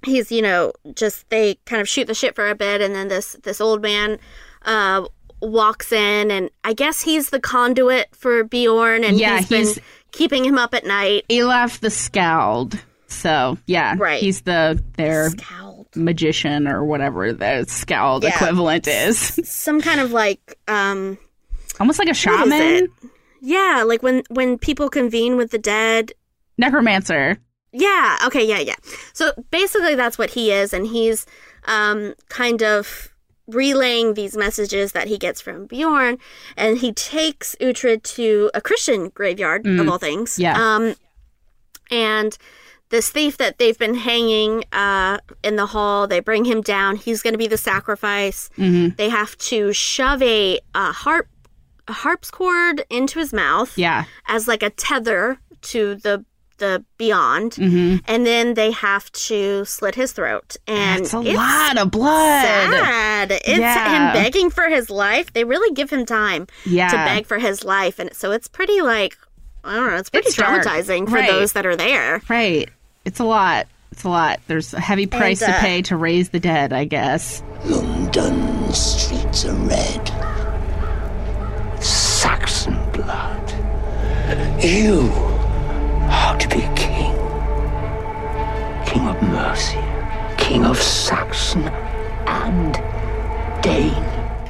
he's 0.06 0.32
you 0.32 0.42
know 0.42 0.72
just 0.96 1.30
they 1.30 1.56
kind 1.66 1.82
of 1.82 1.88
shoot 1.90 2.08
the 2.08 2.14
shit 2.14 2.34
for 2.36 2.50
a 2.50 2.56
bit 2.56 2.82
and 2.82 2.96
then 2.96 3.08
this 3.10 3.36
this 3.44 3.60
old 3.62 3.82
man 3.82 4.18
uh 4.64 5.06
walks 5.42 5.92
in 5.94 6.32
and 6.32 6.50
i 6.66 6.74
guess 6.74 7.02
he's 7.02 7.30
the 7.30 7.40
conduit 7.40 8.08
for 8.16 8.44
bjorn 8.44 9.04
and 9.06 9.18
Yeah, 9.20 9.38
he's 9.38 9.48
been 9.50 9.60
he's- 9.66 9.80
keeping 10.12 10.44
him 10.46 10.58
up 10.58 10.74
at 10.74 10.86
night 10.86 11.26
Elaf 11.30 11.80
the 11.80 11.90
Scald. 11.90 12.80
So 13.08 13.58
yeah, 13.66 13.96
Right. 13.98 14.20
He's 14.22 14.42
the 14.42 14.82
their 14.98 15.30
Scald. 15.32 15.88
magician 15.96 16.68
or 16.68 16.84
whatever 16.84 17.34
the 17.34 17.66
Scald 17.68 18.24
Yeah. 18.24 18.36
equivalent 18.36 18.88
is. 18.88 19.40
some 19.44 19.82
kind 19.82 20.00
of 20.00 20.12
like 20.12 20.58
um 20.68 21.18
Almost 21.80 21.98
like 22.00 22.10
a 22.10 22.14
shaman. 22.14 22.90
Yeah, 23.42 23.84
like 23.88 24.04
when 24.04 24.24
when 24.30 24.58
people 24.58 24.90
convene 24.90 25.38
with 25.38 25.52
the 25.52 25.58
dead. 25.58 26.12
necromancer. 26.58 27.38
Yeah, 27.72 28.18
okay, 28.26 28.46
yeah, 28.46 28.60
yeah. 28.60 28.76
So 29.14 29.32
basically 29.52 29.96
that's 29.96 30.18
what 30.18 30.32
he 30.32 30.52
is 30.52 30.74
and 30.74 30.86
he's 30.86 31.26
um 31.66 32.14
kind 32.30 32.62
of 32.64 33.09
relaying 33.50 34.14
these 34.14 34.38
messages 34.38 34.92
that 34.94 35.08
he 35.08 35.18
gets 35.18 35.42
from 35.42 35.66
Bjorn 35.66 36.18
and 36.56 36.78
he 36.78 36.92
takes 36.94 37.56
Uhtred 37.60 38.04
to 38.16 38.52
a 38.54 38.62
Christian 38.62 39.10
graveyard 39.10 39.66
of 39.66 39.88
all 39.90 39.98
things. 39.98 40.38
Yeah. 40.40 40.54
Um 40.58 40.96
and 41.92 42.38
this 42.90 43.10
thief 43.12 43.38
that 43.38 43.58
they've 43.60 43.78
been 43.78 43.94
hanging 43.96 44.64
uh, 44.72 45.20
in 45.44 45.56
the 45.58 45.68
hall, 45.68 46.08
they 46.08 46.20
bring 46.20 46.46
him 46.46 46.62
down. 46.62 46.96
He's 46.96 47.22
going 47.22 47.34
to 47.36 47.38
be 47.38 47.48
the 47.48 47.58
sacrifice. 47.58 48.50
Mm-hmm. 48.58 48.96
They 48.96 49.10
have 49.10 49.38
to 49.38 49.74
shove 49.74 50.22
a, 50.24 50.60
a 50.74 50.92
harp 50.92 51.28
a 51.88 51.94
harpsichord 51.94 52.84
into 52.90 53.18
his 53.20 53.34
mouth 53.34 53.76
Yeah. 53.78 54.06
as 54.28 54.48
like 54.48 54.62
a 54.64 54.70
tether 54.70 55.40
to 55.62 55.96
the 55.96 56.24
the 56.60 56.84
beyond, 56.98 57.54
Mm-hmm. 57.54 57.98
and 58.08 58.26
then 58.26 58.54
they 58.54 58.72
have 58.72 59.12
to 59.14 59.66
slit 59.66 59.96
his 59.96 60.12
throat. 60.12 60.56
And 60.68 61.02
It's 61.02 61.14
a 61.14 61.20
lot 61.20 61.78
of 61.78 61.92
blood. 61.92 62.44
sad. 62.46 63.32
It's 63.32 63.48
Yeah. 63.60 64.14
him 64.14 64.24
begging 64.24 64.50
for 64.50 64.70
his 64.70 64.90
life. 64.90 65.34
They 65.34 65.44
really 65.44 65.74
give 65.74 65.90
him 65.90 66.06
time 66.06 66.48
Yeah. 66.66 66.90
to 66.90 66.96
beg 66.98 67.26
for 67.26 67.40
his 67.40 67.64
life, 67.64 68.00
and 68.00 68.14
so 68.14 68.32
it's 68.32 68.48
pretty 68.48 68.82
like 68.82 69.18
I 69.64 69.76
don't 69.76 69.90
know. 69.90 69.98
It's 69.98 70.10
pretty 70.10 70.28
It's 70.28 70.38
dark. 70.38 70.64
traumatizing 70.64 71.10
for 71.10 71.16
Right. 71.16 71.30
those 71.30 71.52
that 71.54 71.66
are 71.66 71.76
there. 71.76 72.22
Right. 72.30 72.70
It's 73.04 73.20
a 73.20 73.26
lot. 73.26 73.68
It's 73.92 74.04
a 74.06 74.10
lot. 74.10 74.40
There's 74.48 74.74
a 74.74 74.80
heavy 74.80 75.06
price 75.06 75.42
And, 75.42 75.52
to 75.52 75.58
uh, 75.58 75.62
pay 75.62 75.82
to 75.84 75.98
raise 75.98 76.30
the 76.30 76.40
dead, 76.40 76.72
I 76.72 76.86
guess. 76.86 77.44
London 77.66 78.72
streets 78.74 79.44
are 79.46 79.54
red. 79.54 80.12
Saxon 81.82 82.78
blood. 82.94 83.54
You 84.64 85.10
are 86.10 86.38
to 86.38 86.48
be 86.48 86.62
king. 86.76 87.14
King 88.86 89.08
of 89.08 89.22
Mercia. 89.22 90.36
King 90.38 90.66
of 90.66 90.78
Saxon 90.78 91.64
and 92.28 92.74
Dane. 93.62 93.94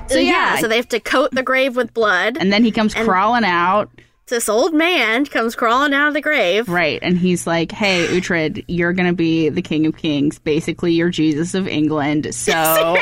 So 0.08 0.18
yeah, 0.18 0.58
so 0.58 0.68
they 0.68 0.78
have 0.78 0.90
to 0.90 1.00
coat 1.00 1.32
the 1.32 1.44
grave 1.44 1.76
with 1.76 1.94
blood. 1.94 2.38
And 2.40 2.52
then 2.52 2.64
he 2.64 2.72
comes 2.72 2.94
crawling 2.94 3.44
out. 3.44 3.92
This 4.30 4.48
old 4.50 4.74
man 4.74 5.26
comes 5.26 5.56
crawling 5.56 5.94
out 5.94 6.08
of 6.08 6.14
the 6.14 6.22
grave. 6.22 6.70
Right. 6.70 7.00
And 7.02 7.18
he's 7.18 7.46
like, 7.46 7.72
hey, 7.72 8.08
Uhtred, 8.08 8.64
you're 8.68 8.94
going 8.94 9.08
to 9.10 9.16
be 9.16 9.50
the 9.50 9.62
King 9.62 9.86
of 9.86 9.98
Kings. 9.98 10.40
Basically, 10.40 10.94
you're 10.94 11.10
Jesus 11.10 11.54
of 11.54 11.68
England. 11.68 12.28
So, 12.50 12.54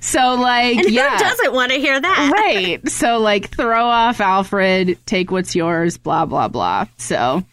so 0.00 0.34
like, 0.34 0.76
And 0.78 0.90
yeah. 0.90 1.12
who 1.12 1.18
doesn't 1.18 1.52
want 1.52 1.72
to 1.72 1.78
hear 1.78 2.00
that? 2.00 2.30
right. 2.32 2.88
So, 2.88 3.18
like, 3.18 3.50
throw 3.50 3.84
off 3.84 4.20
Alfred, 4.20 4.98
take 5.04 5.30
what's 5.30 5.54
yours, 5.54 5.98
blah, 5.98 6.24
blah, 6.24 6.48
blah. 6.48 6.86
So, 6.96 7.44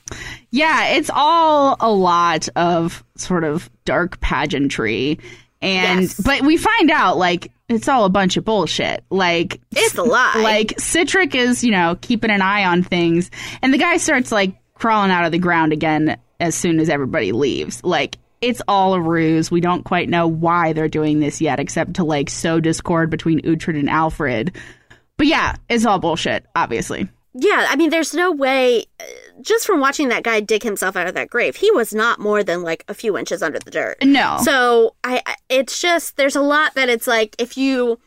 yeah, 0.51 0.89
it's 0.89 1.09
all 1.13 1.75
a 1.79 1.91
lot 1.91 2.47
of 2.55 3.03
sort 3.17 3.43
of 3.43 3.69
dark 3.85 4.19
pageantry. 4.21 5.19
And, 5.65 6.01
Yes. 6.03 6.19
but 6.19 6.41
we 6.41 6.57
find 6.57 6.91
out, 6.91 7.17
like, 7.17 7.51
it's 7.67 7.87
all 7.87 8.05
a 8.05 8.09
bunch 8.09 8.37
of 8.37 8.45
bullshit. 8.45 9.03
Like, 9.09 9.59
It's 9.75 9.95
a 9.97 10.03
lie. 10.03 10.39
like 10.43 10.67
Sihtric 10.77 11.33
is, 11.35 11.63
you 11.63 11.71
know, 11.71 11.97
keeping 11.99 12.29
an 12.29 12.41
eye 12.41 12.65
on 12.65 12.83
things, 12.83 13.31
and 13.61 13.73
the 13.73 13.77
guy 13.79 13.97
starts 13.97 14.31
like 14.31 14.55
crawling 14.75 15.09
out 15.11 15.25
of 15.25 15.31
the 15.31 15.39
ground 15.39 15.73
again 15.73 16.17
as 16.39 16.53
soon 16.53 16.79
as 16.79 16.89
everybody 16.89 17.31
leaves. 17.31 17.83
Like 17.83 18.17
it's 18.41 18.61
all 18.67 18.93
a 18.93 19.01
ruse. 19.01 19.49
We 19.49 19.61
don't 19.61 19.83
quite 19.83 20.09
know 20.09 20.27
why 20.27 20.73
they're 20.73 20.89
doing 20.89 21.19
this 21.21 21.41
yet, 21.41 21.59
except 21.59 21.95
to 21.95 22.03
like 22.03 22.29
sow 22.29 22.59
discord 22.59 23.09
between 23.09 23.39
Uhtred 23.41 23.79
and 23.79 23.89
Alfred. 23.89 24.55
But 25.17 25.27
yeah, 25.27 25.55
it's 25.69 25.85
all 25.85 25.97
bullshit, 25.97 26.45
obviously. 26.55 27.07
Yeah, 27.37 27.67
I 27.69 27.75
mean, 27.75 27.89
there's 27.89 28.13
no 28.13 28.31
way. 28.31 28.85
uh, 28.99 29.03
Just 29.41 29.65
from 29.67 29.81
watching 29.81 30.07
that 30.07 30.23
guy 30.23 30.39
dig 30.39 30.63
himself 30.63 30.95
out 30.95 31.05
of 31.07 31.13
that 31.15 31.29
grave, 31.29 31.57
he 31.57 31.69
was 31.71 31.93
not 31.93 32.17
more 32.19 32.43
than 32.43 32.63
like 32.63 32.85
a 32.87 32.93
few 32.93 33.17
inches 33.17 33.43
under 33.43 33.59
the 33.59 33.71
dirt. 33.71 33.97
No. 34.03 34.37
So 34.43 34.95
I, 35.03 35.21
I- 35.25 35.35
it's 35.49 35.81
just 35.81 36.15
there's 36.15 36.37
a 36.37 36.41
lot 36.41 36.75
that 36.75 36.87
it's 36.87 37.07
like 37.07 37.35
if 37.37 37.57
you, 37.57 37.99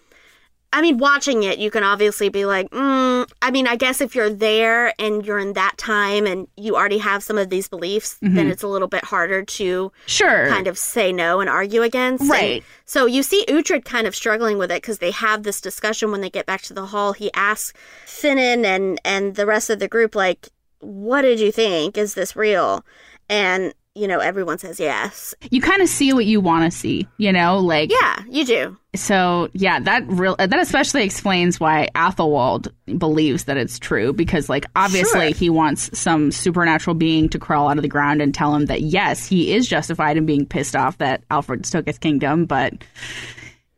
I 0.72 0.82
mean, 0.82 0.98
watching 0.98 1.44
it, 1.44 1.58
you 1.58 1.70
can 1.70 1.82
obviously 1.82 2.28
be 2.28 2.44
like, 2.44 2.68
mm, 2.70 3.26
I 3.40 3.50
mean, 3.50 3.66
I 3.66 3.76
guess 3.76 4.02
if 4.02 4.14
you're 4.14 4.28
there 4.28 4.92
and 4.98 5.24
you're 5.24 5.38
in 5.38 5.54
that 5.54 5.78
time 5.78 6.26
and 6.26 6.46
you 6.56 6.76
already 6.76 6.98
have 6.98 7.22
some 7.22 7.38
of 7.38 7.48
these 7.48 7.68
beliefs, 7.68 8.18
then 8.20 8.48
it's 8.48 8.62
a 8.62 8.68
little 8.68 8.86
bit 8.86 9.04
harder 9.04 9.42
to 9.44 9.90
Sure. 10.06 10.48
kind 10.48 10.66
of 10.66 10.76
say 10.76 11.10
no 11.10 11.40
and 11.40 11.48
argue 11.48 11.80
against. 11.82 12.20
And 12.22 12.30
Right. 12.30 12.64
so 12.84 13.06
you 13.06 13.22
see 13.22 13.46
Uhtred 13.48 13.86
kind 13.86 14.06
of 14.06 14.14
struggling 14.14 14.58
with 14.58 14.70
it 14.70 14.82
because 14.82 14.98
they 14.98 15.10
have 15.10 15.42
this 15.42 15.60
discussion 15.62 16.10
when 16.12 16.20
they 16.20 16.30
get 16.30 16.44
back 16.44 16.60
to 16.62 16.74
the 16.74 16.86
hall. 16.86 17.14
He 17.14 17.32
asks 17.32 17.72
Finan 18.04 18.64
and 18.66 19.00
and 19.06 19.36
the 19.36 19.46
rest 19.46 19.70
of 19.70 19.78
the 19.78 19.88
group 19.88 20.14
like, 20.14 20.48
"What 20.80 21.22
did 21.22 21.40
you 21.40 21.50
think? 21.50 21.96
Is 21.96 22.12
this 22.12 22.36
real?" 22.36 22.84
And 23.30 23.72
you 23.98 24.08
know, 24.08 24.18
everyone 24.20 24.58
says 24.58 24.78
yes. 24.80 25.34
You 25.50 25.60
kind 25.60 25.82
of 25.82 25.88
see 25.88 26.12
what 26.12 26.24
you 26.26 26.40
want 26.40 26.70
to 26.70 26.76
see, 26.76 27.06
you 27.18 27.32
know, 27.32 27.58
like 27.58 27.90
Yeah, 27.90 28.22
you 28.30 28.44
do. 28.44 28.76
so 28.94 29.48
yeah 29.52 29.78
that 29.80 30.02
real 30.08 30.34
uh, 30.38 30.46
that 30.46 30.58
especially 30.60 31.02
explains 31.04 31.60
why 31.60 31.88
Athelwald 31.94 32.68
believes 32.98 33.44
that 33.44 33.56
it's 33.56 33.78
true 33.78 34.12
because 34.12 34.48
like 34.48 34.64
obviously 34.76 35.32
Sure. 35.32 35.38
he 35.38 35.50
wants 35.50 35.96
some 35.98 36.32
supernatural 36.32 36.94
being 36.94 37.28
to 37.28 37.38
crawl 37.38 37.68
out 37.68 37.76
of 37.76 37.82
the 37.82 37.88
ground 37.88 38.22
and 38.22 38.34
tell 38.34 38.54
him 38.54 38.66
that 38.66 38.80
yes 38.82 39.26
he 39.26 39.52
is 39.52 39.68
justified 39.68 40.16
in 40.16 40.24
being 40.26 40.46
pissed 40.46 40.74
off 40.74 40.96
that 40.98 41.22
Alfred 41.30 41.64
took 41.64 41.86
his 41.86 41.98
kingdom 41.98 42.46
but 42.46 42.72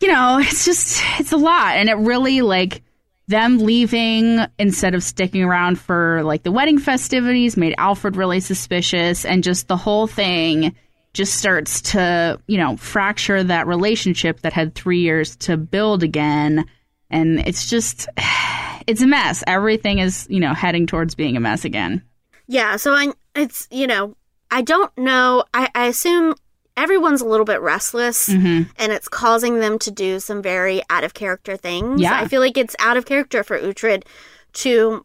you 0.01 0.09
know 0.09 0.39
it's 0.41 0.65
just 0.65 1.03
it's 1.19 1.33
a 1.33 1.37
lot 1.37 1.77
and 1.77 1.89
it 1.89 1.95
really 1.97 2.41
like 2.43 2.83
them 3.31 3.59
leaving 3.59 4.41
instead 4.59 4.95
of 4.95 5.03
sticking 5.03 5.43
around 5.43 5.79
for 5.79 6.23
like 6.25 6.43
the 6.43 6.53
wedding 6.53 6.79
festivities 6.79 7.57
made 7.57 7.75
Alfred 7.79 8.17
really 8.17 8.41
suspicious 8.41 9.25
and 9.25 9.43
just 9.43 9.69
the 9.69 9.77
whole 9.77 10.07
thing 10.07 10.75
just 11.13 11.35
starts 11.35 11.81
to, 11.81 12.39
you 12.47 12.59
know, 12.59 12.77
fracture 12.77 13.43
that 13.43 13.67
relationship 13.67 14.41
that 14.41 14.53
had 14.53 14.75
3 14.75 15.01
years 15.01 15.37
to 15.37 15.57
build 15.57 16.03
again 16.03 16.65
and 17.09 17.41
it's 17.41 17.71
just 17.71 18.09
it's 18.87 19.03
a 19.03 19.07
mess. 19.07 19.45
Everything 19.47 19.99
is, 19.99 20.27
you 20.29 20.41
know, 20.41 20.53
heading 20.53 20.87
towards 20.87 21.15
being 21.15 21.37
a 21.37 21.41
mess 21.41 21.65
again. 21.65 22.03
Yeah, 22.47 22.77
so 22.77 22.93
I 22.93 23.13
it's 23.35 23.69
you 23.71 23.87
know 23.87 24.17
I 24.51 24.63
don't 24.63 24.97
know. 24.99 25.45
I, 25.55 25.71
I 25.75 25.87
assume 25.87 26.35
everyone's 26.77 27.21
a 27.21 27.27
little 27.27 27.45
bit 27.47 27.61
restless, 27.61 28.29
Mm-hmm. 28.29 28.71
and 28.79 28.93
it's 28.93 29.09
causing 29.09 29.61
them 29.61 29.79
to 29.81 29.91
do 29.91 30.21
some 30.21 30.43
very 30.43 30.83
out 30.91 31.05
of 31.05 31.15
character 31.15 31.57
things. 31.57 32.01
Yeah. 32.01 32.19
I 32.21 32.27
feel 32.29 32.41
like 32.41 32.57
it's 32.57 32.77
out 32.79 32.97
of 32.97 33.07
character 33.07 33.43
for 33.45 33.59
Uhtred 33.59 34.05
to 34.55 35.05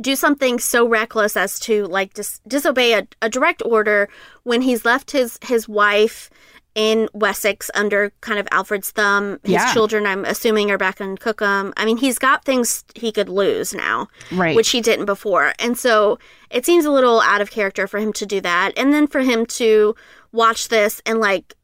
do 0.00 0.16
something 0.16 0.58
so 0.58 0.86
reckless 0.88 1.36
as 1.36 1.60
to 1.60 1.84
like 1.86 2.14
dis- 2.14 2.40
disobey 2.48 2.94
a, 2.94 3.06
a 3.20 3.28
direct 3.28 3.62
order 3.64 4.08
when 4.42 4.62
he's 4.62 4.84
left 4.84 5.12
his 5.12 5.38
his 5.44 5.68
wife 5.68 6.28
in 6.74 7.06
Wessex 7.12 7.70
under 7.74 8.10
kind 8.22 8.38
of 8.38 8.48
Alfred's 8.50 8.90
thumb. 8.90 9.38
His 9.44 9.52
Yeah. 9.52 9.72
children, 9.74 10.06
I'm 10.06 10.24
assuming, 10.24 10.70
are 10.70 10.78
back 10.78 11.02
in 11.02 11.18
Cookham. 11.18 11.74
I 11.76 11.84
mean, 11.84 11.98
he's 11.98 12.18
got 12.18 12.46
things 12.46 12.82
he 12.94 13.12
could 13.12 13.28
lose 13.28 13.74
now 13.74 14.08
Right. 14.32 14.56
which 14.56 14.70
he 14.70 14.80
didn't 14.80 15.04
before. 15.04 15.52
And 15.58 15.78
so 15.78 16.18
it 16.50 16.64
seems 16.64 16.86
a 16.86 16.90
little 16.90 17.20
out 17.20 17.42
of 17.42 17.50
character 17.50 17.86
for 17.86 17.98
him 17.98 18.12
to 18.14 18.24
do 18.24 18.40
that. 18.40 18.72
And 18.78 18.92
then 18.94 19.06
for 19.06 19.20
him 19.20 19.44
to 19.46 19.94
watch 20.32 20.68
this 20.68 21.00
and 21.06 21.20
like, 21.20 21.54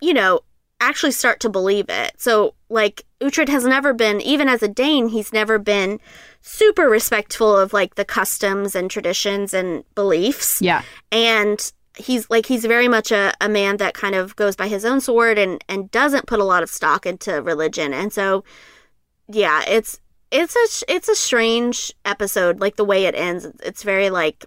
you 0.00 0.14
know, 0.14 0.40
actually 0.80 1.12
start 1.12 1.40
to 1.40 1.48
believe 1.48 1.86
it. 1.88 2.12
So 2.18 2.54
like 2.68 3.04
Uhtred 3.20 3.48
has 3.48 3.64
never 3.64 3.92
been, 3.94 4.20
even 4.20 4.48
as 4.48 4.62
a 4.62 4.68
Dane, 4.68 5.08
he's 5.08 5.32
never 5.32 5.58
been 5.58 6.00
super 6.40 6.88
respectful 6.88 7.56
of 7.56 7.72
like 7.72 7.94
the 7.94 8.04
customs 8.04 8.74
and 8.74 8.90
traditions 8.90 9.54
and 9.54 9.84
beliefs. 9.94 10.60
Yeah. 10.60 10.82
And 11.10 11.72
he's 11.96 12.28
like 12.30 12.46
he's 12.46 12.64
very 12.64 12.88
much 12.88 13.12
a, 13.12 13.32
a 13.40 13.48
man 13.48 13.76
that 13.76 13.94
kind 13.94 14.14
of 14.14 14.34
goes 14.36 14.56
by 14.56 14.66
his 14.66 14.84
own 14.84 15.00
sword 15.00 15.38
and 15.38 15.62
and 15.68 15.90
doesn't 15.90 16.26
put 16.26 16.40
a 16.40 16.44
lot 16.44 16.62
of 16.62 16.70
stock 16.70 17.06
into 17.06 17.40
religion. 17.42 17.92
And 17.94 18.12
so 18.12 18.44
yeah, 19.28 19.62
it's 19.68 20.00
it's 20.30 20.56
a 20.56 20.92
it's 20.92 21.08
a 21.08 21.14
strange 21.14 21.92
episode 22.04 22.60
like 22.60 22.76
the 22.76 22.84
way 22.84 23.04
it 23.04 23.14
ends. 23.14 23.46
It's 23.62 23.82
very 23.82 24.10
like 24.10 24.46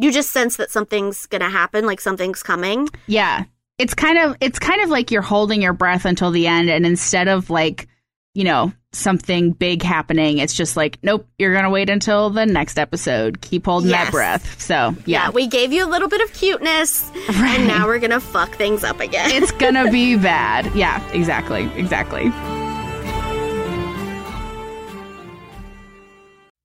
you 0.00 0.12
just 0.12 0.30
sense 0.30 0.56
that 0.56 0.70
something's 0.70 1.26
to 1.42 1.50
happen, 1.50 1.86
like 1.86 2.00
something's 2.00 2.42
coming. 2.42 2.88
Yeah. 3.06 3.44
It's 3.78 3.94
kind 3.94 4.18
of 4.18 4.36
it's 4.40 4.58
kind 4.58 4.80
of 4.82 4.88
like 4.90 5.10
you're 5.10 5.22
holding 5.22 5.60
your 5.62 5.72
breath 5.72 6.04
until 6.04 6.30
the 6.30 6.46
end 6.46 6.70
and 6.70 6.86
instead 6.86 7.28
of 7.28 7.50
like, 7.50 7.88
you 8.34 8.44
know, 8.44 8.72
something 8.92 9.50
big 9.52 9.82
happening, 9.82 10.38
it's 10.38 10.54
just 10.54 10.76
like, 10.76 10.98
nope, 11.02 11.26
you're 11.38 11.52
to 11.64 11.70
wait 11.70 11.90
until 11.90 12.30
the 12.30 12.46
next 12.46 12.78
episode. 12.78 13.40
Keep 13.40 13.66
holding 13.66 13.90
Yes. 13.90 14.06
that 14.06 14.12
breath. 14.12 14.60
So, 14.60 14.94
yeah. 15.06 15.30
we 15.30 15.48
gave 15.48 15.72
you 15.72 15.84
a 15.84 15.90
little 15.90 16.08
bit 16.08 16.20
of 16.20 16.32
cuteness, 16.32 17.10
Right. 17.28 17.58
and 17.58 17.66
now 17.68 17.86
we're 17.86 17.98
gonna 17.98 18.20
fuck 18.20 18.54
things 18.54 18.84
up 18.84 19.00
again. 19.00 19.30
it's 19.32 19.50
to 19.74 19.90
be 19.90 20.16
bad. 20.30 20.72
Yeah, 20.76 21.04
exactly. 21.12 21.64
Exactly. 21.76 22.30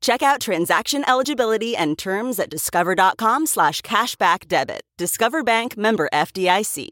Check 0.00 0.22
out 0.22 0.40
transaction 0.40 1.04
eligibility 1.08 1.76
and 1.76 1.98
terms 1.98 2.38
at 2.38 2.50
discover.com 2.50 3.46
slash 3.46 3.82
cashback 3.82 4.48
debit. 4.48 4.82
Discover 4.96 5.42
Bank 5.42 5.76
member 5.76 6.08
FDIC. 6.12 6.88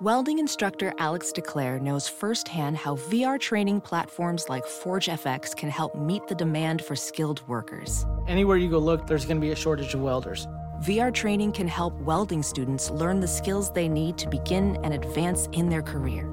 Welding 0.00 0.38
instructor 0.38 0.92
Alex 1.00 1.32
DeClaire 1.34 1.82
knows 1.82 2.08
firsthand 2.08 2.76
how 2.76 2.94
VR 2.94 3.40
training 3.40 3.80
platforms 3.80 4.48
like 4.48 4.64
ForgeFX 4.64 5.56
can 5.56 5.68
help 5.70 5.96
meet 5.96 6.24
the 6.28 6.36
demand 6.36 6.84
for 6.84 6.94
skilled 6.94 7.42
workers. 7.48 8.06
Anywhere 8.28 8.58
you 8.58 8.70
go 8.70 8.78
look, 8.78 9.08
there's 9.08 9.24
going 9.24 9.38
to 9.38 9.44
be 9.44 9.50
a 9.50 9.56
shortage 9.56 9.94
of 9.94 10.00
welders. 10.00 10.46
VR 10.84 11.12
training 11.12 11.50
can 11.50 11.66
help 11.66 11.94
welding 12.02 12.44
students 12.44 12.90
learn 12.90 13.18
the 13.18 13.26
skills 13.26 13.72
they 13.72 13.88
need 13.88 14.16
to 14.18 14.28
begin 14.28 14.76
and 14.84 14.94
advance 14.94 15.48
in 15.50 15.68
their 15.68 15.82
career. 15.82 16.32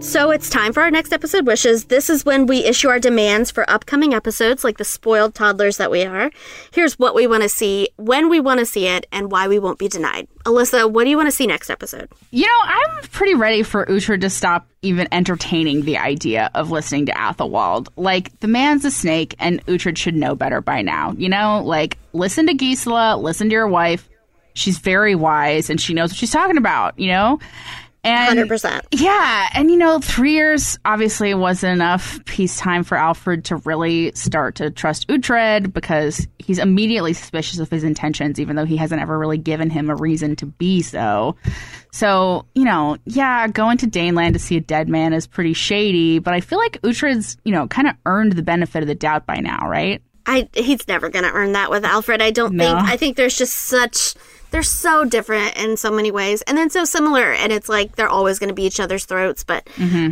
So 0.00 0.30
it's 0.30 0.48
time 0.48 0.72
for 0.72 0.82
our 0.82 0.90
next 0.90 1.12
episode 1.12 1.46
wishes. 1.46 1.84
This 1.84 2.08
is 2.08 2.24
when 2.24 2.46
we 2.46 2.64
issue 2.64 2.88
our 2.88 2.98
demands 2.98 3.50
for 3.50 3.68
upcoming 3.68 4.14
episodes, 4.14 4.64
like 4.64 4.78
the 4.78 4.84
spoiled 4.84 5.34
toddlers 5.34 5.76
that 5.76 5.90
we 5.90 6.04
are. 6.04 6.30
Here's 6.72 6.98
what 6.98 7.14
we 7.14 7.26
want 7.26 7.42
to 7.42 7.50
see, 7.50 7.90
when 7.96 8.30
we 8.30 8.40
want 8.40 8.60
to 8.60 8.66
see 8.66 8.86
it, 8.86 9.06
and 9.12 9.30
why 9.30 9.46
we 9.46 9.58
won't 9.58 9.78
be 9.78 9.88
denied. 9.88 10.26
Alyssa, 10.46 10.90
what 10.90 11.04
do 11.04 11.10
you 11.10 11.18
want 11.18 11.26
to 11.26 11.32
see 11.32 11.46
next 11.46 11.68
episode? 11.68 12.08
You 12.30 12.46
know, 12.46 12.60
I'm 12.62 13.02
pretty 13.12 13.34
ready 13.34 13.62
for 13.62 13.84
Uhtred 13.84 14.22
to 14.22 14.30
stop 14.30 14.66
even 14.80 15.06
entertaining 15.12 15.82
the 15.82 15.98
idea 15.98 16.50
of 16.54 16.70
listening 16.70 17.04
to 17.06 17.12
Athelwald. 17.12 17.88
Like, 17.96 18.40
the 18.40 18.48
man's 18.48 18.86
a 18.86 18.90
snake, 18.90 19.34
and 19.38 19.64
Uhtred 19.66 19.98
should 19.98 20.16
know 20.16 20.34
better 20.34 20.62
by 20.62 20.80
now. 20.80 21.12
You 21.12 21.28
know, 21.28 21.62
like, 21.62 21.98
listen 22.14 22.46
to 22.46 22.54
Gisela, 22.54 23.18
listen 23.18 23.50
to 23.50 23.54
your 23.54 23.68
wife. 23.68 24.08
She's 24.54 24.78
very 24.78 25.14
wise, 25.14 25.68
and 25.68 25.78
she 25.78 25.92
knows 25.92 26.10
what 26.10 26.16
she's 26.16 26.32
talking 26.32 26.56
about, 26.56 26.98
you 26.98 27.08
know? 27.08 27.38
And 28.02 28.38
100%. 28.38 28.80
yeah, 28.92 29.48
and 29.52 29.70
you 29.70 29.76
know, 29.76 29.98
three 29.98 30.32
years 30.32 30.78
obviously 30.86 31.34
wasn't 31.34 31.74
enough 31.74 32.24
peacetime 32.24 32.82
for 32.82 32.96
Alfred 32.96 33.44
to 33.46 33.56
really 33.56 34.10
start 34.14 34.54
to 34.54 34.70
trust 34.70 35.06
Uhtred 35.08 35.72
because 35.74 36.26
he's 36.38 36.58
immediately 36.58 37.12
suspicious 37.12 37.58
of 37.58 37.68
his 37.70 37.84
intentions, 37.84 38.40
even 38.40 38.56
though 38.56 38.64
he 38.64 38.78
hasn't 38.78 39.02
ever 39.02 39.18
really 39.18 39.36
given 39.36 39.68
him 39.68 39.90
a 39.90 39.96
reason 39.96 40.34
to 40.36 40.46
be 40.46 40.80
so. 40.80 41.36
So, 41.92 42.46
you 42.54 42.64
know, 42.64 42.96
yeah, 43.04 43.48
going 43.48 43.76
to 43.78 43.86
Daneland 43.86 44.32
to 44.32 44.38
see 44.38 44.56
a 44.56 44.60
dead 44.60 44.88
man 44.88 45.12
is 45.12 45.26
pretty 45.26 45.52
shady, 45.52 46.20
but 46.20 46.32
I 46.32 46.40
feel 46.40 46.58
like 46.58 46.80
Uhtred's, 46.82 47.36
you 47.44 47.52
know, 47.52 47.66
kind 47.68 47.86
of 47.88 47.96
earned 48.06 48.32
the 48.32 48.42
benefit 48.42 48.82
of 48.82 48.86
the 48.88 48.94
doubt 48.94 49.26
by 49.26 49.36
now, 49.40 49.68
right? 49.68 50.00
I 50.26 50.48
he's 50.54 50.86
never 50.86 51.08
going 51.08 51.24
to 51.24 51.32
earn 51.32 51.52
that 51.52 51.70
with 51.70 51.84
Alfred. 51.84 52.22
I 52.22 52.30
don't 52.30 52.54
No. 52.54 52.64
think. 52.64 52.78
I 52.88 52.96
think 52.96 53.16
there's 53.16 53.36
just 53.36 53.56
such 53.56 54.14
they're 54.50 54.62
so 54.62 55.04
different 55.04 55.56
in 55.56 55.76
so 55.76 55.90
many 55.90 56.10
ways 56.10 56.42
and 56.42 56.56
then 56.58 56.70
so 56.70 56.84
similar 56.84 57.32
and 57.32 57.52
it's 57.52 57.68
like 57.68 57.96
they're 57.96 58.08
always 58.08 58.38
going 58.38 58.48
to 58.48 58.54
be 58.54 58.64
each 58.64 58.80
other's 58.80 59.04
throats, 59.04 59.44
but 59.44 59.66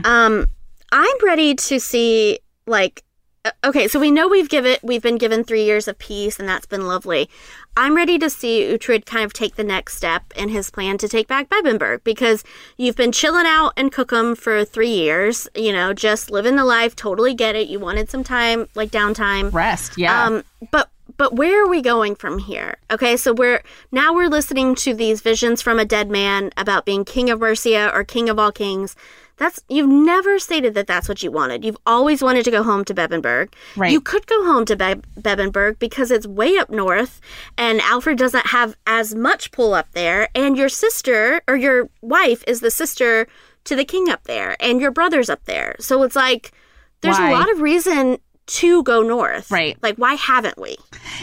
um 0.04 0.46
I'm 0.90 1.16
ready 1.24 1.54
to 1.54 1.78
see 1.78 2.38
like 2.66 3.02
uh, 3.44 3.50
okay, 3.64 3.86
so 3.86 4.00
we 4.00 4.10
know 4.10 4.26
we've 4.28 4.48
given 4.48 4.76
we've 4.82 5.02
been 5.02 5.16
given 5.18 5.44
3 5.44 5.62
years 5.62 5.86
of 5.86 5.98
peace 5.98 6.38
and 6.40 6.48
that's 6.48 6.66
been 6.66 6.86
lovely. 6.86 7.28
I'm 7.76 7.94
ready 7.94 8.18
to 8.18 8.28
see 8.28 8.62
Uhtred 8.62 9.06
kind 9.06 9.24
of 9.24 9.32
take 9.32 9.54
the 9.54 9.62
next 9.62 9.94
step 9.96 10.24
in 10.34 10.48
his 10.48 10.68
plan 10.70 10.98
to 10.98 11.08
take 11.08 11.28
back 11.28 11.48
Bebbanburg 11.48 12.02
because 12.02 12.42
you've 12.76 12.96
been 12.96 13.12
chilling 13.12 13.46
out 13.46 13.72
in 13.76 13.90
Cookham 13.90 14.34
for 14.34 14.64
3 14.64 14.88
years, 14.88 15.46
you 15.54 15.72
know, 15.72 15.94
just 15.94 16.30
living 16.30 16.56
the 16.56 16.64
life, 16.64 16.96
totally 16.96 17.34
get 17.34 17.54
it. 17.54 17.68
You 17.68 17.78
wanted 17.78 18.10
some 18.10 18.24
time, 18.24 18.66
like 18.74 18.90
downtime. 18.90 19.52
Rest, 19.52 19.96
yeah. 19.96 20.24
Um, 20.24 20.42
but 20.72 20.90
but 21.18 21.34
where 21.34 21.62
are 21.62 21.68
we 21.68 21.82
going 21.82 22.14
from 22.14 22.38
here? 22.38 22.78
Okay, 22.90 23.16
so 23.16 23.34
we're 23.34 23.62
now 23.92 24.14
we're 24.14 24.28
listening 24.28 24.74
to 24.76 24.94
these 24.94 25.20
visions 25.20 25.60
from 25.60 25.78
a 25.78 25.84
dead 25.84 26.10
man 26.10 26.52
about 26.56 26.86
being 26.86 27.04
king 27.04 27.28
of 27.28 27.40
Mercia 27.40 27.90
or 27.92 28.04
king 28.04 28.30
of 28.30 28.38
all 28.38 28.52
kings. 28.52 28.96
That's 29.36 29.60
you've 29.68 29.88
never 29.88 30.38
stated 30.38 30.74
that 30.74 30.86
that's 30.86 31.08
what 31.08 31.22
you 31.22 31.30
wanted. 31.30 31.64
You've 31.64 31.76
always 31.86 32.22
wanted 32.22 32.44
to 32.44 32.50
go 32.50 32.62
home 32.62 32.84
to 32.86 32.94
Bebbanburg. 32.94 33.52
Right. 33.76 33.92
You 33.92 34.00
could 34.00 34.26
go 34.26 34.44
home 34.44 34.64
to 34.66 34.76
Be- 34.76 35.02
Bebbanburg 35.20 35.78
because 35.78 36.10
it's 36.10 36.26
way 36.26 36.56
up 36.56 36.70
north, 36.70 37.20
and 37.56 37.80
Alfred 37.80 38.18
doesn't 38.18 38.46
have 38.46 38.76
as 38.86 39.14
much 39.14 39.50
pull 39.50 39.74
up 39.74 39.90
there. 39.92 40.28
And 40.34 40.56
your 40.56 40.68
sister 40.68 41.42
or 41.48 41.56
your 41.56 41.88
wife 42.00 42.42
is 42.46 42.60
the 42.60 42.70
sister 42.70 43.26
to 43.64 43.76
the 43.76 43.84
king 43.84 44.08
up 44.08 44.24
there, 44.24 44.56
and 44.60 44.80
your 44.80 44.92
brother's 44.92 45.30
up 45.30 45.44
there. 45.44 45.76
So 45.78 46.02
it's 46.04 46.16
like 46.16 46.52
there's 47.00 47.18
Why? 47.18 47.30
a 47.30 47.32
lot 47.32 47.50
of 47.50 47.60
reason 47.60 48.18
to 48.48 48.82
go 48.82 49.02
north. 49.02 49.50
Right. 49.50 49.76
Like, 49.82 49.96
why 49.96 50.14
haven't 50.14 50.58
we? 50.58 50.76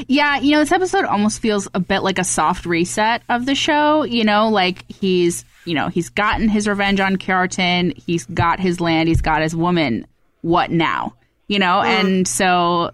Yeah, 0.07 0.39
you 0.39 0.51
know, 0.51 0.59
this 0.59 0.71
episode 0.71 1.05
almost 1.05 1.41
feels 1.41 1.67
a 1.73 1.79
bit 1.79 1.99
like 1.99 2.19
a 2.19 2.23
soft 2.23 2.65
reset 2.65 3.23
of 3.29 3.45
the 3.45 3.55
show. 3.55 4.03
You 4.03 4.23
know, 4.23 4.49
like 4.49 4.85
he's, 4.89 5.43
you 5.65 5.73
know, 5.73 5.89
he's 5.89 6.09
gotten 6.09 6.47
his 6.49 6.67
revenge 6.67 6.99
on 6.99 7.17
Kjartan, 7.17 7.97
he's 7.97 8.25
got 8.27 8.59
his 8.59 8.79
land, 8.79 9.09
he's 9.09 9.21
got 9.21 9.41
his 9.41 9.55
woman. 9.55 10.07
What 10.41 10.71
now? 10.71 11.15
You 11.47 11.59
know, 11.59 11.81
mm. 11.83 11.85
and 11.85 12.27
so 12.27 12.91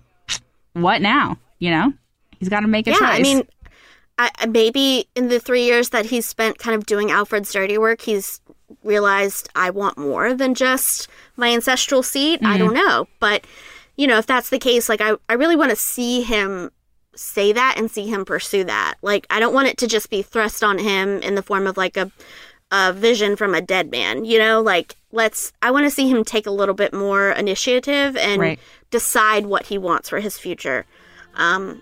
what 0.74 1.02
now? 1.02 1.38
You 1.60 1.72
know, 1.72 1.94
he's 2.40 2.50
got 2.50 2.62
to 2.62 2.68
make 2.68 2.88
a 2.88 2.92
yeah, 2.92 2.98
choice. 2.98 3.10
I 3.10 3.22
mean, 3.22 3.48
I, 4.18 4.30
maybe 4.48 5.08
in 5.16 5.28
the 5.28 5.40
three 5.40 5.66
years 5.66 5.90
that 5.90 6.06
he's 6.06 6.26
spent 6.26 6.58
kind 6.58 6.76
of 6.76 6.86
doing 6.86 7.12
Alfred's 7.12 7.52
dirty 7.52 7.78
work, 7.78 8.02
he's 8.02 8.42
realized 8.84 9.50
I 9.56 9.70
want 9.70 9.98
more 9.98 10.34
than 10.34 10.56
just 10.56 11.08
my 11.36 11.50
ancestral 11.50 12.04
seat. 12.04 12.40
I 12.42 12.58
mm-hmm. 12.58 12.58
don't 12.58 12.74
know. 12.74 13.08
But, 13.20 13.46
you 14.02 14.08
know, 14.08 14.18
if 14.18 14.26
that's 14.26 14.50
the 14.50 14.58
case, 14.58 14.90
like, 14.90 15.00
I, 15.02 15.16
I 15.30 15.34
really 15.34 15.56
want 15.56 15.70
to 15.70 15.76
see 15.76 16.22
him 16.24 16.72
say 17.16 17.52
that 17.54 17.76
and 17.78 17.92
see 17.92 18.08
him 18.08 18.26
pursue 18.26 18.64
that. 18.64 18.96
Like, 19.04 19.28
I 19.30 19.40
don't 19.40 19.54
want 19.54 19.68
it 19.68 19.78
to 19.78 19.88
just 19.88 20.10
be 20.10 20.24
thrust 20.24 20.64
on 20.64 20.80
him 20.80 21.20
in 21.22 21.36
the 21.36 21.44
form 21.44 21.68
of 21.68 21.78
like 21.78 21.98
a, 21.98 22.10
a 22.72 22.94
vision 22.94 23.36
from 23.36 23.54
a 23.54 23.62
dead 23.62 23.92
man, 23.92 24.26
you 24.26 24.40
know? 24.40 24.60
Like, 24.60 24.96
let's, 25.12 25.54
I 25.62 25.70
want 25.70 25.86
to 25.86 25.92
see 25.92 26.10
him 26.10 26.24
take 26.24 26.48
a 26.48 26.52
little 26.52 26.74
bit 26.74 26.94
more 26.94 27.30
initiative 27.32 28.18
and 28.18 28.42
Right. 28.42 28.60
decide 28.90 29.46
what 29.46 29.68
he 29.68 29.78
wants 29.78 30.10
for 30.10 30.20
his 30.20 30.36
future. 30.38 30.86
Um, 31.36 31.82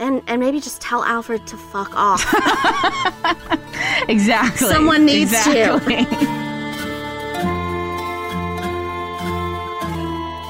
and 0.00 0.22
and 0.26 0.40
maybe 0.40 0.60
just 0.60 0.80
tell 0.80 1.04
Alfred 1.04 1.46
to 1.46 1.56
fuck 1.56 1.92
off. 1.94 2.20
exactly. 4.08 4.66
someone 4.66 5.04
needs 5.04 5.30
to. 5.44 5.80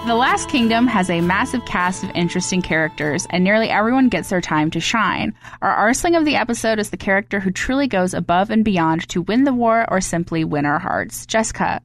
The 0.07 0.15
Last 0.15 0.51
Kingdom 0.51 0.87
has 0.87 1.09
a 1.09 1.23
massive 1.23 1.65
cast 1.65 2.05
of 2.05 2.11
interesting 2.15 2.61
characters, 2.61 3.27
and 3.31 3.43
nearly 3.43 3.71
everyone 3.71 4.11
gets 4.11 4.29
their 4.29 4.43
time 4.43 4.71
to 4.73 4.81
shine. 4.81 5.33
Our 5.63 5.91
Arsling 5.91 6.19
of 6.19 6.27
the 6.27 6.37
episode 6.37 6.79
is 6.79 6.91
the 6.91 6.99
character 6.99 7.41
who 7.41 7.51
truly 7.51 7.89
goes 7.89 8.13
above 8.13 8.51
and 8.51 8.63
beyond 8.63 9.09
to 9.09 9.23
win 9.23 9.45
the 9.45 9.55
war 9.55 9.87
or 9.91 10.03
simply 10.03 10.45
win 10.45 10.67
our 10.67 10.79
hearts. 10.79 11.25
Jessica, 11.25 11.81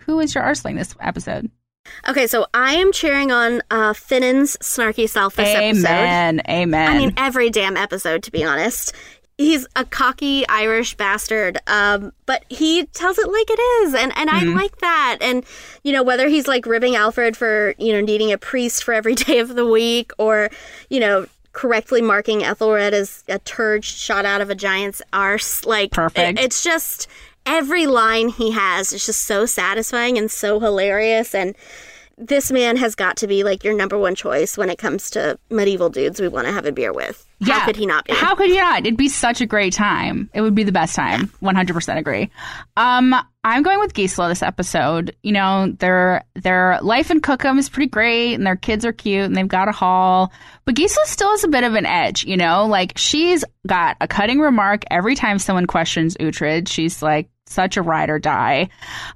who 0.00 0.20
is 0.20 0.34
your 0.34 0.44
Arsling 0.44 0.76
this 0.76 0.94
episode? 1.00 1.50
Okay, 2.06 2.26
so 2.26 2.46
I 2.52 2.74
am 2.74 2.92
cheering 2.92 3.32
on 3.32 3.62
uh, 3.70 3.94
Finan's 3.94 4.58
snarky 4.58 5.08
self 5.08 5.36
this 5.36 5.48
episode. 5.48 5.86
Amen. 5.86 6.42
Amen. 6.46 6.90
I 6.90 6.98
mean, 6.98 7.14
every 7.16 7.48
damn 7.48 7.78
episode, 7.78 8.22
to 8.24 8.30
be 8.30 8.44
honest. 8.44 8.92
He's 9.38 9.66
a 9.74 9.84
cocky 9.84 10.46
Irish 10.48 10.94
bastard, 10.96 11.58
um, 11.66 12.12
but 12.26 12.44
he 12.48 12.84
tells 12.86 13.18
it 13.18 13.26
like 13.28 13.50
it 13.50 13.60
is, 13.84 13.94
and 13.94 14.12
and 14.16 14.30
Mm-hmm. 14.30 14.50
I 14.50 14.62
like 14.62 14.78
that. 14.78 15.18
And 15.20 15.44
you 15.82 15.92
know, 15.92 16.02
whether 16.02 16.28
he's 16.28 16.46
like 16.46 16.66
ribbing 16.66 16.94
Alfred 16.96 17.36
for 17.36 17.74
you 17.78 17.92
know 17.92 18.00
needing 18.00 18.30
a 18.32 18.38
priest 18.38 18.84
for 18.84 18.94
every 18.94 19.14
day 19.26 19.38
of 19.38 19.54
the 19.54 19.66
week, 19.66 20.12
or 20.18 20.50
you 20.90 21.00
know 21.00 21.26
correctly 21.52 22.00
marking 22.00 22.42
Ethelred 22.44 22.94
as 22.94 23.24
a 23.28 23.38
turd 23.40 23.84
shot 23.84 24.24
out 24.24 24.40
of 24.40 24.48
a 24.50 24.54
giant's 24.54 25.02
arse, 25.12 25.64
like 25.66 25.90
Perfect. 25.90 26.38
it- 26.38 26.44
it's 26.44 26.62
just 26.62 27.08
every 27.44 27.86
line 27.86 28.28
he 28.28 28.52
has 28.52 28.92
is 28.92 29.04
just 29.04 29.24
so 29.24 29.44
satisfying 29.44 30.16
and 30.16 30.30
so 30.30 30.60
hilarious 30.60 31.34
and 31.34 31.54
this 32.26 32.50
man 32.50 32.76
has 32.76 32.94
got 32.94 33.16
to 33.18 33.26
be 33.26 33.44
like 33.44 33.64
your 33.64 33.74
number 33.74 33.98
one 33.98 34.14
choice 34.14 34.56
when 34.56 34.70
it 34.70 34.78
comes 34.78 35.10
to 35.10 35.38
medieval 35.50 35.90
dudes 35.90 36.20
we 36.20 36.28
want 36.28 36.46
to 36.46 36.52
have 36.52 36.66
a 36.66 36.72
beer 36.72 36.92
with. 36.92 37.26
How 37.42 37.64
could 37.64 37.76
he 37.76 37.86
not 37.86 38.04
be? 38.04 38.12
How 38.12 38.34
could 38.34 38.50
he 38.50 38.56
not? 38.56 38.86
It'd 38.86 38.96
be 38.96 39.08
such 39.08 39.40
a 39.40 39.46
great 39.46 39.72
time. 39.72 40.30
It 40.32 40.42
would 40.42 40.54
be 40.54 40.62
the 40.62 40.72
best 40.72 40.94
time. 40.94 41.32
One 41.40 41.56
hundred 41.56 41.74
percent 41.74 41.98
agree. 41.98 42.30
Um, 42.76 43.14
I'm 43.42 43.64
going 43.64 43.80
with 43.80 43.94
Gisela 43.94 44.28
this 44.28 44.42
episode. 44.42 45.16
You 45.22 45.32
know, 45.32 45.74
their 45.78 46.22
their 46.34 46.78
life 46.82 47.10
in 47.10 47.20
Cookham 47.20 47.58
is 47.58 47.68
pretty 47.68 47.88
great, 47.88 48.34
and 48.34 48.46
their 48.46 48.54
kids 48.54 48.84
are 48.84 48.92
cute, 48.92 49.24
and 49.24 49.36
they've 49.36 49.48
got 49.48 49.68
a 49.68 49.72
hall. 49.72 50.32
But 50.64 50.76
Gisela 50.76 51.06
still 51.06 51.30
has 51.30 51.42
a 51.42 51.48
bit 51.48 51.64
of 51.64 51.74
an 51.74 51.86
edge. 51.86 52.24
You 52.24 52.36
know, 52.36 52.66
like 52.66 52.96
she's 52.96 53.44
got 53.66 53.96
a 54.00 54.06
cutting 54.06 54.38
remark 54.38 54.84
every 54.90 55.16
time 55.16 55.40
someone 55.40 55.66
questions 55.66 56.16
Uhtred. 56.18 56.68
She's 56.68 57.02
like 57.02 57.28
such 57.52 57.76
a 57.76 57.82
ride 57.82 58.10
or 58.10 58.18
die. 58.18 58.68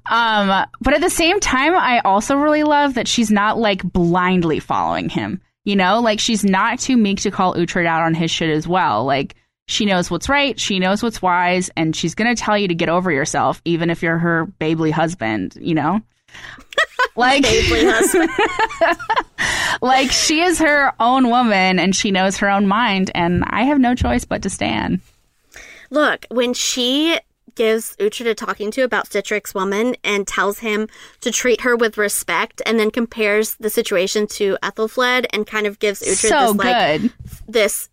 Um, 0.09 0.65
but 0.79 0.93
at 0.93 1.01
the 1.01 1.09
same 1.09 1.39
time, 1.39 1.75
I 1.75 1.99
also 1.99 2.37
really 2.37 2.63
love 2.63 2.93
that 2.93 3.07
she's 3.07 3.31
not 3.31 3.57
like 3.57 3.83
blindly 3.83 4.59
following 4.59 5.09
him. 5.09 5.41
You 5.65 5.75
know, 5.75 5.99
like 5.99 6.19
she's 6.19 6.45
not 6.45 6.79
too 6.79 6.95
meek 6.95 7.21
to 7.21 7.31
call 7.31 7.55
Uhtred 7.55 7.85
out 7.85 8.03
on 8.03 8.13
his 8.13 8.31
shit 8.31 8.49
as 8.49 8.67
well. 8.67 9.03
Like 9.03 9.35
she 9.67 9.85
knows 9.85 10.09
what's 10.09 10.29
right, 10.29 10.57
she 10.57 10.79
knows 10.79 11.03
what's 11.03 11.21
wise, 11.21 11.69
and 11.75 11.93
she's 11.93 12.15
gonna 12.15 12.35
tell 12.35 12.57
you 12.57 12.69
to 12.69 12.75
get 12.75 12.87
over 12.87 13.11
yourself, 13.11 13.61
even 13.65 13.89
if 13.89 14.01
you're 14.01 14.17
her 14.17 14.45
babely 14.61 14.91
husband. 14.91 15.57
You 15.59 15.75
know, 15.75 16.01
like 17.17 17.43
like 19.81 20.11
she 20.11 20.41
is 20.41 20.59
her 20.59 20.93
own 20.99 21.29
woman 21.29 21.79
and 21.79 21.93
she 21.93 22.11
knows 22.11 22.37
her 22.37 22.49
own 22.49 22.67
mind, 22.67 23.11
and 23.13 23.43
I 23.45 23.63
have 23.63 23.79
no 23.79 23.93
choice 23.93 24.23
but 24.23 24.43
to 24.43 24.49
stand. 24.49 25.01
Look, 25.89 26.25
when 26.29 26.53
she 26.53 27.17
gives 27.57 27.97
Uhtred 27.97 28.27
a 28.27 28.33
talking 28.33 28.71
to 28.71 28.81
about 28.83 29.09
Sihtric's 29.09 29.53
woman 29.53 29.95
and 30.05 30.25
tells 30.25 30.59
him 30.59 30.87
to 31.19 31.29
treat 31.31 31.61
her 31.61 31.75
with 31.75 31.97
respect 31.97 32.61
and 32.65 32.79
then 32.79 32.89
compares 32.91 33.55
the 33.55 33.69
situation 33.69 34.27
to 34.27 34.57
Ethelfled 34.63 35.25
and 35.33 35.45
kind 35.45 35.67
of 35.67 35.79
gives 35.79 36.01
Uhtred 36.01 36.29
so 36.29 36.53
this 36.53 36.55
like 36.55 37.01
good. 37.01 37.13
this 37.49 37.89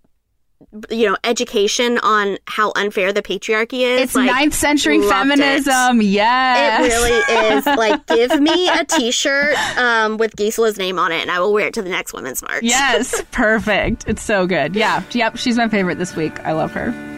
you 0.91 1.07
know 1.07 1.17
education 1.25 1.99
on 1.99 2.39
how 2.47 2.73
unfair 2.75 3.12
the 3.12 3.21
patriarchy 3.23 3.81
is 3.81 4.01
It's 4.03 4.15
like, 4.15 4.31
ninth 4.31 4.55
century 4.55 4.99
loved 4.99 5.11
it. 5.33 5.39
feminism. 5.39 6.01
Yes. 6.01 6.81
It 6.81 6.95
really 6.95 7.57
is. 7.59 7.67
Like, 7.77 8.07
give 8.07 8.41
me 8.41 8.69
a 8.69 8.85
T-shirt 8.85 9.57
um, 9.79 10.17
with 10.17 10.37
Gisela's 10.37 10.79
name 10.79 10.99
on 10.99 11.12
it, 11.12 11.21
and 11.21 11.31
I 11.31 11.41
will 11.41 11.53
wear 11.53 11.67
it 11.67 11.75
to 11.75 11.83
the 11.83 11.91
next 11.91 12.12
Women's 12.15 12.41
March. 12.43 12.62
Yes, 12.62 13.23
perfect. 13.33 14.05
It's 14.07 14.23
so 14.23 14.47
good. 14.47 14.75
Yeah, 14.75 15.03
yep, 15.12 15.37
she's 15.37 15.57
my 15.57 15.69
favorite 15.69 15.99
this 15.99 16.17
week. 16.17 16.39
I 16.41 16.53
love 16.53 16.73
her. 16.73 17.14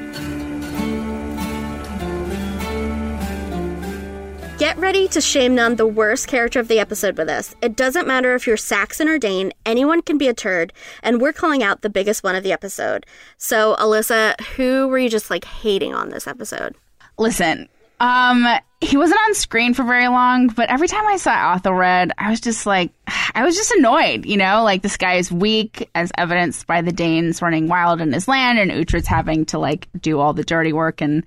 Get 4.58 4.78
ready 4.78 5.06
to 5.08 5.20
shame 5.20 5.54
none 5.54 5.76
the 5.76 5.86
worst 5.86 6.28
character 6.28 6.58
of 6.60 6.68
the 6.68 6.78
episode 6.78 7.18
with 7.18 7.28
us. 7.28 7.54
It 7.60 7.76
doesn't 7.76 8.06
matter 8.06 8.34
if 8.34 8.46
you're 8.46 8.56
Saxon 8.56 9.06
or 9.06 9.18
Dane, 9.18 9.52
anyone 9.66 10.00
can 10.00 10.16
be 10.16 10.28
a 10.28 10.34
turd, 10.34 10.72
and 11.02 11.20
we're 11.20 11.34
calling 11.34 11.62
out 11.62 11.82
the 11.82 11.90
biggest 11.90 12.24
one 12.24 12.34
of 12.34 12.42
the 12.42 12.52
episode. 12.52 13.04
So, 13.36 13.76
Alyssa, 13.78 14.40
who 14.56 14.88
were 14.88 14.96
you 14.96 15.10
just 15.10 15.28
like 15.28 15.44
hating 15.44 15.92
on 15.92 16.08
this 16.08 16.26
episode? 16.26 16.74
Listen, 17.18 17.68
um, 18.00 18.46
he 18.80 18.96
wasn't 18.96 19.20
on 19.26 19.34
screen 19.34 19.74
for 19.74 19.82
very 19.82 20.08
long, 20.08 20.48
but 20.48 20.70
every 20.70 20.88
time 20.88 21.06
I 21.06 21.18
saw 21.18 21.56
Ethelred, 21.56 22.12
I 22.16 22.30
was 22.30 22.40
just 22.40 22.64
like, 22.64 22.92
I 23.34 23.44
was 23.44 23.56
just 23.56 23.72
annoyed, 23.72 24.24
you 24.24 24.38
know? 24.38 24.62
Like, 24.64 24.80
this 24.80 24.96
guy 24.96 25.16
is 25.16 25.30
weak, 25.30 25.90
as 25.94 26.10
evidenced 26.16 26.66
by 26.66 26.80
the 26.80 26.92
Danes 26.92 27.42
running 27.42 27.68
wild 27.68 28.00
in 28.00 28.10
his 28.10 28.26
land, 28.26 28.58
and 28.58 28.70
Uhtred's 28.70 29.06
having 29.06 29.44
to, 29.46 29.58
like, 29.58 29.86
do 30.00 30.18
all 30.18 30.32
the 30.32 30.44
dirty 30.44 30.72
work 30.72 31.02
and 31.02 31.26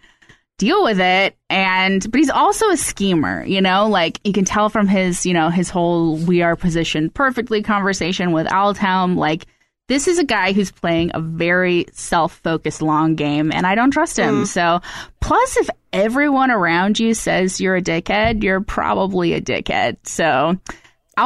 deal 0.60 0.84
with 0.84 1.00
it. 1.00 1.36
And, 1.50 2.06
but 2.12 2.20
he's 2.20 2.30
also 2.30 2.70
a 2.70 2.78
schemer, 2.78 3.44
you 3.44 3.62
know? 3.62 3.88
Like, 3.88 4.20
you 4.24 4.32
can 4.32 4.46
tell 4.46 4.70
from 4.70 4.88
his, 4.88 5.26
you 5.26 5.34
know, 5.34 5.50
his 5.50 5.72
whole 5.72 6.18
we 6.18 6.44
are 6.44 6.56
positioned 6.56 7.16
perfectly 7.16 7.64
conversation 7.64 8.32
with 8.32 8.46
Aldhelm, 8.46 9.16
like, 9.16 9.48
this 9.88 10.08
is 10.08 10.20
a 10.20 10.24
guy 10.24 10.54
who's 10.54 10.72
playing 10.72 11.10
a 11.16 11.20
very 11.20 11.88
self-focused 11.94 12.84
long 12.84 13.16
game 13.16 13.52
and 13.52 13.66
I 13.66 13.74
don't 13.74 13.90
trust 13.90 14.20
him. 14.20 14.44
Mm. 14.44 14.48
So, 14.48 14.82
plus 15.20 15.58
if 15.58 15.68
everyone 15.92 16.52
around 16.52 17.00
you 17.00 17.16
says 17.16 17.60
you're 17.60 17.78
a 17.78 17.82
dickhead, 17.82 18.44
you're 18.44 18.62
probably 18.62 19.34
a 19.34 19.42
dickhead. 19.42 19.98
So, 20.04 20.60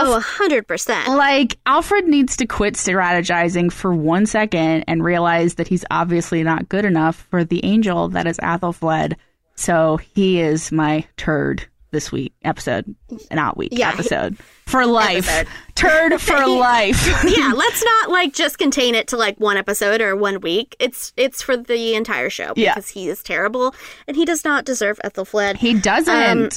Oh, 0.02 0.16
a 0.18 0.20
hundred 0.20 0.68
percent. 0.68 1.10
like 1.10 1.58
Alfred 1.66 2.08
needs 2.08 2.38
to 2.38 2.46
quit 2.46 2.74
strategizing 2.76 3.72
for 3.72 3.94
one 3.94 4.26
second 4.26 4.86
and 4.88 5.04
realize 5.04 5.56
that 5.56 5.68
he's 5.68 5.86
obviously 5.92 6.44
not 6.44 6.70
good 6.70 6.86
enough 6.86 7.28
for 7.30 7.44
the 7.44 7.64
angel 7.66 8.10
that 8.10 8.26
is 8.28 8.38
Athelfled. 8.40 9.14
So 9.56 9.98
he 9.98 10.40
is 10.40 10.72
my 10.72 11.06
turd 11.18 11.68
this 11.92 12.12
week 12.12 12.34
episode, 12.44 12.96
not 13.32 13.56
week 13.56 13.70
Yeah, 13.72 13.90
episode 13.90 14.36
for 14.66 14.84
life. 14.88 15.30
Episode. 15.30 15.48
Turd 15.76 16.20
for 16.20 16.48
life. 16.48 17.06
yeah, 17.38 17.52
let's 17.56 17.84
not 17.84 18.10
like 18.10 18.34
just 18.34 18.58
contain 18.58 18.96
it 18.96 19.10
to 19.10 19.18
like 19.18 19.40
one 19.40 19.58
episode 19.58 20.02
or 20.02 20.16
one 20.16 20.42
week. 20.42 20.76
It's 20.80 21.14
it's 21.18 21.44
for 21.44 21.56
the 21.56 21.94
entire 21.94 22.32
show 22.32 22.54
Yeah. 22.56 22.74
because 22.74 22.90
he 22.90 23.10
is 23.10 23.22
terrible 23.22 23.76
and 24.08 24.18
he 24.18 24.26
does 24.26 24.44
not 24.44 24.66
deserve 24.66 25.00
Ethelfled. 25.04 25.58
he 25.58 25.76
doesn't. 25.80 26.10
Um, 26.16 26.50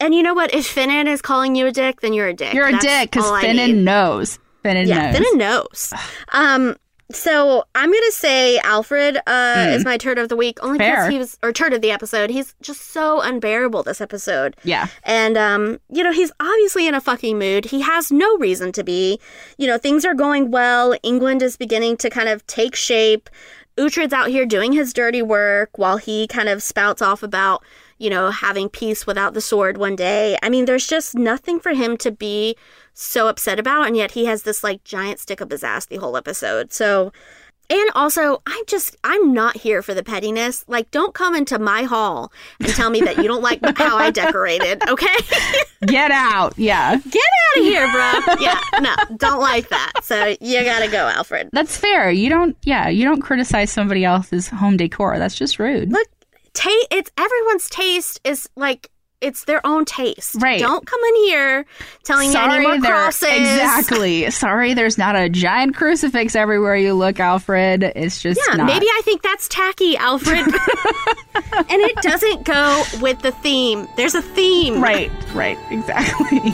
And 0.00 0.14
you 0.14 0.22
know 0.22 0.34
what? 0.34 0.52
If 0.54 0.74
Finan 0.74 1.06
is 1.06 1.22
calling 1.22 1.54
you 1.54 1.66
a 1.66 1.72
dick, 1.72 2.00
then 2.00 2.12
you're 2.12 2.28
a 2.28 2.34
dick. 2.34 2.54
You're 2.54 2.68
a 2.68 2.72
That's 2.72 2.84
dick 2.84 3.10
because 3.10 3.30
Finan 3.30 3.82
knows. 3.84 4.38
Finan 4.64 4.86
Yeah, 4.86 5.10
knows. 5.12 5.20
Finan 5.20 5.36
knows. 5.36 5.92
Um, 6.34 6.76
so 7.10 7.64
I'm 7.74 7.92
gonna 7.92 8.10
say 8.12 8.58
Alfred 8.60 9.18
uh, 9.26 9.66
is 9.68 9.84
my 9.84 9.98
turd 9.98 10.18
of 10.18 10.30
the 10.30 10.36
week 10.36 10.58
only. 10.62 10.78
Fair. 10.78 10.94
because 10.96 11.10
he 11.10 11.18
was 11.18 11.38
or 11.42 11.52
turd 11.52 11.74
of 11.74 11.82
the 11.82 11.90
episode. 11.90 12.30
He's 12.30 12.54
just 12.62 12.80
so 12.90 13.20
unbearable 13.20 13.82
this 13.82 14.00
episode. 14.00 14.56
Yeah. 14.64 14.86
And 15.04 15.36
um, 15.36 15.78
you 15.90 16.02
know, 16.02 16.12
he's 16.12 16.32
obviously 16.40 16.86
in 16.86 16.94
a 16.94 17.00
fucking 17.00 17.38
mood. 17.38 17.66
He 17.66 17.82
has 17.82 18.10
no 18.10 18.38
reason 18.38 18.72
to 18.72 18.82
be. 18.84 19.20
You 19.58 19.66
know, 19.66 19.76
things 19.76 20.04
are 20.06 20.14
going 20.14 20.50
well. 20.50 20.96
England 21.02 21.42
is 21.42 21.56
beginning 21.56 21.98
to 21.98 22.08
kind 22.08 22.30
of 22.30 22.46
take 22.46 22.74
shape. 22.74 23.28
Uhtred's 23.76 24.12
out 24.12 24.28
here 24.28 24.44
doing 24.46 24.72
his 24.72 24.92
dirty 24.92 25.22
work 25.22 25.76
while 25.78 25.96
he 25.96 26.26
kind 26.26 26.48
of 26.48 26.62
spouts 26.62 27.00
off 27.00 27.22
about, 27.22 27.64
you 27.98 28.10
know, 28.10 28.30
having 28.30 28.68
peace 28.68 29.06
without 29.06 29.34
the 29.34 29.40
sword 29.40 29.76
one 29.78 29.96
day. 29.96 30.38
I 30.42 30.48
mean, 30.48 30.64
there's 30.64 30.86
just 30.86 31.14
nothing 31.14 31.60
for 31.60 31.72
him 31.72 31.96
to 31.98 32.10
be 32.10 32.56
so 32.94 33.28
upset 33.28 33.58
about, 33.58 33.86
and 33.86 33.96
yet 33.96 34.12
he 34.12 34.26
has 34.26 34.42
this 34.42 34.62
like 34.62 34.84
giant 34.84 35.18
stick 35.18 35.40
up 35.40 35.50
his 35.50 35.64
ass 35.64 35.86
the 35.86 35.96
whole 35.96 36.16
episode. 36.16 36.72
So 36.72 37.12
and 37.72 37.90
also, 37.94 38.42
I'm 38.46 38.64
just, 38.66 38.98
I'm 39.02 39.32
not 39.32 39.56
here 39.56 39.80
for 39.80 39.94
the 39.94 40.02
pettiness. 40.02 40.62
Like, 40.68 40.90
don't 40.90 41.14
come 41.14 41.34
into 41.34 41.58
my 41.58 41.84
hall 41.84 42.30
and 42.60 42.68
tell 42.68 42.90
me 42.90 43.00
that 43.00 43.16
you 43.16 43.24
don't 43.24 43.40
like 43.40 43.60
how 43.78 43.96
I 43.96 44.10
decorated, 44.10 44.86
okay? 44.86 45.14
Get 45.86 46.10
out. 46.10 46.52
Yeah. 46.58 46.96
Get 46.96 47.22
out 47.22 47.60
of 47.60 47.64
here, 47.64 47.90
bro. 47.90 48.36
Yeah, 48.40 48.60
no, 48.80 48.94
don't 49.16 49.40
like 49.40 49.70
that. 49.70 49.92
So 50.02 50.36
you 50.40 50.62
gotta 50.64 50.88
go, 50.88 51.08
Alfred. 51.08 51.48
That's 51.52 51.76
fair. 51.76 52.10
You 52.10 52.28
don't, 52.28 52.56
yeah, 52.62 52.90
you 52.90 53.04
don't 53.04 53.22
criticize 53.22 53.72
somebody 53.72 54.04
else's 54.04 54.48
home 54.48 54.76
decor. 54.76 55.18
That's 55.18 55.34
just 55.34 55.58
rude. 55.58 55.90
Look, 55.90 56.08
ta- 56.54 56.86
it's 56.90 57.10
everyone's 57.18 57.68
taste 57.68 58.20
is 58.24 58.48
like, 58.56 58.90
it's 59.20 59.44
their 59.44 59.64
own 59.64 59.84
taste. 59.84 60.34
Right. 60.40 60.58
Don't 60.58 60.84
come 60.84 61.00
in 61.00 61.14
here 61.26 61.64
telling 62.02 62.30
me 62.30 62.36
I 62.36 62.58
need 62.58 62.64
more 62.66 62.78
crosses. 62.80 63.28
Exactly. 63.30 64.28
Sorry, 64.32 64.74
there's 64.74 64.98
not 64.98 65.14
a 65.14 65.28
giant 65.28 65.76
crucifix 65.76 66.34
everywhere 66.34 66.74
you 66.74 66.92
look, 66.94 67.20
Alfred. 67.20 67.84
It's 67.94 68.20
just 68.20 68.40
Yeah, 68.48 68.56
not. 68.56 68.66
maybe 68.66 68.86
I 68.86 69.00
think 69.04 69.22
that's 69.22 69.46
tacky, 69.46 69.96
Alfred. 69.96 70.38
and 70.44 70.50
it 71.70 71.94
doesn't 72.02 72.44
go 72.44 72.82
with 73.00 73.20
the 73.22 73.30
theme. 73.30 73.86
There's 73.96 74.16
a 74.16 74.22
theme. 74.22 74.82
Right, 74.82 75.12
right, 75.34 75.58
exactly. 75.70 76.52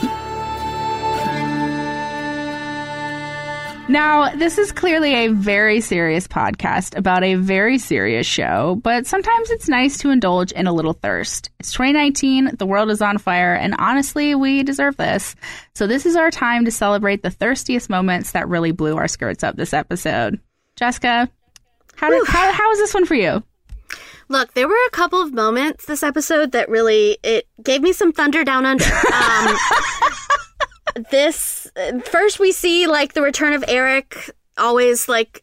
Now, 3.89 4.35
this 4.35 4.59
is 4.59 4.71
clearly 4.71 5.15
a 5.15 5.29
very 5.29 5.81
serious 5.81 6.29
podcast 6.29 6.95
about 6.95 7.25
a 7.25 7.37
very 7.37 7.79
serious 7.79 8.27
show, 8.27 8.79
but 8.83 9.07
sometimes 9.07 9.49
it's 9.49 9.67
nice 9.67 9.97
to 9.99 10.11
indulge 10.11 10.53
in 10.53 10.67
a 10.67 10.75
little 10.75 10.93
thirst. 10.93 11.49
It's 11.59 11.73
2019, 11.73 12.57
the 12.59 12.67
world 12.67 12.91
is 12.91 13.01
on 13.01 13.17
fire, 13.17 13.55
and 13.55 13.75
honestly, 13.79 14.35
we 14.35 14.63
deserve 14.63 14.99
this. 14.99 15.35
So, 15.75 15.87
this 15.87 16.05
is 16.05 16.17
our 16.17 16.31
time 16.31 16.67
to 16.67 16.71
celebrate 16.71 17.23
the 17.23 17.31
thirstiest 17.31 17.89
moments 17.89 18.33
that 18.33 18.47
really 18.47 18.73
blew 18.73 18.99
our 18.99 19.09
skirts 19.09 19.43
up 19.43 19.57
this 19.57 19.73
episode. 19.73 20.39
Jessica, 20.77 21.31
how, 21.97 22.11
did, 22.11 22.27
how, 22.29 22.53
how 22.53 22.69
was 22.69 22.79
this 22.79 22.93
one 22.93 23.07
for 23.07 23.15
you? 23.15 23.43
Look, 24.29 24.53
there 24.53 24.69
were 24.69 24.87
a 24.87 24.91
couple 24.91 25.23
of 25.23 25.33
moments 25.33 25.87
this 25.87 26.03
episode 26.03 26.53
that 26.53 26.69
really 26.69 27.17
it 27.23 27.49
gave 27.63 27.81
me 27.81 27.95
some 27.95 28.13
thunder 28.13 28.45
down 28.45 28.67
under. 28.67 28.85
Um, 29.15 29.57
this 31.11 31.71
first 32.05 32.39
we 32.39 32.53
see 32.53 32.87
like 32.87 33.13
the 33.15 33.23
return 33.23 33.53
of 33.53 33.65
Eric, 33.69 34.31
always 34.57 35.09
like 35.09 35.43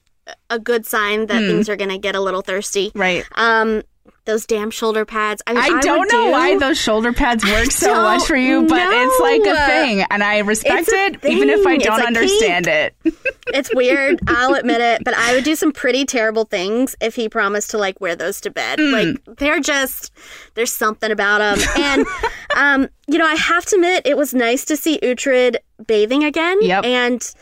a 0.49 0.59
good 0.59 0.85
sign 0.85 1.27
that 1.27 1.41
Hmm. 1.41 1.47
things 1.47 1.69
are 1.69 1.75
gonna 1.75 1.97
get 1.97 2.15
a 2.15 2.19
little 2.21 2.41
thirsty. 2.41 2.91
Right. 2.95 3.23
Um, 3.35 3.83
those 4.25 4.45
damn 4.45 4.71
shoulder 4.71 5.05
pads. 5.05 5.41
I, 5.47 5.53
I 5.53 5.81
don't 5.81 6.11
know 6.11 6.25
do- 6.25 6.31
why 6.31 6.57
those 6.57 6.77
shoulder 6.77 7.13
pads 7.13 7.43
work 7.45 7.71
so 7.71 7.93
much 7.93 8.25
for 8.25 8.35
you, 8.35 8.65
but 8.67 8.81
it's 8.81 9.19
like 9.19 9.41
a 9.41 9.65
thing, 9.67 10.05
and 10.09 10.23
I 10.23 10.39
respect 10.39 10.89
it, 10.89 11.23
even 11.25 11.49
if 11.49 11.65
I 11.65 11.77
don't 11.77 12.05
understand 12.05 12.67
it. 12.67 12.95
It's 13.53 13.73
weird. 13.73 14.19
I'll 14.27 14.55
admit 14.55 14.81
it, 14.81 15.03
but 15.05 15.13
I 15.13 15.35
would 15.35 15.43
do 15.43 15.55
some 15.55 15.71
pretty 15.71 16.03
terrible 16.03 16.45
things 16.45 16.95
if 16.99 17.13
he 17.13 17.29
promised 17.29 17.69
to 17.71 17.77
like 17.77 18.01
wear 18.01 18.15
those 18.15 18.41
to 18.41 18.49
bed. 18.49 18.79
Mm. 18.79 18.91
Like 18.91 19.37
they're 19.37 19.59
just 19.59 20.11
there's 20.55 20.73
something 20.73 21.11
about 21.11 21.37
them. 21.37 21.67
And 21.77 22.07
um, 22.55 22.89
you 23.07 23.19
know, 23.19 23.27
I 23.27 23.35
have 23.35 23.63
to 23.65 23.75
admit 23.75 24.01
it 24.05 24.17
was 24.17 24.33
nice 24.33 24.65
to 24.65 24.75
see 24.75 24.97
Uhtred 24.99 25.57
bathing 25.85 26.23
again. 26.23 26.57
Yep. 26.61 26.85
And 26.85 27.33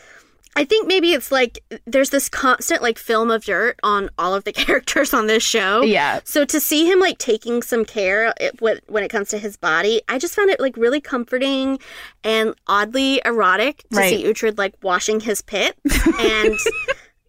I 0.56 0.64
think 0.64 0.86
maybe 0.86 1.12
it's 1.12 1.32
like 1.32 1.58
there's 1.86 2.10
this 2.10 2.28
constant 2.28 2.82
like 2.82 2.98
film 2.98 3.30
of 3.30 3.44
dirt 3.44 3.78
on 3.82 4.08
all 4.18 4.34
of 4.34 4.44
the 4.44 4.52
characters 4.64 5.12
on 5.12 5.26
this 5.26 5.42
show. 5.42 5.82
Yeah. 5.82 6.20
So 6.24 6.44
to 6.44 6.60
see 6.60 6.90
him 6.90 7.00
like 7.00 7.18
taking 7.18 7.62
some 7.62 7.84
care 7.84 8.32
it, 8.40 8.60
when 8.60 8.80
when 8.86 9.02
it 9.04 9.08
comes 9.08 9.28
to 9.30 9.38
his 9.38 9.56
body, 9.56 10.00
I 10.08 10.18
just 10.18 10.34
found 10.34 10.50
it 10.50 10.60
like 10.60 10.76
really 10.76 11.00
comforting 11.00 11.78
and 12.22 12.54
oddly 12.66 13.20
erotic 13.24 13.84
to 13.90 13.98
Right. 13.98 14.10
see 14.10 14.24
Uhtred 14.24 14.58
like 14.58 14.74
washing 14.82 15.20
his 15.20 15.42
pit 15.42 15.76
and. 16.20 16.56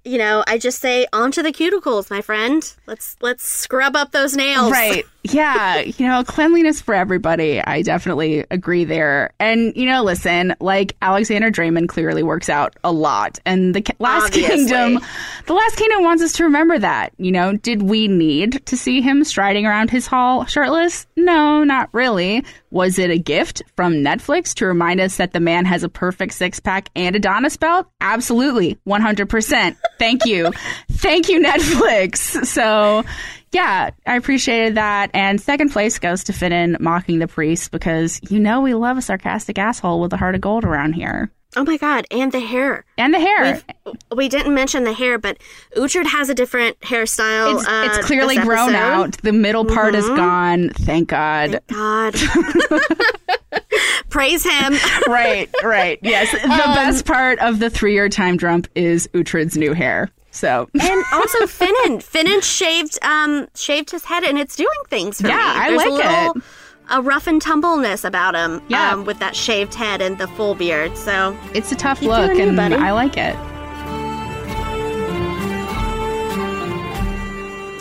You 0.06 0.20
know, 0.20 0.44
I 0.48 0.60
just 0.60 0.80
say 0.80 1.08
onto 1.12 1.42
the 1.42 1.52
cuticles, 1.52 2.12
my 2.12 2.22
friend. 2.22 2.74
Let's 2.86 3.18
let's 3.22 3.44
scrub 3.44 3.96
up 3.96 4.12
those 4.12 4.36
nails. 4.36 4.72
Right. 4.72 5.04
Yeah. 5.24 5.80
You 5.80 6.08
know, 6.08 6.24
cleanliness 6.24 6.82
for 6.82 6.94
everybody. 6.94 7.60
I 7.60 7.82
definitely 7.82 8.46
agree 8.52 8.84
there. 8.84 9.32
And, 9.40 9.76
you 9.76 9.88
know, 9.88 10.04
listen, 10.04 10.54
like 10.60 10.96
Alexander 11.02 11.50
Dreymon 11.50 11.90
clearly 11.90 12.22
works 12.22 12.50
out 12.50 12.76
a 12.84 12.92
lot. 12.92 13.40
And 13.46 13.74
the 13.74 13.84
Last 14.00 14.28
Obviously. 14.28 14.56
Kingdom, 14.56 15.00
the 15.48 15.54
Last 15.54 15.78
Kingdom 15.78 16.04
wants 16.04 16.22
us 16.22 16.34
to 16.34 16.44
remember 16.44 16.78
that. 16.78 17.14
You 17.18 17.32
know, 17.32 17.58
did 17.58 17.82
we 17.82 18.08
need 18.08 18.66
to 18.68 18.78
see 18.78 19.02
him 19.02 19.24
striding 19.24 19.66
around 19.66 19.90
his 19.90 20.06
hall 20.06 20.46
shirtless? 20.46 21.08
No, 21.16 21.64
not 21.64 21.90
really. 21.92 22.46
Was 22.70 23.00
it 23.00 23.10
a 23.10 23.18
gift 23.18 23.64
from 23.76 23.96
Netflix 23.96 24.54
to 24.56 24.66
remind 24.66 25.00
us 25.00 25.18
that 25.18 25.34
the 25.34 25.40
man 25.40 25.66
has 25.66 25.84
a 25.84 25.90
perfect 25.90 26.34
six 26.34 26.60
pack 26.60 26.90
and 26.96 27.16
a 27.16 27.18
Adonis 27.18 27.58
belt? 27.58 27.88
Absolutely. 28.02 28.78
100%. 28.88 29.76
Thank 30.00 30.26
you. 30.26 30.52
Thank 30.92 31.30
you, 31.30 31.42
Netflix. 31.42 32.46
So, 32.46 33.04
yeah, 33.52 33.92
I 34.06 34.16
appreciated 34.18 34.76
that. 34.76 35.12
And 35.14 35.40
second 35.40 35.72
place 35.72 36.00
goes 36.00 36.26
to 36.26 36.34
Finan 36.34 36.80
mocking 36.80 37.20
the 37.20 37.28
priest 37.28 37.72
because 37.72 38.20
you 38.30 38.40
know 38.40 38.62
we 38.62 38.74
love 38.74 38.98
a 38.98 39.02
sarcastic 39.02 39.58
asshole 39.58 40.02
with 40.02 40.12
a 40.14 40.18
heart 40.18 40.36
of 40.36 40.42
gold 40.42 40.66
around 40.66 40.94
here. 40.94 41.32
Oh 41.58 41.64
my 41.64 41.78
god, 41.78 42.06
and 42.12 42.32
the 42.32 42.40
hair. 42.42 42.84
And 42.98 43.14
the 43.14 43.20
hair. 43.20 43.62
We've, 43.86 43.96
we 44.18 44.30
didn't 44.30 44.54
mention 44.54 44.84
the 44.84 44.94
hair, 44.94 45.18
but 45.18 45.38
Uhtred 45.76 46.06
has 46.08 46.30
a 46.30 46.34
different 46.36 46.80
hairstyle. 46.82 47.56
It's, 47.56 47.68
uh, 47.68 47.84
it's 47.98 48.06
clearly 48.06 48.36
grown 48.38 48.76
out. 48.76 49.14
The 49.22 49.32
middle 49.32 49.64
part 49.66 49.96
is 49.96 50.06
Mhm. 50.06 50.16
gone. 50.18 50.70
Thank 50.72 51.10
God. 51.10 51.62
God. 51.68 52.16
Praise 54.10 54.44
him. 54.44 54.74
right, 55.08 55.50
right. 55.64 56.00
Yes. 56.02 56.32
The 56.32 56.44
Um, 56.44 56.76
best 56.76 57.06
part 57.06 57.40
of 57.40 57.60
the 57.60 57.70
three 57.70 57.94
year 57.94 58.08
time 58.10 58.38
jump 58.38 58.68
is 58.76 59.08
Uhtred's 59.14 59.58
new 59.58 59.74
hair. 59.74 60.10
So, 60.32 60.70
and 60.74 61.04
also 61.14 61.40
Finan. 61.46 62.00
Finan 62.04 62.44
shaved 62.44 62.98
um 63.04 63.48
shaved 63.56 63.92
his 63.92 64.06
head 64.06 64.24
and 64.24 64.38
it's 64.38 64.56
doing 64.56 64.70
things 64.90 65.20
for 65.22 65.28
Yeah, 65.28 65.36
me. 65.36 65.42
I 65.44 65.70
like 65.70 65.90
little, 65.92 66.32
it. 66.38 66.44
A 66.90 67.02
rough 67.02 67.28
and 67.28 67.42
tumbleness 67.42 68.04
about 68.04 68.36
him. 68.36 68.62
Yeah. 68.68 68.92
Um, 68.92 69.06
with 69.06 69.20
that 69.20 69.36
shaved 69.36 69.74
head 69.74 70.02
and 70.02 70.18
the 70.18 70.28
full 70.28 70.56
beard. 70.56 70.96
So 70.98 71.38
it's 71.54 71.72
a 71.72 71.76
tough 71.76 72.02
look, 72.02 72.36
you, 72.36 72.44
and 72.44 72.56
buddy. 72.56 72.76
I 72.76 72.92
like 72.92 73.18
it. 73.18 73.36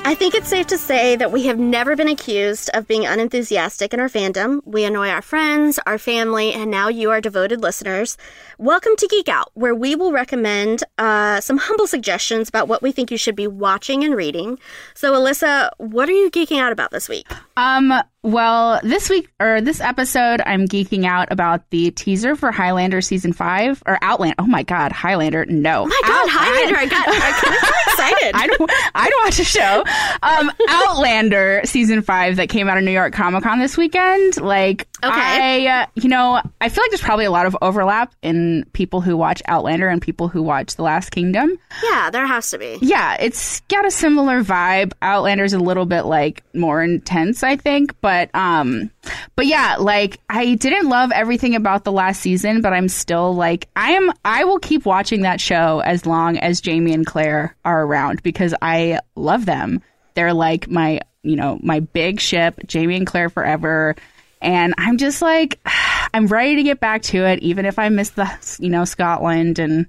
I 0.07 0.15
think 0.15 0.35
it's 0.35 0.49
safe 0.49 0.67
to 0.67 0.77
say 0.77 1.17
that 1.17 1.33
we 1.33 1.47
have 1.47 1.59
never 1.59 1.97
been 1.97 2.09
accused 2.09 2.69
of 2.75 2.87
being 2.87 3.07
unenthusiastic 3.07 3.95
in 3.95 4.01
our 4.01 4.09
fandom. 4.09 4.61
We 4.67 4.85
annoy 4.85 5.09
our 5.09 5.23
friends, 5.23 5.79
our 5.87 5.97
family, 5.97 6.53
and 6.53 6.71
now 6.71 6.89
you, 6.89 7.11
our 7.11 7.23
devoted 7.23 7.63
listeners. 7.63 8.19
Welcome 8.59 8.97
to 8.97 9.09
Geek 9.09 9.31
Out, 9.31 9.51
where 9.55 9.75
we 9.75 9.97
will 9.97 10.13
recommend 10.13 10.85
uh, 10.99 11.41
some 11.41 11.57
humble 11.57 11.87
suggestions 11.87 12.51
about 12.51 12.69
what 12.69 12.83
we 12.83 12.93
think 12.93 13.11
you 13.11 13.17
should 13.17 13.35
be 13.35 13.47
watching 13.47 14.05
and 14.05 14.15
reading. 14.15 14.59
So, 14.93 15.15
Alyssa, 15.15 15.71
what 15.79 16.09
are 16.09 16.13
you 16.13 16.31
geeking 16.31 16.59
out 16.59 16.73
about 16.73 16.91
this 16.91 17.09
week? 17.09 17.27
Um, 17.57 17.95
well, 18.25 18.81
this 18.83 19.11
week 19.11 19.31
or 19.39 19.61
this 19.61 19.81
episode, 19.81 20.41
I'm 20.45 20.67
geeking 20.67 21.05
out 21.05 21.31
about 21.31 21.69
the 21.71 21.91
teaser 21.91 22.35
for 22.35 22.51
Highlander 22.51 23.01
season 23.03 23.33
five 23.35 23.83
or 23.87 23.99
Outland. 24.03 24.37
Oh 24.39 24.47
my 24.47 24.63
God, 24.63 24.93
Highlander! 24.93 25.45
No, 25.47 25.83
Oh 25.83 25.87
my 25.87 26.01
God, 26.09 26.29
Highlander! 26.31 26.77
I 26.77 26.87
got, 26.87 27.07
I 27.07 27.29
of 27.29 27.79
excited. 27.87 28.35
I 28.35 28.47
don't. 28.47 28.71
I 28.95 29.09
don't 29.11 29.25
watch 29.25 29.39
a 29.39 29.45
show. 29.45 29.85
Um, 30.23 30.51
Outlander 30.69 31.61
season 31.65 32.01
five 32.03 32.37
that 32.37 32.49
came 32.49 32.69
out 32.69 32.79
of 32.79 32.85
New 32.85 32.91
York 32.93 33.13
Comic 33.13 33.43
Con 33.45 33.59
this 33.59 33.77
weekend. 33.77 34.41
Like, 34.41 34.89
Okay. 35.05 35.67
I, 35.69 35.83
uh, 35.83 35.87
you 35.95 36.09
know, 36.09 36.41
I 36.63 36.69
feel 36.71 36.83
like 36.83 36.91
there's 36.91 37.03
probably 37.03 37.27
a 37.27 37.31
lot 37.31 37.45
of 37.45 37.55
overlap 37.61 38.15
in 38.23 38.65
people 38.73 39.03
who 39.03 39.19
watch 39.19 39.43
Outlander 39.47 39.87
and 39.89 40.01
people 40.01 40.29
who 40.29 40.43
watch 40.43 40.77
The 40.77 40.83
Last 40.83 41.11
Kingdom. 41.11 41.59
Yeah, 41.83 42.09
there 42.09 42.27
has 42.27 42.51
to 42.53 42.59
be. 42.59 42.79
Yeah, 42.81 43.17
it's 43.21 43.61
got 43.69 43.85
a 43.85 43.91
similar 43.91 44.43
vibe. 44.43 44.93
Outlander's 45.03 45.53
a 45.53 45.59
little 45.59 45.85
bit 45.85 46.03
like 46.05 46.43
more 46.55 46.83
intense, 46.83 47.43
I 47.43 47.57
think, 47.57 47.95
but 48.01 48.14
um 48.35 48.91
but 49.37 49.47
yeah, 49.47 49.77
like 49.79 50.21
I 50.31 50.55
didn't 50.55 50.89
love 50.89 51.11
everything 51.13 51.55
about 51.55 51.85
the 51.85 51.93
last 51.93 52.21
season, 52.21 52.61
but 52.61 52.73
I'm 52.73 52.89
still 52.89 53.35
like 53.35 53.69
I 53.77 53.93
am 53.93 54.13
I 54.25 54.45
will 54.45 54.59
keep 54.59 54.85
watching 54.85 55.23
that 55.23 55.41
show 55.41 55.81
as 55.81 56.07
long 56.07 56.39
as 56.39 56.61
Jamie 56.61 56.93
and 56.93 57.07
Claire 57.07 57.57
are 57.65 57.85
around 57.85 58.23
because 58.23 58.55
I 58.63 59.01
love 59.17 59.47
them. 59.47 59.83
They're 60.15 60.35
like 60.35 60.69
my, 60.69 61.01
you 61.23 61.37
know, 61.37 61.59
my 61.63 61.81
big 61.81 62.21
ship, 62.21 62.61
Jamie 62.67 62.97
and 62.97 63.07
Claire 63.07 63.31
forever. 63.31 63.97
And 64.41 64.75
I'm 64.79 64.99
just 64.99 65.21
like 65.21 65.59
I'm 66.15 66.29
ready 66.29 66.57
to 66.57 66.63
get 66.63 66.79
back 66.79 67.03
to 67.03 67.25
it 67.25 67.41
even 67.41 67.67
if 67.67 67.79
I 67.79 67.89
miss 67.89 68.11
the, 68.11 68.31
you 68.61 68.71
know, 68.71 68.85
Scotland 68.85 69.59
and 69.59 69.87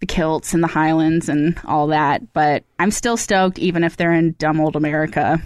the 0.00 0.06
kilts 0.06 0.54
and 0.54 0.62
the 0.62 0.68
Highlands 0.68 1.28
and 1.28 1.60
all 1.66 1.88
that, 1.88 2.32
but 2.32 2.64
I'm 2.78 2.90
still 2.90 3.18
stoked 3.18 3.58
even 3.58 3.84
if 3.84 3.98
they're 3.98 4.14
in 4.14 4.34
dumb 4.38 4.58
old 4.58 4.74
America. 4.74 5.40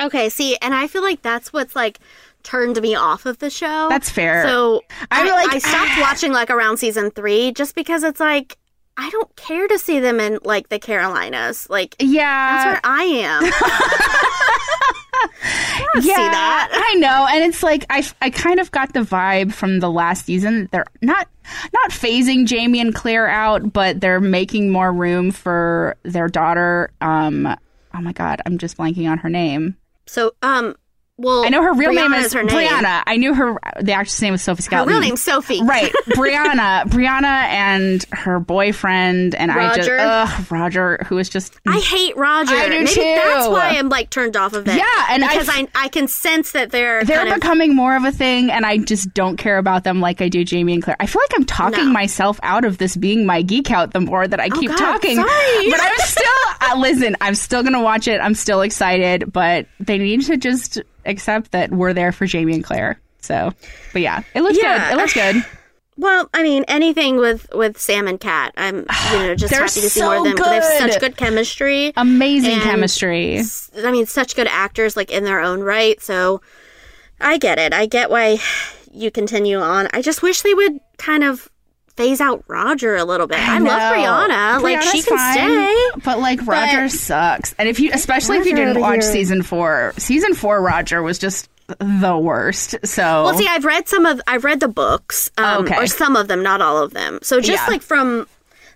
Okay, 0.00 0.28
see, 0.28 0.56
and 0.62 0.74
I 0.74 0.86
feel 0.86 1.02
like 1.02 1.22
that's 1.22 1.52
what's 1.52 1.74
like 1.76 1.98
turned 2.42 2.80
me 2.80 2.94
off 2.94 3.26
of 3.26 3.38
the 3.38 3.50
show. 3.50 3.88
That's 3.88 4.10
fair. 4.10 4.44
So 4.46 4.82
I'm 5.10 5.26
I, 5.26 5.30
like- 5.30 5.54
I 5.54 5.58
stopped 5.58 6.00
watching 6.00 6.32
like 6.32 6.50
around 6.50 6.76
season 6.76 7.10
three 7.10 7.52
just 7.52 7.74
because 7.74 8.02
it's 8.04 8.20
like 8.20 8.56
I 8.98 9.10
don't 9.10 9.34
care 9.36 9.66
to 9.68 9.78
see 9.78 10.00
them 10.00 10.20
in 10.20 10.38
like 10.44 10.68
the 10.68 10.78
Carolinas. 10.78 11.68
Like 11.68 11.96
Yeah. 11.98 12.24
that's 12.64 12.66
where 12.66 12.80
I 12.84 13.02
am. 13.02 13.42
I 15.18 15.86
don't 15.94 16.02
see 16.02 16.08
that. 16.10 16.68
I 16.72 16.94
know, 16.98 17.26
and 17.30 17.44
it's 17.44 17.62
like 17.62 17.84
I, 17.90 18.06
I 18.20 18.30
kind 18.30 18.60
of 18.60 18.70
got 18.70 18.92
the 18.92 19.00
vibe 19.00 19.52
from 19.52 19.80
the 19.80 19.90
last 19.90 20.26
season. 20.26 20.62
that 20.64 20.70
They're 20.72 20.86
not 21.02 21.28
not 21.72 21.90
phasing 21.90 22.46
Jamie 22.46 22.80
and 22.80 22.94
Claire 22.94 23.26
out, 23.28 23.72
but 23.72 24.00
they're 24.00 24.20
making 24.20 24.70
more 24.70 24.92
room 24.92 25.30
for 25.30 25.96
their 26.02 26.28
daughter. 26.28 26.90
Um, 27.00 27.46
oh 27.46 28.00
my 28.00 28.12
god, 28.12 28.42
I'm 28.46 28.58
just 28.58 28.76
blanking 28.76 29.10
on 29.10 29.18
her 29.18 29.30
name. 29.30 29.76
So 30.06 30.32
um, 30.42 30.76
well, 31.18 31.44
I 31.44 31.48
know 31.48 31.62
her 31.62 31.72
real 31.72 31.92
name 31.92 32.10
Brianna 32.12 32.24
is 32.24 32.32
her 32.34 32.42
name. 32.42 32.68
Brianna. 32.68 33.02
I 33.06 33.16
knew 33.16 33.32
her. 33.34 33.58
The 33.80 33.92
actress' 33.92 34.20
name 34.20 34.32
was 34.32 34.42
Sophie 34.42 34.62
Her 34.62 34.62
Scott. 34.62 34.86
real 34.86 35.00
name 35.00 35.16
Sophie. 35.16 35.62
Right, 35.62 35.90
Brianna, 36.08 36.84
Brianna, 36.84 37.24
and 37.24 38.04
her 38.12 38.38
boyfriend, 38.38 39.34
and 39.34 39.50
I 39.50 39.74
just, 39.76 39.88
Roger. 39.88 39.98
ugh, 40.00 40.50
Roger, 40.52 40.98
who 41.06 41.18
is 41.18 41.28
just 41.28 41.54
I 41.66 41.78
hate 41.78 42.16
Roger. 42.16 42.54
I 42.54 42.64
do 42.68 42.74
Maybe 42.80 42.86
too. 42.88 43.00
that's 43.00 43.48
why 43.48 43.76
I'm 43.78 43.88
like 43.88 44.10
turned 44.10 44.36
off 44.36 44.52
of 44.52 44.68
it. 44.68 44.76
Yeah, 44.76 45.06
and 45.10 45.22
because 45.22 45.48
I 45.48 45.60
I 45.74 45.86
I 45.86 45.88
can 45.88 46.08
sense 46.08 46.52
that 46.52 46.70
they're 46.70 47.04
they're 47.04 47.16
kind 47.18 47.28
of 47.30 47.34
becoming 47.36 47.74
more 47.74 47.96
of 47.96 48.04
a 48.04 48.12
thing, 48.12 48.50
and 48.50 48.66
I 48.66 48.78
just 48.78 49.14
don't 49.14 49.36
care 49.36 49.58
about 49.58 49.84
them 49.84 50.00
like 50.00 50.20
I 50.20 50.28
do 50.28 50.44
Jamie 50.44 50.74
and 50.74 50.82
Claire. 50.82 50.96
I 51.00 51.06
feel 51.06 51.22
like 51.22 51.32
I'm 51.38 51.44
talking 51.46 51.86
No. 51.86 51.92
myself 51.92 52.38
out 52.42 52.64
of 52.64 52.78
this 52.78 52.96
being 52.96 53.24
my 53.24 53.42
geek 53.42 53.70
out 53.70 53.92
the 53.92 54.00
more 54.00 54.26
that 54.28 54.40
I 54.40 54.48
keep 54.50 54.68
God, 54.70 54.78
talking. 54.78 55.16
sorry. 55.16 55.70
But 55.70 55.80
I'm 55.80 55.96
still 55.98 56.24
uh, 56.72 56.78
listen. 56.78 57.16
I'm 57.20 57.34
still 57.34 57.62
gonna 57.62 57.82
watch 57.82 58.06
it. 58.08 58.20
I'm 58.20 58.34
still 58.34 58.60
excited, 58.60 59.32
but 59.32 59.66
they 59.80 59.96
need 59.98 60.22
to 60.22 60.36
just 60.36 60.80
accept 61.06 61.52
that 61.52 61.70
we're 61.70 61.92
there 61.92 62.12
for 62.12 62.26
Jamie 62.26 62.54
and 62.54 62.64
Claire. 62.64 63.00
So, 63.20 63.52
but 63.92 64.02
yeah, 64.02 64.22
it 64.34 64.42
looks 64.42 64.58
Yeah. 64.60 64.90
good. 64.90 64.94
It 64.94 64.96
looks 65.00 65.14
good. 65.14 65.44
Well, 65.98 66.28
I 66.34 66.42
mean, 66.42 66.64
anything 66.68 67.16
with 67.16 67.48
with 67.54 67.78
Sam 67.78 68.06
and 68.06 68.20
Cat, 68.20 68.52
I'm 68.58 68.84
you 69.12 69.18
know 69.18 69.34
just 69.34 69.54
happy 69.54 69.80
to 69.80 69.88
see 69.90 70.00
so 70.00 70.04
more 70.06 70.16
of 70.16 70.24
them. 70.24 70.36
They 70.36 70.54
have 70.56 70.64
such 70.92 71.00
good 71.00 71.16
chemistry, 71.16 71.92
Amazing 71.96 72.52
And 72.52 72.62
chemistry. 72.62 73.40
I 73.82 73.90
mean, 73.90 74.04
such 74.04 74.36
good 74.36 74.46
actors, 74.48 74.94
like 74.96 75.10
in 75.10 75.24
their 75.24 75.40
own 75.40 75.62
right. 75.62 76.00
So, 76.02 76.42
I 77.18 77.38
get 77.38 77.58
it. 77.58 77.72
I 77.72 77.86
get 77.86 78.10
why 78.10 78.38
you 78.92 79.10
continue 79.10 79.58
on. 79.58 79.88
I 79.94 80.02
just 80.02 80.22
wish 80.22 80.42
they 80.42 80.52
would 80.54 80.80
kind 80.98 81.24
of 81.24 81.48
phase 81.96 82.20
out 82.20 82.44
Roger 82.46 82.96
a 82.96 83.04
little 83.04 83.26
bit. 83.26 83.38
I, 83.38 83.58
love 83.58 83.64
know. 83.64 83.92
Brianna. 83.96 84.62
like 84.62 84.82
she 84.82 85.02
can 85.02 85.16
fine, 85.16 85.32
stay. 85.34 86.00
But 86.04 86.18
like 86.18 86.46
Roger 86.46 86.88
sucks. 86.88 87.54
And 87.58 87.68
if 87.68 87.80
you 87.80 87.90
especially 87.92 88.38
if 88.38 88.46
you 88.46 88.54
didn't 88.54 88.80
watch 88.80 89.02
here. 89.02 89.12
season 89.12 89.42
4, 89.42 89.94
season 89.96 90.34
4 90.34 90.60
Roger 90.62 91.02
was 91.02 91.18
just 91.18 91.48
the 91.78 92.16
worst. 92.16 92.76
So 92.84 93.02
Well, 93.24 93.36
see, 93.36 93.46
I've 93.48 93.64
read 93.64 93.88
some 93.88 94.06
of 94.06 94.20
I've 94.26 94.44
read 94.44 94.60
the 94.60 94.68
books, 94.68 95.30
um, 95.38 95.64
Okay. 95.64 95.76
or 95.76 95.86
some 95.86 96.16
of 96.16 96.28
them, 96.28 96.42
not 96.42 96.60
all 96.60 96.82
of 96.82 96.92
them. 96.92 97.18
So 97.22 97.40
just 97.40 97.62
Yeah. 97.64 97.72
like 97.72 97.82
from 97.82 98.26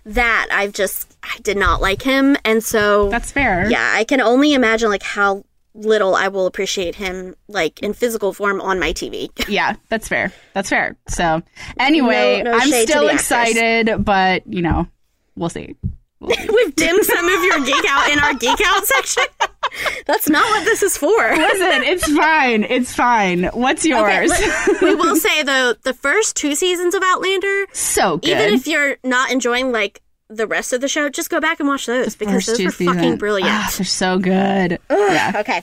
that, 0.05 0.47
I've 0.51 0.73
just 0.73 1.07
I 1.23 1.37
did 1.43 1.55
not 1.57 1.81
like 1.81 2.01
him, 2.01 2.35
and 2.43 2.63
so 2.63 3.09
That's 3.09 3.31
fair. 3.31 3.69
Yeah, 3.69 3.91
I 3.95 4.03
can 4.03 4.19
only 4.19 4.53
imagine 4.53 4.89
like 4.89 5.03
how 5.03 5.43
little 5.73 6.15
I 6.15 6.27
will 6.27 6.45
appreciate 6.47 6.95
him 6.95 7.35
like 7.47 7.79
in 7.81 7.93
physical 7.93 8.33
form 8.33 8.59
on 8.61 8.79
my 8.79 8.93
TV. 8.93 9.29
yeah, 9.47 9.75
that's 9.89 10.07
fair. 10.07 10.31
That's 10.53 10.69
fair. 10.69 10.97
So 11.07 11.41
anyway, 11.79 12.41
No- 12.43 12.51
no 12.51 12.57
I'm 12.57 12.67
still 12.69 13.03
the 13.03 13.13
actress. 13.13 13.21
excited, 13.21 14.03
but 14.05 14.45
you 14.47 14.61
know, 14.61 14.87
we'll 15.35 15.49
see. 15.49 15.75
We've 16.19 16.75
dimmed 16.75 17.03
some 17.03 17.25
of 17.27 17.43
your 17.43 17.59
geek 17.65 17.83
out 17.89 18.11
in 18.11 18.19
our 18.19 18.35
geek 18.35 18.59
out 18.63 18.85
section. 18.85 19.23
That's 20.05 20.29
not 20.29 20.43
what 20.51 20.65
this 20.65 20.83
is 20.83 20.95
for. 20.95 21.07
Listen, 21.17 21.83
it's 21.83 22.05
fine. 22.15 22.63
It's 22.63 22.93
fine. 22.93 23.45
What's 23.45 23.83
yours? 23.85 24.29
let- 24.29 24.81
we 24.83 24.93
will 24.93 25.15
say 25.15 25.41
though, 25.41 25.73
the 25.81 25.95
first 25.95 26.35
two 26.35 26.53
seasons 26.53 26.93
of 26.93 27.01
Outlander, 27.03 27.65
so 27.73 28.17
good. 28.17 28.29
even 28.29 28.53
if 28.53 28.67
you're 28.67 28.97
not 29.03 29.31
enjoying 29.31 29.71
like 29.71 30.03
the 30.31 30.47
rest 30.47 30.73
of 30.73 30.81
the 30.81 30.87
show, 30.87 31.09
just 31.09 31.29
go 31.29 31.39
back 31.39 31.59
and 31.59 31.67
watch 31.69 31.85
those 31.85 32.15
because 32.15 32.45
those 32.45 32.59
are 32.59 32.71
fucking 32.71 33.17
brilliant. 33.17 33.51
Ah, 33.51 33.73
they're 33.77 33.85
so 33.85 34.17
good. 34.19 34.73
Ugh, 34.89 35.11
yeah. 35.11 35.33
Okay. 35.37 35.61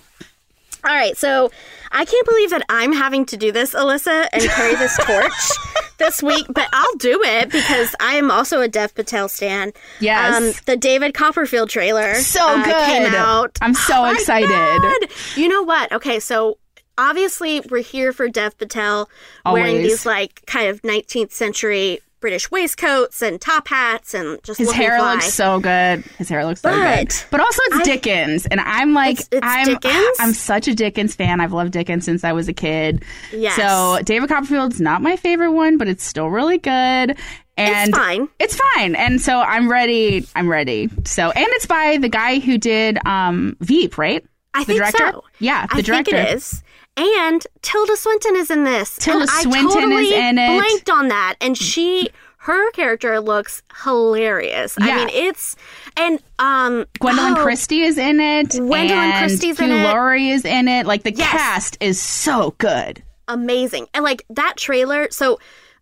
All 0.85 0.95
right. 0.95 1.17
So 1.17 1.51
I 1.91 2.05
can't 2.05 2.27
believe 2.27 2.51
that 2.51 2.63
I'm 2.69 2.93
having 2.93 3.27
to 3.27 3.37
do 3.37 3.51
this, 3.51 3.75
Alyssa, 3.75 4.29
and 4.33 4.43
carry 4.45 4.75
this 4.77 4.97
torch 5.05 5.89
this 5.99 6.23
week, 6.23 6.47
but 6.51 6.69
I'll 6.73 6.95
do 6.97 7.21
it 7.25 7.51
because 7.51 7.95
I 7.99 8.15
am 8.15 8.31
also 8.31 8.61
a 8.61 8.69
Dev 8.69 8.95
Patel 8.95 9.29
stan. 9.29 9.73
Yes. 10.01 10.37
Um, 10.37 10.53
the 10.67 10.77
David 10.77 11.15
Copperfield 11.15 11.69
trailer 11.71 12.15
So 12.15 12.41
uh, 12.47 12.65
good. 12.65 12.87
came 12.87 13.15
out. 13.15 13.59
I'm 13.61 13.75
so 13.75 14.05
Oh 14.05 14.13
excited. 14.13 15.11
You 15.37 15.49
know 15.49 15.63
what? 15.65 15.91
Okay, 15.91 16.21
so 16.21 16.59
obviously 16.97 17.61
we're 17.69 17.83
here 17.83 18.13
for 18.13 18.29
Dev 18.29 18.57
Patel 18.59 19.09
wearing 19.45 19.77
Always. 19.77 19.89
these 19.91 20.07
like 20.07 20.45
kind 20.47 20.69
of 20.69 20.83
19th 20.83 21.33
century 21.33 22.01
British 22.21 22.51
waistcoats 22.51 23.23
and 23.23 23.41
top 23.41 23.69
hats 23.69 24.15
and 24.15 24.43
just 24.43 24.59
His 24.59 24.73
hair 24.73 24.99
fly. 24.99 25.15
looks 25.15 25.33
so 25.33 25.61
good. 25.61 26.03
His 26.19 26.29
hair 26.29 26.45
looks 26.45 26.61
so 26.61 26.71
good. 26.71 26.81
But 27.09 27.27
But 27.31 27.41
also 27.41 27.61
it's 27.67 27.77
I- 27.77 27.83
Dickens. 27.85 28.47
And 28.47 28.61
I'm 28.61 28.95
like 28.95 29.21
It's- 29.21 29.29
it's 29.33 29.47
I'm 29.47 29.67
Dickens? 29.67 30.17
I'm 30.19 30.33
such 30.33 30.69
a 30.69 30.75
Dickens 30.75 31.15
fan. 31.15 31.41
I've 31.41 31.53
loved 31.53 31.73
Dickens 31.73 32.05
since 32.05 32.25
I 32.25 32.33
was 32.33 32.49
a 32.49 32.53
kid. 32.53 33.05
Yes. 33.33 33.57
So 33.57 34.01
David 34.05 34.29
Copperfield's 34.29 34.81
not 34.81 35.03
my 35.03 35.17
favorite 35.17 35.53
one, 35.53 35.79
but 35.79 35.89
it's 35.89 36.05
still 36.05 36.29
really 36.29 36.59
good. 36.59 37.17
And 37.57 37.89
It's 37.89 37.99
fine. 37.99 38.29
It's 38.39 38.57
fine. 38.75 38.95
And 38.95 39.21
so 39.21 39.41
I'm 39.41 39.69
ready. 39.71 40.27
I'm 40.37 40.49
ready. 40.49 40.89
So 41.05 41.31
and 41.31 41.47
it's 41.51 41.67
by 41.67 41.99
the 41.99 42.09
guy 42.09 42.39
who 42.39 42.59
did 42.59 42.99
um 43.07 43.57
Veep, 43.61 43.99
right? 43.99 44.25
I 44.55 44.61
the 44.61 44.65
think 44.67 44.79
director? 44.79 45.11
so. 45.13 45.25
Yeah, 45.41 45.67
the 45.67 45.77
I 45.77 45.81
director. 45.83 46.13
think 46.17 46.31
it 46.31 46.37
is. 46.37 46.63
And 46.99 47.47
Tilda 47.63 47.97
Swinton 47.97 48.35
is 48.37 48.51
in 48.51 48.65
this. 48.65 48.97
Tilda 48.97 49.21
and 49.23 49.31
I 49.31 49.43
Swinton 49.43 49.93
is 49.93 50.11
in 50.11 50.39
it. 50.39 50.59
Blanked 50.59 50.91
on 50.91 51.09
that, 51.09 51.37
and 51.41 51.57
she, 51.57 52.09
her 52.39 52.71
character 52.73 53.21
looks 53.21 53.63
hilarious. 53.85 54.77
Yeah. 54.81 54.87
I 54.87 54.97
mean, 54.97 55.09
it's 55.13 55.55
and 55.97 56.19
um, 56.41 56.87
Gwendoline 57.01 57.37
oh, 57.39 57.43
Christie 57.43 57.83
is 57.83 57.99
in 57.99 58.19
it. 58.19 58.49
Gwendoline 58.49 59.19
Christie's 59.21 59.61
in 59.61 59.71
Hugh 59.71 59.77
it. 59.77 59.85
Laurie 59.85 60.31
is 60.31 60.45
in 60.45 60.67
it. 60.67 60.87
Like 60.87 61.05
the 61.05 61.13
Yes. 61.15 61.31
cast 61.31 61.77
is 61.81 62.01
so 62.01 62.55
good. 62.59 63.03
amazing, 63.29 63.87
and 63.95 64.03
like 64.05 64.25
that 64.31 64.57
trailer. 64.57 65.09
So, 65.11 65.39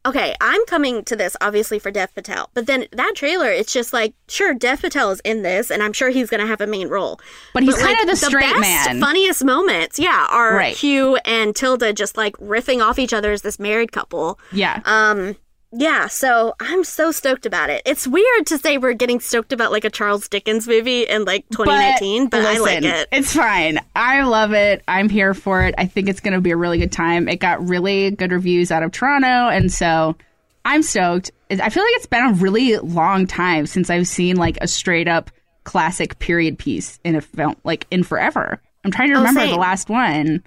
okay, 0.07 0.35
I'm 0.41 0.65
coming 0.67 1.05
to 1.05 1.17
this 1.17 1.37
obviously 1.41 1.79
for 1.79 1.91
Dev 1.91 2.15
Patel, 2.15 2.51
but 2.55 2.67
then 2.67 2.87
that 2.93 3.13
trailer, 3.15 3.51
it's 3.51 3.73
just 3.73 3.93
like, 3.93 4.15
sure, 4.29 4.55
Dev 4.55 4.81
Patel 4.81 5.11
is 5.11 5.21
in 5.21 5.43
this, 5.43 5.71
and 5.71 5.83
I'm 5.83 5.93
sure 5.93 6.11
he's 6.11 6.31
gonna 6.31 6.47
have 6.47 6.61
a 6.61 6.67
main 6.67 6.89
role. 6.89 7.21
But 7.53 7.63
he's 7.63 7.75
like, 7.75 7.97
kind 7.97 8.01
of 8.01 8.19
the 8.21 8.27
straight 8.27 8.43
best, 8.43 8.61
man. 8.61 9.01
Funniest 9.01 9.45
moments, 9.45 9.99
yeah, 9.99 10.27
are 10.31 10.55
Right. 10.55 10.77
Hugh 10.77 11.17
and 11.25 11.55
Tilda 11.55 11.93
just 11.93 12.17
like 12.17 12.37
riffing 12.39 12.85
off 12.85 12.99
each 12.99 13.13
other 13.13 13.33
as 13.33 13.43
this 13.43 13.59
married 13.59 13.93
couple. 13.93 14.39
Yeah. 14.53 14.81
Um, 14.85 15.37
yeah, 15.79 16.07
so 16.07 16.55
I'm 16.59 16.83
so 16.85 17.13
stoked 17.13 17.45
about 17.45 17.69
it. 17.71 17.83
It's 17.85 18.07
weird 18.07 18.47
to 18.47 18.59
say 18.59 18.79
we're 18.79 18.95
getting 18.95 19.21
stoked 19.21 19.53
about 19.53 19.73
like 19.73 19.85
a 19.85 19.91
Charles 19.91 20.29
Dickens 20.29 20.67
movie 20.67 21.03
in 21.03 21.25
like 21.25 21.45
2019, 21.51 22.29
but, 22.29 22.41
I 22.47 22.59
like 22.59 22.83
it. 22.83 23.09
It's 23.13 23.35
fine. 23.35 23.79
I 23.95 24.23
love 24.23 24.53
it. 24.53 24.83
I'm 24.89 25.09
here 25.09 25.35
for 25.35 25.63
it. 25.63 25.75
I 25.77 25.87
think 25.87 26.09
it's 26.09 26.21
going 26.21 26.33
to 26.35 26.41
be 26.41 26.51
a 26.51 26.57
really 26.57 26.79
good 26.79 26.93
time. 26.93 27.29
It 27.29 27.37
got 27.41 27.69
really 27.69 28.11
good 28.11 28.33
reviews 28.33 28.71
out 28.71 28.83
of 28.83 28.93
Toronto, 28.93 29.27
and 29.49 29.71
so 29.73 30.17
I'm 30.65 30.83
stoked. 30.83 31.31
I 31.51 31.69
feel 31.69 31.83
like 31.83 31.95
it's 31.97 32.07
been 32.07 32.25
a 32.27 32.33
really 32.33 32.77
long 32.79 33.27
time 33.27 33.67
since 33.67 33.91
I've 33.91 34.09
seen 34.09 34.37
like 34.37 34.59
a 34.61 34.67
straight 34.67 35.09
up 35.09 35.31
classic 35.65 36.19
period 36.19 36.59
piece 36.59 36.99
in 37.05 37.17
a 37.17 37.21
film, 37.21 37.57
like 37.65 37.87
in 37.91 38.03
forever. 38.03 38.61
I'm 38.85 38.91
trying 38.91 39.11
to 39.11 39.17
Oh, 39.17 39.19
remember 39.19 39.47
the 39.47 39.57
last 39.57 39.89
one. 39.89 40.43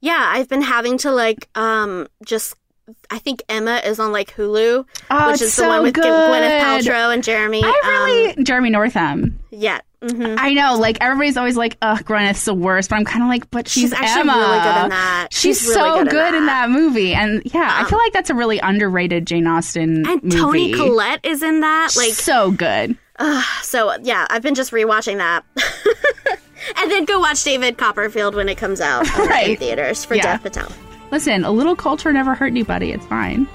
Yeah, 0.00 0.22
I've 0.22 0.48
been 0.48 0.62
having 0.62 0.98
to 0.98 1.10
like 1.10 1.48
um 1.54 2.06
just 2.24 2.54
I 3.10 3.18
think 3.18 3.42
Emma 3.48 3.80
is 3.84 3.98
on 3.98 4.12
like 4.12 4.34
Hulu, 4.36 4.84
Oh, 5.10 5.30
which 5.32 5.40
is 5.40 5.56
the 5.56 5.66
one 5.66 5.82
with 5.82 5.94
G- 5.94 6.02
Gwyneth. 6.02 6.60
Paltrow 6.60 7.14
and 7.14 7.24
Jeremy. 7.24 7.62
I 7.64 7.80
really 7.86 8.36
um, 8.36 8.44
Jeremy 8.44 8.70
Northam. 8.70 9.38
yeah. 9.50 9.80
mhm. 10.02 10.36
I 10.38 10.52
know, 10.52 10.76
like 10.76 10.98
everybody's 11.00 11.38
always 11.38 11.56
like, 11.56 11.78
"Ugh, 11.80 12.04
Gwyneth's 12.04 12.44
the 12.44 12.52
worst," 12.52 12.90
but 12.90 12.96
I'm 12.96 13.06
kind 13.06 13.22
of 13.22 13.28
like, 13.30 13.50
"But 13.50 13.68
she's, 13.68 13.84
She's 13.84 13.92
actually 13.94 14.20
Emma. 14.30 14.36
really 14.36 14.60
good 14.60 14.82
in 14.84 14.90
that. 14.90 15.28
She's, 15.30 15.58
She's 15.60 15.68
really 15.68 15.74
so 15.80 15.94
good 15.94 16.00
in 16.00 16.08
good 16.08 16.34
in 16.34 16.46
that. 16.46 16.66
that 16.66 16.70
movie." 16.70 17.14
And 17.14 17.40
yeah, 17.54 17.70
I 17.72 17.88
feel 17.88 17.98
like 17.98 18.12
that's 18.12 18.28
a 18.28 18.34
really 18.34 18.58
underrated 18.58 19.26
Jane 19.26 19.46
Austen 19.46 20.06
and 20.06 20.22
movie. 20.22 20.36
Toni 20.36 20.72
Collette 20.74 21.20
is 21.24 21.42
in 21.42 21.60
that. 21.60 21.94
Like 21.96 22.12
so 22.12 22.50
good. 22.50 22.98
so 23.62 23.94
yeah, 24.02 24.26
I've 24.28 24.42
been 24.42 24.54
just 24.54 24.72
rewatching 24.72 25.16
that. 25.18 25.42
and 26.76 26.90
then 26.90 27.04
go 27.06 27.18
watch 27.20 27.42
David 27.44 27.78
Copperfield 27.78 28.34
when 28.34 28.48
it 28.50 28.56
comes 28.58 28.80
out 28.82 29.06
in 29.46 29.56
theaters 29.56 30.04
for 30.04 30.14
Yeah. 30.16 30.22
Dev 30.36 30.42
Patel. 30.42 30.72
Listen, 31.14 31.44
a 31.44 31.52
little 31.52 31.76
culture 31.76 32.12
never 32.12 32.34
hurt 32.34 32.48
anybody. 32.48 32.90
It's 32.90 33.06
fine. 33.06 33.46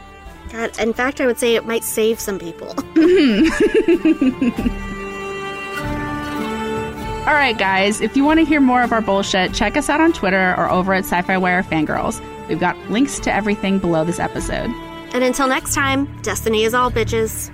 God, 0.50 0.80
in 0.80 0.94
fact, 0.94 1.20
I 1.20 1.26
would 1.26 1.38
say 1.38 1.56
it 1.56 1.66
might 1.66 1.84
save 1.84 2.18
some 2.18 2.40
people. 2.40 2.70
All 7.28 7.36
right, 7.36 7.58
guys, 7.58 8.00
if 8.00 8.16
you 8.16 8.24
want 8.24 8.40
to 8.40 8.46
hear 8.46 8.62
more 8.62 8.82
of 8.82 8.94
our 8.94 9.02
bullshit, 9.02 9.54
check 9.54 9.76
us 9.76 9.90
out 9.90 10.00
on 10.00 10.14
Twitter 10.14 10.56
or 10.58 10.72
over 10.72 10.94
at 10.94 11.04
Sci 11.04 11.22
Fi 11.22 11.38
Wire 11.38 11.62
Fangirls. 11.62 12.26
We've 12.48 12.62
got 12.62 12.78
links 12.90 13.20
to 13.20 13.34
everything 13.34 13.78
below 13.78 14.06
this 14.06 14.22
episode. 14.22 14.70
and 15.14 15.22
until 15.22 15.50
next 15.50 15.74
time, 15.74 16.06
destiny 16.22 16.64
is 16.64 16.74
all 16.74 16.90
bitches. 16.90 17.52